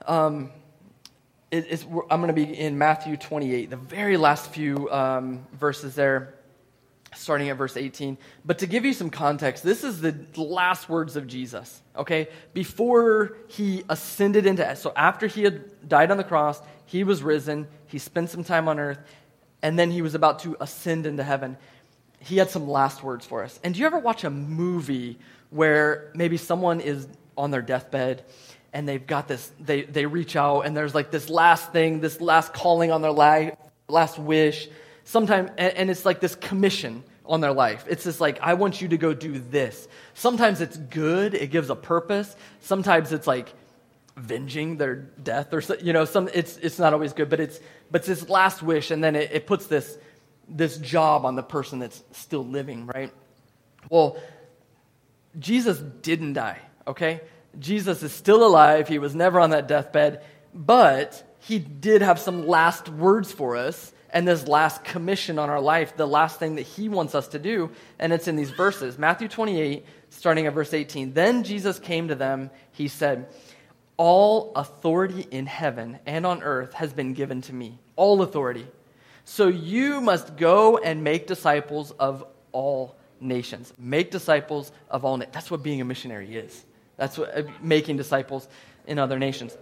Um, 0.06 0.50
it, 1.52 1.84
I'm 2.10 2.20
going 2.20 2.26
to 2.26 2.32
be 2.32 2.58
in 2.58 2.78
Matthew 2.78 3.16
28, 3.16 3.70
the 3.70 3.76
very 3.76 4.16
last 4.16 4.50
few 4.50 4.90
um, 4.90 5.46
verses 5.52 5.94
there 5.94 6.34
starting 7.14 7.48
at 7.48 7.56
verse 7.56 7.76
18. 7.76 8.18
But 8.44 8.58
to 8.58 8.66
give 8.66 8.84
you 8.84 8.92
some 8.92 9.10
context, 9.10 9.62
this 9.62 9.84
is 9.84 10.00
the 10.00 10.14
last 10.36 10.88
words 10.88 11.16
of 11.16 11.26
Jesus, 11.26 11.82
okay? 11.96 12.28
Before 12.54 13.36
he 13.48 13.84
ascended 13.88 14.46
into, 14.46 14.74
so 14.76 14.92
after 14.96 15.26
he 15.26 15.42
had 15.42 15.88
died 15.88 16.10
on 16.10 16.16
the 16.16 16.24
cross, 16.24 16.60
he 16.86 17.04
was 17.04 17.22
risen, 17.22 17.68
he 17.86 17.98
spent 17.98 18.30
some 18.30 18.44
time 18.44 18.68
on 18.68 18.78
earth, 18.78 18.98
and 19.62 19.78
then 19.78 19.90
he 19.90 20.02
was 20.02 20.14
about 20.14 20.40
to 20.40 20.56
ascend 20.60 21.06
into 21.06 21.22
heaven. 21.22 21.56
He 22.18 22.36
had 22.36 22.50
some 22.50 22.68
last 22.68 23.02
words 23.02 23.26
for 23.26 23.42
us. 23.42 23.58
And 23.62 23.74
do 23.74 23.80
you 23.80 23.86
ever 23.86 23.98
watch 23.98 24.24
a 24.24 24.30
movie 24.30 25.18
where 25.50 26.10
maybe 26.14 26.36
someone 26.36 26.80
is 26.80 27.06
on 27.36 27.50
their 27.50 27.62
deathbed 27.62 28.24
and 28.72 28.88
they've 28.88 29.06
got 29.06 29.28
this, 29.28 29.50
they, 29.60 29.82
they 29.82 30.06
reach 30.06 30.34
out 30.34 30.62
and 30.62 30.76
there's 30.76 30.94
like 30.94 31.10
this 31.10 31.28
last 31.28 31.72
thing, 31.72 32.00
this 32.00 32.20
last 32.20 32.54
calling 32.54 32.90
on 32.90 33.02
their 33.02 33.12
life, 33.12 33.54
last 33.88 34.18
wish, 34.18 34.68
sometimes, 35.04 35.50
and, 35.58 35.90
it's 35.90 36.04
like 36.04 36.20
this 36.20 36.34
commission 36.34 37.02
on 37.24 37.40
their 37.40 37.52
life. 37.52 37.84
It's 37.88 38.04
just 38.04 38.20
like, 38.20 38.40
I 38.40 38.54
want 38.54 38.80
you 38.80 38.88
to 38.88 38.98
go 38.98 39.14
do 39.14 39.38
this. 39.38 39.88
Sometimes 40.14 40.60
it's 40.60 40.76
good, 40.76 41.34
it 41.34 41.50
gives 41.50 41.70
a 41.70 41.76
purpose. 41.76 42.34
Sometimes 42.60 43.12
it's 43.12 43.26
like 43.26 43.52
venging 44.18 44.78
their 44.78 44.96
death, 44.96 45.52
or, 45.52 45.62
you 45.80 45.92
know, 45.92 46.04
some, 46.04 46.28
it's, 46.34 46.56
it's 46.58 46.78
not 46.78 46.92
always 46.92 47.12
good, 47.12 47.30
but 47.30 47.40
it's, 47.40 47.60
but 47.90 48.00
it's 48.00 48.08
this 48.08 48.28
last 48.28 48.62
wish, 48.62 48.90
and 48.90 49.02
then 49.02 49.16
it, 49.16 49.30
it 49.32 49.46
puts 49.46 49.66
this, 49.66 49.96
this 50.48 50.76
job 50.78 51.24
on 51.24 51.34
the 51.34 51.42
person 51.42 51.78
that's 51.78 52.02
still 52.12 52.44
living, 52.44 52.86
right? 52.86 53.10
Well, 53.88 54.18
Jesus 55.38 55.78
didn't 55.78 56.34
die, 56.34 56.58
okay? 56.86 57.22
Jesus 57.58 58.02
is 58.02 58.12
still 58.12 58.46
alive. 58.46 58.88
He 58.88 58.98
was 58.98 59.14
never 59.14 59.40
on 59.40 59.50
that 59.50 59.68
deathbed, 59.68 60.22
but 60.54 61.22
he 61.40 61.58
did 61.58 62.02
have 62.02 62.18
some 62.18 62.46
last 62.46 62.88
words 62.88 63.32
for 63.32 63.56
us 63.56 63.92
and 64.12 64.28
this 64.28 64.46
last 64.46 64.84
commission 64.84 65.38
on 65.38 65.48
our 65.48 65.60
life, 65.60 65.96
the 65.96 66.06
last 66.06 66.38
thing 66.38 66.56
that 66.56 66.62
he 66.62 66.88
wants 66.88 67.14
us 67.14 67.28
to 67.28 67.38
do. 67.38 67.70
And 67.98 68.12
it's 68.12 68.28
in 68.28 68.36
these 68.36 68.50
verses 68.50 68.98
Matthew 68.98 69.28
28, 69.28 69.84
starting 70.10 70.46
at 70.46 70.52
verse 70.52 70.74
18. 70.74 71.14
Then 71.14 71.44
Jesus 71.44 71.78
came 71.78 72.08
to 72.08 72.14
them. 72.14 72.50
He 72.72 72.88
said, 72.88 73.28
All 73.96 74.52
authority 74.54 75.26
in 75.30 75.46
heaven 75.46 75.98
and 76.06 76.26
on 76.26 76.42
earth 76.42 76.74
has 76.74 76.92
been 76.92 77.14
given 77.14 77.40
to 77.42 77.54
me. 77.54 77.78
All 77.96 78.22
authority. 78.22 78.66
So 79.24 79.48
you 79.48 80.00
must 80.00 80.36
go 80.36 80.78
and 80.78 81.02
make 81.02 81.26
disciples 81.26 81.92
of 81.92 82.24
all 82.50 82.96
nations. 83.20 83.72
Make 83.78 84.10
disciples 84.10 84.72
of 84.90 85.04
all 85.04 85.16
nations. 85.16 85.32
That's 85.32 85.50
what 85.50 85.62
being 85.62 85.80
a 85.80 85.84
missionary 85.84 86.36
is. 86.36 86.64
That's 86.96 87.16
what 87.16 87.36
uh, 87.36 87.42
making 87.62 87.96
disciples 87.96 88.48
in 88.86 88.98
other 88.98 89.18
nations. 89.18 89.56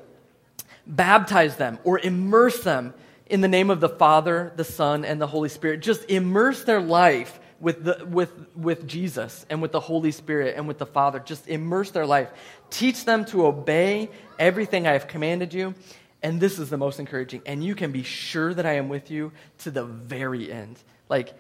Baptize 0.87 1.57
them 1.57 1.79
or 1.85 2.01
immerse 2.01 2.65
them 2.65 2.95
in 3.31 3.41
the 3.41 3.49
name 3.49 3.71
of 3.71 3.81
the 3.81 3.89
Father, 3.89 4.53
the 4.57 4.65
Son, 4.65 5.05
and 5.05 5.21
the 5.21 5.27
Holy 5.27 5.49
Spirit. 5.49 5.81
Just 5.81 6.11
immerse 6.11 6.65
their 6.65 6.81
life 6.81 7.39
with, 7.61 7.85
the, 7.85 8.05
with, 8.07 8.33
with 8.57 8.87
Jesus 8.87 9.47
and 9.49 9.63
with 9.63 9.71
the 9.71 9.81
Holy 9.81 10.11
Spirit 10.11 10.57
and 10.57 10.67
with 10.67 10.79
the 10.79 10.87
Father. 10.87 11.21
Just 11.21 11.49
immerse 11.49 11.93
their 11.93 12.07
life. 12.07 12.29
Teach 12.71 13.05
them 13.05 13.25
to 13.27 13.47
obey 13.47 14.11
everything 14.39 14.87
I 14.87 14.93
have 14.93 15.07
commanded 15.07 15.55
you. 15.55 15.75
And 16.23 16.41
this 16.41 16.59
is 16.59 16.71
the 16.71 16.77
most 16.77 16.99
encouraging. 16.99 17.43
And 17.47 17.65
you 17.65 17.75
can 17.75 17.93
be 17.93 18.03
sure 18.03 18.53
that 18.53 18.67
I 18.67 18.75
am 18.75 18.89
with 18.89 19.11
you 19.11 19.33
to 19.59 19.71
the 19.71 19.85
very 19.85 20.51
end. 20.51 20.79
Like, 21.09 21.33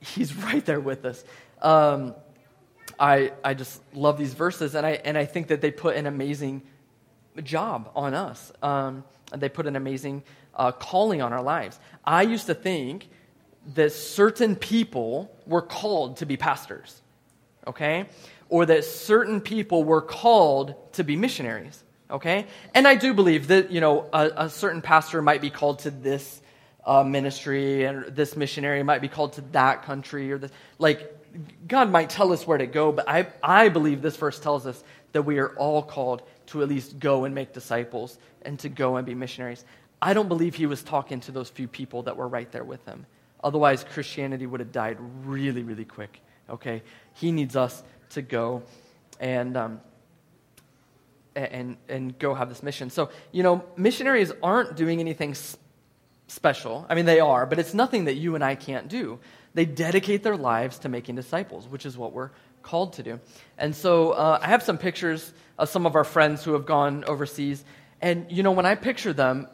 He's 0.00 0.34
right 0.44 0.64
there 0.64 0.80
with 0.80 1.04
us. 1.04 1.22
Um, 1.60 2.14
I, 2.98 3.32
I 3.44 3.54
just 3.54 3.82
love 3.92 4.18
these 4.18 4.34
verses, 4.34 4.74
and 4.74 4.86
I, 4.86 4.92
and 4.92 5.16
I 5.18 5.24
think 5.24 5.48
that 5.48 5.60
they 5.60 5.70
put 5.70 5.96
an 5.96 6.06
amazing 6.06 6.62
job 7.42 7.90
on 7.94 8.14
us. 8.14 8.50
Um, 8.62 9.04
they 9.36 9.48
put 9.48 9.66
an 9.66 9.76
amazing 9.76 10.22
uh, 10.58 10.72
calling 10.72 11.22
on 11.22 11.32
our 11.32 11.42
lives. 11.42 11.78
I 12.04 12.22
used 12.22 12.46
to 12.46 12.54
think 12.54 13.08
that 13.74 13.92
certain 13.92 14.56
people 14.56 15.30
were 15.46 15.62
called 15.62 16.18
to 16.18 16.26
be 16.26 16.36
pastors, 16.36 17.00
okay? 17.66 18.06
Or 18.48 18.66
that 18.66 18.84
certain 18.84 19.40
people 19.40 19.84
were 19.84 20.02
called 20.02 20.74
to 20.94 21.04
be 21.04 21.16
missionaries, 21.16 21.82
okay? 22.10 22.46
And 22.74 22.88
I 22.88 22.94
do 22.94 23.14
believe 23.14 23.48
that, 23.48 23.70
you 23.70 23.80
know, 23.80 24.08
a, 24.12 24.30
a 24.36 24.50
certain 24.50 24.82
pastor 24.82 25.20
might 25.22 25.40
be 25.40 25.50
called 25.50 25.80
to 25.80 25.90
this 25.90 26.40
uh, 26.84 27.04
ministry 27.04 27.84
and 27.84 28.06
this 28.06 28.36
missionary 28.36 28.82
might 28.82 29.02
be 29.02 29.08
called 29.08 29.34
to 29.34 29.42
that 29.52 29.82
country 29.84 30.32
or 30.32 30.38
this. 30.38 30.50
Like, 30.78 31.14
God 31.66 31.90
might 31.90 32.08
tell 32.08 32.32
us 32.32 32.46
where 32.46 32.56
to 32.56 32.66
go, 32.66 32.90
but 32.90 33.06
I, 33.06 33.28
I 33.42 33.68
believe 33.68 34.00
this 34.00 34.16
verse 34.16 34.40
tells 34.40 34.66
us 34.66 34.82
that 35.12 35.22
we 35.22 35.38
are 35.38 35.50
all 35.56 35.82
called 35.82 36.22
to 36.46 36.62
at 36.62 36.68
least 36.68 36.98
go 36.98 37.24
and 37.24 37.34
make 37.34 37.52
disciples 37.52 38.18
and 38.42 38.58
to 38.60 38.70
go 38.70 38.96
and 38.96 39.06
be 39.06 39.14
missionaries. 39.14 39.64
I 40.00 40.14
don't 40.14 40.28
believe 40.28 40.54
he 40.54 40.66
was 40.66 40.82
talking 40.82 41.20
to 41.20 41.32
those 41.32 41.48
few 41.48 41.68
people 41.68 42.04
that 42.04 42.16
were 42.16 42.28
right 42.28 42.50
there 42.52 42.64
with 42.64 42.84
him. 42.86 43.06
Otherwise, 43.42 43.84
Christianity 43.84 44.46
would 44.46 44.60
have 44.60 44.72
died 44.72 44.98
really, 45.24 45.62
really 45.62 45.84
quick. 45.84 46.20
Okay? 46.48 46.82
He 47.14 47.32
needs 47.32 47.56
us 47.56 47.82
to 48.10 48.22
go 48.22 48.62
and. 49.20 49.56
Um, 49.56 49.80
and, 51.36 51.76
and 51.88 52.18
go 52.18 52.34
have 52.34 52.48
this 52.48 52.64
mission. 52.64 52.90
So, 52.90 53.10
you 53.30 53.44
know, 53.44 53.64
missionaries 53.76 54.32
aren't 54.42 54.76
doing 54.76 54.98
anything 54.98 55.36
special. 56.26 56.86
I 56.88 56.94
mean, 56.94 57.06
they 57.06 57.20
are, 57.20 57.46
but 57.46 57.58
it's 57.58 57.74
nothing 57.74 58.06
that 58.06 58.14
you 58.14 58.34
and 58.34 58.42
I 58.42 58.54
can't 58.54 58.88
do. 58.88 59.18
They 59.54 59.64
dedicate 59.64 60.22
their 60.22 60.36
lives 60.36 60.78
to 60.80 60.88
making 60.88 61.14
disciples, 61.14 61.68
which 61.68 61.86
is 61.86 61.96
what 61.96 62.12
we're 62.12 62.30
called 62.62 62.94
to 62.94 63.02
do. 63.02 63.20
And 63.56 63.74
so 63.74 64.12
uh, 64.12 64.38
I 64.42 64.48
have 64.48 64.62
some 64.62 64.78
pictures 64.78 65.32
of 65.58 65.68
some 65.68 65.86
of 65.86 65.94
our 65.94 66.04
friends 66.04 66.44
who 66.44 66.52
have 66.52 66.66
gone 66.66 67.04
overseas. 67.04 67.64
And, 68.00 68.26
you 68.30 68.42
know, 68.42 68.52
when 68.52 68.66
I 68.66 68.74
picture 68.74 69.12
them, 69.12 69.48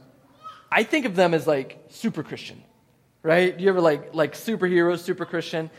I 0.74 0.82
think 0.82 1.06
of 1.06 1.14
them 1.14 1.34
as 1.34 1.46
like 1.46 1.78
super 1.88 2.24
Christian, 2.24 2.60
right? 3.22 3.58
You 3.60 3.68
ever 3.68 3.80
like, 3.80 4.12
like 4.12 4.34
superheroes, 4.34 4.98
super 4.98 5.24
Christian? 5.24 5.70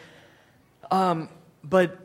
Um, 0.89 1.27
but 1.65 1.99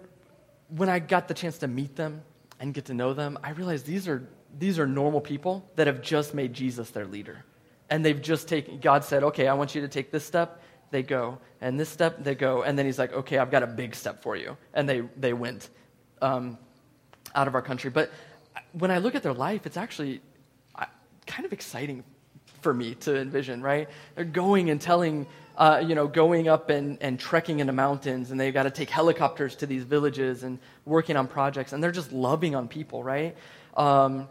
when 0.69 0.89
I 0.89 0.99
got 0.99 1.29
the 1.29 1.35
chance 1.35 1.59
to 1.59 1.69
meet 1.69 1.95
them 1.95 2.23
and 2.59 2.75
get 2.75 2.87
to 2.87 2.95
know 2.95 3.15
them, 3.15 3.39
I 3.45 3.51
realized 3.51 3.87
these 3.87 4.09
are, 4.09 4.29
these 4.59 4.81
are 4.81 4.89
normal 4.89 5.21
people 5.21 5.65
that 5.77 5.87
have 5.87 6.03
just 6.03 6.35
made 6.35 6.53
Jesus 6.53 6.91
their 6.91 7.07
leader. 7.07 7.45
And 7.91 8.05
they've 8.05 8.21
just 8.21 8.49
taken, 8.49 8.81
God 8.81 9.05
said, 9.05 9.23
okay, 9.23 9.47
I 9.47 9.55
want 9.55 9.73
you 9.77 9.83
to 9.83 9.89
take 9.89 10.11
this 10.11 10.25
step. 10.25 10.61
They 10.91 11.05
go. 11.05 11.39
And 11.61 11.79
this 11.79 11.89
step, 11.89 12.25
they 12.25 12.35
go. 12.35 12.63
And 12.63 12.77
then 12.77 12.87
he's 12.87 12.99
like, 12.99 13.13
okay, 13.13 13.39
I've 13.39 13.53
got 13.53 13.63
a 13.63 13.69
big 13.69 13.95
step 13.95 14.21
for 14.21 14.35
you. 14.35 14.57
And 14.75 14.89
they, 14.89 15.03
they 15.17 15.33
went 15.33 15.71
um, 16.21 16.59
out 17.37 17.47
of 17.47 17.55
our 17.55 17.63
country. 17.63 17.91
But 17.91 18.11
when 18.73 18.91
I 18.91 18.99
look 18.99 19.15
at 19.15 19.23
their 19.23 19.35
life, 19.35 19.65
it's 19.65 19.77
actually 19.77 20.23
kind 21.27 21.47
of 21.47 21.53
exciting 21.53 22.03
for 22.63 22.75
me 22.75 22.95
to 22.97 23.19
envision, 23.19 23.63
right? 23.63 23.89
They're 24.15 24.25
going 24.25 24.71
and 24.71 24.81
telling 24.81 25.27
uh, 25.61 25.83
you 25.87 25.95
know, 25.95 26.07
going 26.09 26.49
up 26.49 26.71
and, 26.71 26.97
and 27.03 27.21
trekking 27.21 27.61
in 27.61 27.67
the 27.67 27.73
mountains, 27.73 28.31
and 28.31 28.41
they've 28.41 28.55
got 28.55 28.63
to 28.63 28.71
take 28.71 28.89
helicopters 28.89 29.55
to 29.57 29.67
these 29.67 29.85
villages 29.85 30.43
and 30.43 30.59
working 30.87 31.19
on 31.19 31.27
projects, 31.27 31.75
and 31.75 31.85
they're 31.85 31.93
just 31.93 32.13
loving 32.13 32.55
on 32.55 32.67
people, 32.67 33.05
right? 33.05 33.37
Um, 33.77 34.27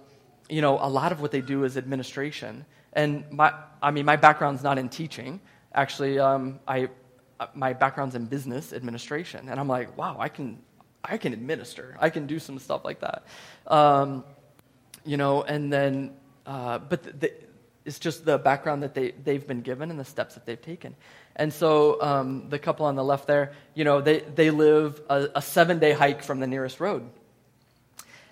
you 0.49 0.61
know, 0.61 0.79
a 0.81 0.89
lot 0.89 1.11
of 1.11 1.21
what 1.21 1.29
they 1.29 1.41
do 1.41 1.65
is 1.65 1.77
administration. 1.77 2.65
And 2.93 3.31
my, 3.31 3.53
I 3.79 3.91
mean, 3.91 4.05
my 4.05 4.15
background's 4.15 4.63
not 4.63 4.79
in 4.79 4.89
teaching. 4.89 5.39
Actually, 5.75 6.17
um, 6.17 6.59
I, 6.67 6.89
my 7.53 7.73
background's 7.73 8.15
in 8.15 8.25
business 8.25 8.73
administration. 8.73 9.49
And 9.49 9.59
I'm 9.59 9.67
like, 9.67 9.95
wow, 9.95 10.17
I 10.19 10.29
can, 10.29 10.57
I 11.03 11.17
can 11.17 11.33
administer. 11.33 11.95
I 11.99 12.09
can 12.09 12.25
do 12.25 12.39
some 12.39 12.57
stuff 12.57 12.83
like 12.83 13.01
that. 13.01 13.23
Um, 13.67 14.23
you 15.05 15.17
know, 15.17 15.43
and 15.43 15.71
then, 15.71 16.15
uh, 16.47 16.79
but 16.79 17.03
the, 17.03 17.11
the, 17.11 17.33
it's 17.89 17.97
just 17.97 18.23
the 18.23 18.37
background 18.37 18.83
that 18.83 18.93
they, 18.93 19.11
they've 19.23 19.45
been 19.45 19.61
given 19.61 19.89
and 19.89 19.99
the 19.99 20.05
steps 20.05 20.35
that 20.35 20.45
they've 20.45 20.61
taken. 20.61 20.95
And 21.35 21.51
so 21.51 21.99
um, 22.03 22.47
the 22.49 22.59
couple 22.59 22.85
on 22.85 22.95
the 22.95 23.03
left 23.03 23.25
there, 23.25 23.53
you 23.73 23.83
know, 23.83 23.99
they, 23.99 24.19
they 24.19 24.51
live 24.51 25.01
a, 25.09 25.29
a 25.33 25.41
seven 25.41 25.79
day 25.79 25.91
hike 25.91 26.21
from 26.21 26.39
the 26.39 26.45
nearest 26.45 26.79
road. 26.79 27.09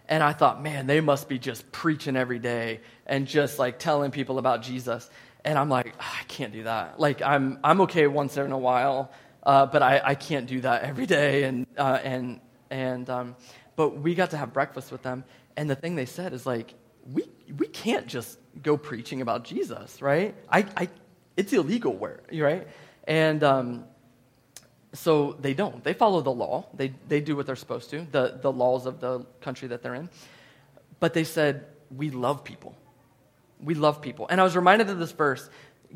And 0.08 0.22
I 0.22 0.34
thought, 0.34 0.62
man, 0.62 0.86
they 0.86 1.02
must 1.02 1.28
be 1.28 1.40
just 1.40 1.72
preaching 1.72 2.16
every 2.16 2.38
day 2.38 2.82
and 3.08 3.26
just 3.26 3.58
like 3.58 3.80
telling 3.80 4.12
people 4.12 4.38
about 4.38 4.62
Jesus. 4.62 5.10
And 5.44 5.58
I'm 5.58 5.70
like, 5.70 5.96
oh, 6.00 6.16
I 6.22 6.24
can't 6.26 6.54
do 6.54 6.64
that. 6.66 7.00
Like, 7.00 7.24
I'm, 7.24 7.58
I'm 7.64 7.82
okay 7.82 8.06
once 8.06 8.38
in 8.38 8.52
a 8.52 8.58
while, 8.60 9.12
uh, 9.42 9.66
but 9.66 9.82
I, 9.82 10.02
I 10.04 10.14
can't 10.14 10.46
do 10.46 10.62
that 10.62 10.84
every 10.84 11.08
day. 11.08 11.46
And, 11.46 11.66
uh, 11.76 12.00
and, 12.04 12.42
and, 12.70 13.10
um, 13.10 13.36
but 13.76 13.98
we 14.02 14.14
got 14.14 14.30
to 14.32 14.38
have 14.38 14.54
breakfast 14.54 14.92
with 14.92 15.02
them. 15.02 15.24
And 15.56 15.68
the 15.68 15.76
thing 15.76 15.96
they 15.96 16.06
said 16.06 16.34
is 16.34 16.46
like, 16.46 16.76
we, 17.12 17.24
we 17.58 17.66
can't 17.68 18.06
just 18.06 18.38
go 18.64 18.78
preaching 18.78 19.22
about 19.22 19.44
Jesus, 19.44 20.02
right? 20.02 20.36
I, 20.50 20.66
I, 20.76 20.90
it's 21.36 21.54
illegal, 21.54 21.94
where, 21.94 22.22
right? 22.34 22.68
And 23.06 23.44
um, 23.44 23.86
so 24.94 25.34
they 25.40 25.54
don't. 25.54 25.84
They 25.84 25.94
follow 25.94 26.22
the 26.22 26.32
law. 26.32 26.68
They, 26.74 26.94
they 27.08 27.22
do 27.22 27.36
what 27.36 27.46
they're 27.46 27.56
supposed 27.56 27.90
to, 27.92 28.06
the, 28.12 28.40
the 28.42 28.52
laws 28.52 28.86
of 28.86 29.00
the 29.00 29.26
country 29.42 29.70
that 29.70 29.84
they're 29.84 29.96
in. 29.96 30.10
But 31.00 31.14
they 31.14 31.24
said, 31.24 31.66
we 31.96 32.10
love 32.10 32.44
people. 32.44 32.76
We 33.62 33.76
love 33.76 34.02
people. 34.02 34.28
And 34.30 34.42
I 34.42 34.44
was 34.44 34.56
reminded 34.56 34.90
of 34.90 35.00
this 35.00 35.12
verse, 35.12 35.48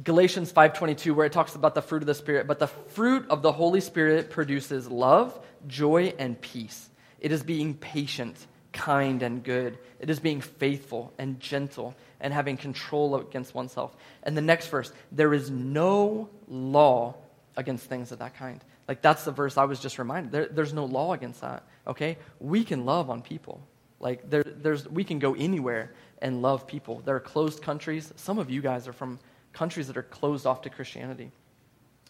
Galatians 0.03 0.51
5.22, 0.53 1.15
where 1.15 1.25
it 1.25 1.33
talks 1.33 1.55
about 1.55 1.75
the 1.75 1.81
fruit 1.81 2.03
of 2.03 2.07
the 2.07 2.15
Spirit. 2.15 2.47
But 2.47 2.59
the 2.59 2.67
fruit 2.67 3.29
of 3.29 3.41
the 3.41 3.51
Holy 3.51 3.81
Spirit 3.81 4.29
produces 4.29 4.87
love, 4.89 5.37
joy, 5.67 6.13
and 6.17 6.39
peace. 6.39 6.89
It 7.19 7.31
is 7.31 7.43
being 7.43 7.75
patient 7.75 8.35
kind 8.73 9.23
and 9.23 9.43
good. 9.43 9.77
It 9.99 10.09
is 10.09 10.19
being 10.19 10.41
faithful 10.41 11.13
and 11.17 11.39
gentle 11.39 11.95
and 12.19 12.33
having 12.33 12.57
control 12.57 13.15
against 13.15 13.53
oneself. 13.53 13.95
And 14.23 14.35
the 14.35 14.41
next 14.41 14.67
verse, 14.67 14.91
there 15.11 15.33
is 15.33 15.49
no 15.49 16.29
law 16.47 17.15
against 17.57 17.85
things 17.85 18.11
of 18.11 18.19
that 18.19 18.35
kind. 18.35 18.63
Like 18.87 19.01
that's 19.01 19.23
the 19.23 19.31
verse 19.31 19.57
I 19.57 19.65
was 19.65 19.79
just 19.79 19.99
reminded. 19.99 20.31
There, 20.31 20.47
there's 20.47 20.73
no 20.73 20.85
law 20.85 21.13
against 21.13 21.41
that. 21.41 21.63
Okay, 21.87 22.17
we 22.39 22.63
can 22.63 22.85
love 22.85 23.09
on 23.09 23.21
people. 23.21 23.61
Like 23.99 24.29
there, 24.29 24.43
there's, 24.43 24.87
we 24.87 25.03
can 25.03 25.19
go 25.19 25.35
anywhere 25.35 25.93
and 26.21 26.41
love 26.41 26.67
people. 26.67 27.01
There 27.05 27.15
are 27.15 27.21
closed 27.21 27.61
countries. 27.61 28.11
Some 28.15 28.39
of 28.39 28.49
you 28.49 28.61
guys 28.61 28.87
are 28.87 28.93
from 28.93 29.19
countries 29.53 29.87
that 29.87 29.97
are 29.97 30.03
closed 30.03 30.45
off 30.45 30.61
to 30.63 30.69
Christianity, 30.69 31.31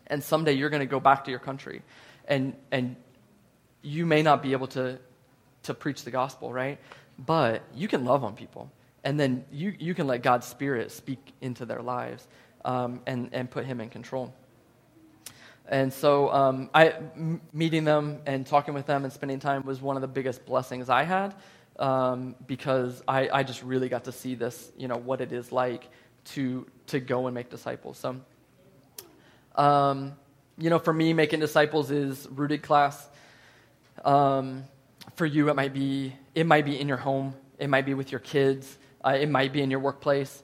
and 0.08 0.24
someday 0.24 0.54
you're 0.54 0.70
going 0.70 0.82
to 0.82 0.86
go 0.86 1.00
back 1.00 1.26
to 1.26 1.32
your 1.32 1.40
country, 1.40 1.82
and 2.28 2.56
and 2.72 2.96
you 3.82 4.06
may 4.06 4.22
not 4.22 4.44
be 4.44 4.52
able 4.52 4.68
to 4.68 5.00
to 5.64 5.74
preach 5.74 6.04
the 6.04 6.12
gospel, 6.12 6.52
right? 6.52 6.80
But 7.20 7.64
you 7.76 7.88
can 7.88 8.06
love 8.06 8.24
on 8.24 8.36
people. 8.36 8.72
And 9.04 9.20
then 9.20 9.46
you, 9.52 9.74
you 9.80 9.94
can 9.94 10.08
let 10.08 10.22
God's 10.22 10.48
Spirit 10.48 10.92
speak 10.92 11.34
into 11.42 11.66
their 11.66 11.82
lives 11.82 12.28
um, 12.66 13.02
and, 13.08 13.30
and 13.32 13.50
put 13.50 13.66
Him 13.66 13.82
in 13.82 13.90
control. 13.90 14.34
And 15.68 15.92
so, 15.92 16.32
um, 16.32 16.70
I, 16.74 16.90
m- 16.90 17.42
meeting 17.54 17.86
them 17.86 18.20
and 18.26 18.46
talking 18.46 18.74
with 18.74 18.86
them 18.86 19.04
and 19.04 19.14
spending 19.14 19.40
time 19.40 19.66
was 19.66 19.82
one 19.82 19.96
of 19.96 20.02
the 20.02 20.08
biggest 20.08 20.46
blessings 20.46 20.90
I 20.90 21.04
had 21.04 21.34
um, 21.80 22.36
because 22.46 23.02
I, 23.08 23.30
I 23.32 23.44
just 23.44 23.64
really 23.64 23.90
got 23.90 24.04
to 24.06 24.12
see 24.12 24.36
this, 24.36 24.72
you 24.78 24.88
know, 24.88 24.98
what 24.98 25.22
it 25.22 25.32
is 25.32 25.52
like 25.52 25.88
to, 26.26 26.68
to 26.88 27.00
go 27.00 27.28
and 27.28 27.34
make 27.34 27.50
disciples. 27.50 27.98
So, 27.98 28.22
um, 29.56 30.14
you 30.58 30.70
know, 30.70 30.80
for 30.80 30.94
me, 30.94 31.14
making 31.14 31.40
disciples 31.40 31.90
is 31.90 32.28
rooted 32.32 32.62
class. 32.62 33.08
Um, 34.04 34.66
for 35.16 35.26
you, 35.26 35.50
it 35.50 35.56
might 35.56 35.74
be 35.74 36.16
it 36.34 36.46
might 36.46 36.66
be 36.66 36.80
in 36.80 36.88
your 36.88 36.98
home, 36.98 37.34
it 37.60 37.70
might 37.70 37.86
be 37.86 37.94
with 37.94 38.12
your 38.12 38.20
kids, 38.20 38.78
uh, 39.04 39.18
it 39.20 39.30
might 39.30 39.52
be 39.54 39.62
in 39.62 39.70
your 39.70 39.80
workplace, 39.80 40.44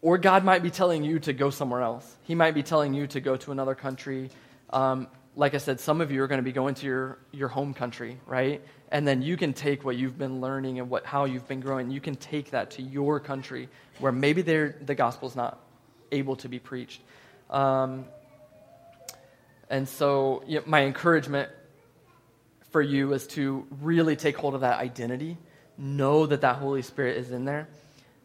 or 0.00 0.18
God 0.18 0.44
might 0.44 0.62
be 0.62 0.70
telling 0.70 1.04
you 1.04 1.18
to 1.20 1.32
go 1.32 1.50
somewhere 1.50 1.82
else. 1.82 2.16
He 2.22 2.34
might 2.34 2.54
be 2.54 2.62
telling 2.62 2.94
you 2.94 3.06
to 3.08 3.20
go 3.20 3.36
to 3.36 3.52
another 3.52 3.74
country. 3.74 4.30
Um, 4.70 5.08
like 5.34 5.54
I 5.54 5.58
said, 5.58 5.78
some 5.78 6.00
of 6.00 6.10
you 6.10 6.22
are 6.22 6.26
going 6.26 6.38
to 6.38 6.44
be 6.44 6.52
going 6.52 6.74
to 6.76 6.86
your, 6.86 7.18
your 7.30 7.48
home 7.48 7.72
country, 7.72 8.18
right? 8.26 8.60
And 8.90 9.06
then 9.06 9.22
you 9.22 9.36
can 9.36 9.52
take 9.52 9.84
what 9.84 9.96
you've 9.96 10.18
been 10.18 10.40
learning 10.40 10.80
and 10.80 10.90
what, 10.90 11.06
how 11.06 11.26
you've 11.26 11.46
been 11.46 11.60
growing, 11.60 11.90
you 11.90 12.00
can 12.00 12.16
take 12.16 12.50
that 12.50 12.72
to 12.72 12.82
your 12.82 13.20
country 13.20 13.68
where 14.00 14.10
maybe 14.10 14.42
the 14.42 14.94
gospel's 14.96 15.36
not 15.36 15.60
able 16.10 16.36
to 16.36 16.48
be 16.48 16.58
preached. 16.58 17.00
Um, 17.50 18.06
and 19.70 19.88
so, 19.88 20.42
my 20.66 20.84
encouragement 20.84 21.50
for 22.70 22.82
you 22.82 23.12
is 23.12 23.26
to 23.28 23.66
really 23.80 24.16
take 24.16 24.36
hold 24.36 24.54
of 24.54 24.60
that 24.60 24.78
identity. 24.78 25.36
Know 25.76 26.26
that 26.26 26.40
that 26.42 26.56
Holy 26.56 26.82
Spirit 26.82 27.16
is 27.16 27.30
in 27.30 27.44
there. 27.44 27.68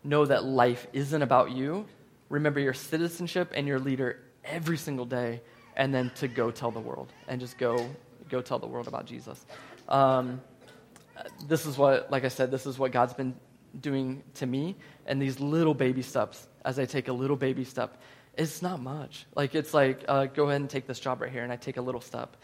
Know 0.04 0.26
that 0.26 0.44
life 0.44 0.88
isn't 0.92 1.22
about 1.22 1.52
you. 1.52 1.86
Remember 2.30 2.60
your 2.60 2.74
citizenship 2.74 3.52
and 3.56 3.68
your 3.68 3.80
leader 3.80 4.20
every 4.44 4.78
single 4.78 5.06
day, 5.06 5.42
and 5.76 5.94
then 5.94 6.12
to 6.16 6.28
go 6.28 6.52
tell 6.52 6.72
the 6.72 6.80
world 6.80 7.12
and 7.28 7.40
just 7.40 7.58
go 7.58 7.90
go 8.30 8.42
tell 8.42 8.60
the 8.60 8.68
world 8.68 8.88
about 8.88 9.06
Jesus. 9.06 9.46
Um, 9.88 10.42
this 11.48 11.66
is 11.66 11.78
what, 11.78 12.10
like 12.10 12.26
I 12.26 12.30
said, 12.30 12.50
this 12.52 12.66
is 12.66 12.80
what 12.80 12.92
God's 12.92 13.14
been 13.14 13.36
doing 13.80 14.24
to 14.36 14.46
me, 14.46 14.76
and 15.06 15.22
these 15.22 15.40
little 15.40 15.74
baby 15.74 16.02
steps. 16.02 16.48
As 16.66 16.80
I 16.80 16.86
take 16.86 17.08
a 17.08 17.14
little 17.14 17.36
baby 17.36 17.64
step, 17.64 18.02
it's 18.38 18.62
not 18.62 18.82
much. 18.82 19.26
Like 19.36 19.54
it's 19.54 19.74
like, 19.74 20.04
uh, 20.08 20.26
go 20.26 20.46
ahead 20.46 20.62
and 20.62 20.70
take 20.70 20.88
this 20.88 21.00
job 21.00 21.22
right 21.22 21.32
here, 21.32 21.44
and 21.44 21.52
I 21.52 21.56
take 21.56 21.78
a 21.78 21.82
little 21.82 22.02
step 22.02 22.36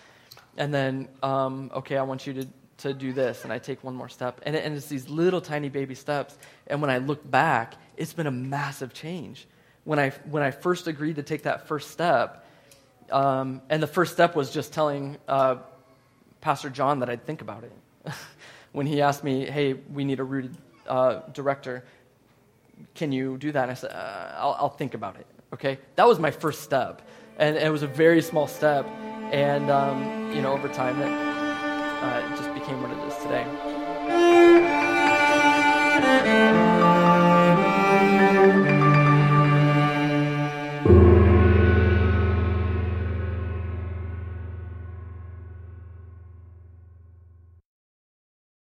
and 0.59 0.71
then 0.73 1.07
um, 1.23 1.71
okay 1.73 1.97
i 1.97 2.03
want 2.03 2.27
you 2.27 2.33
to, 2.33 2.47
to 2.77 2.93
do 2.93 3.11
this 3.11 3.43
and 3.43 3.51
i 3.51 3.57
take 3.57 3.83
one 3.83 3.95
more 3.95 4.09
step. 4.09 4.39
And, 4.43 4.55
it, 4.55 4.63
and 4.63 4.75
it's 4.75 4.85
these 4.85 5.09
little 5.09 5.41
tiny 5.41 5.69
baby 5.69 5.95
steps. 5.95 6.37
And 6.67 6.81
when 6.81 6.91
i 6.91 6.99
look 6.99 7.29
back 7.29 7.73
it's 7.97 8.13
been 8.13 8.27
a 8.27 8.31
massive 8.31 8.93
change. 8.93 9.47
When 9.85 9.97
i 9.97 10.09
when 10.29 10.43
i 10.43 10.51
first 10.51 10.85
agreed 10.87 11.15
to 11.15 11.23
take 11.23 11.43
that 11.43 11.67
first 11.67 11.89
step 11.89 12.45
um, 13.11 13.61
and 13.69 13.81
the 13.81 13.87
first 13.87 14.13
step 14.13 14.35
was 14.35 14.51
just 14.51 14.71
telling 14.71 15.17
uh, 15.27 15.55
pastor 16.41 16.69
john 16.69 16.99
that 16.99 17.09
i'd 17.09 17.25
think 17.25 17.41
about 17.41 17.63
it. 17.63 17.73
When 18.71 18.85
he 18.85 19.01
asked 19.01 19.23
me 19.23 19.45
hey 19.45 19.73
we 19.73 20.03
need 20.03 20.19
a 20.19 20.23
rooted 20.23 20.55
uh, 20.85 21.21
director. 21.33 21.83
Can 22.95 23.11
you 23.11 23.37
do 23.37 23.51
that? 23.51 23.63
And 23.63 23.71
i 23.71 23.73
said 23.73 23.91
uh, 23.91 24.35
I'll, 24.37 24.55
I'll 24.59 24.69
think 24.69 24.93
about 24.93 25.15
it. 25.15 25.25
Okay? 25.53 25.79
That 25.95 26.07
was 26.07 26.19
my 26.19 26.31
first 26.31 26.61
step. 26.61 27.01
And 27.37 27.57
it 27.57 27.71
was 27.71 27.83
a 27.83 27.87
very 27.87 28.21
small 28.21 28.47
step 28.47 28.85
and, 29.31 29.69
um, 29.69 30.31
you 30.33 30.41
know, 30.41 30.53
over 30.53 30.67
time, 30.67 30.99
it 30.99 31.07
uh, 31.07 32.35
just 32.35 32.53
became 32.53 32.81
what 32.81 32.91
it 32.91 32.97
is 33.07 33.15
today. 33.17 33.68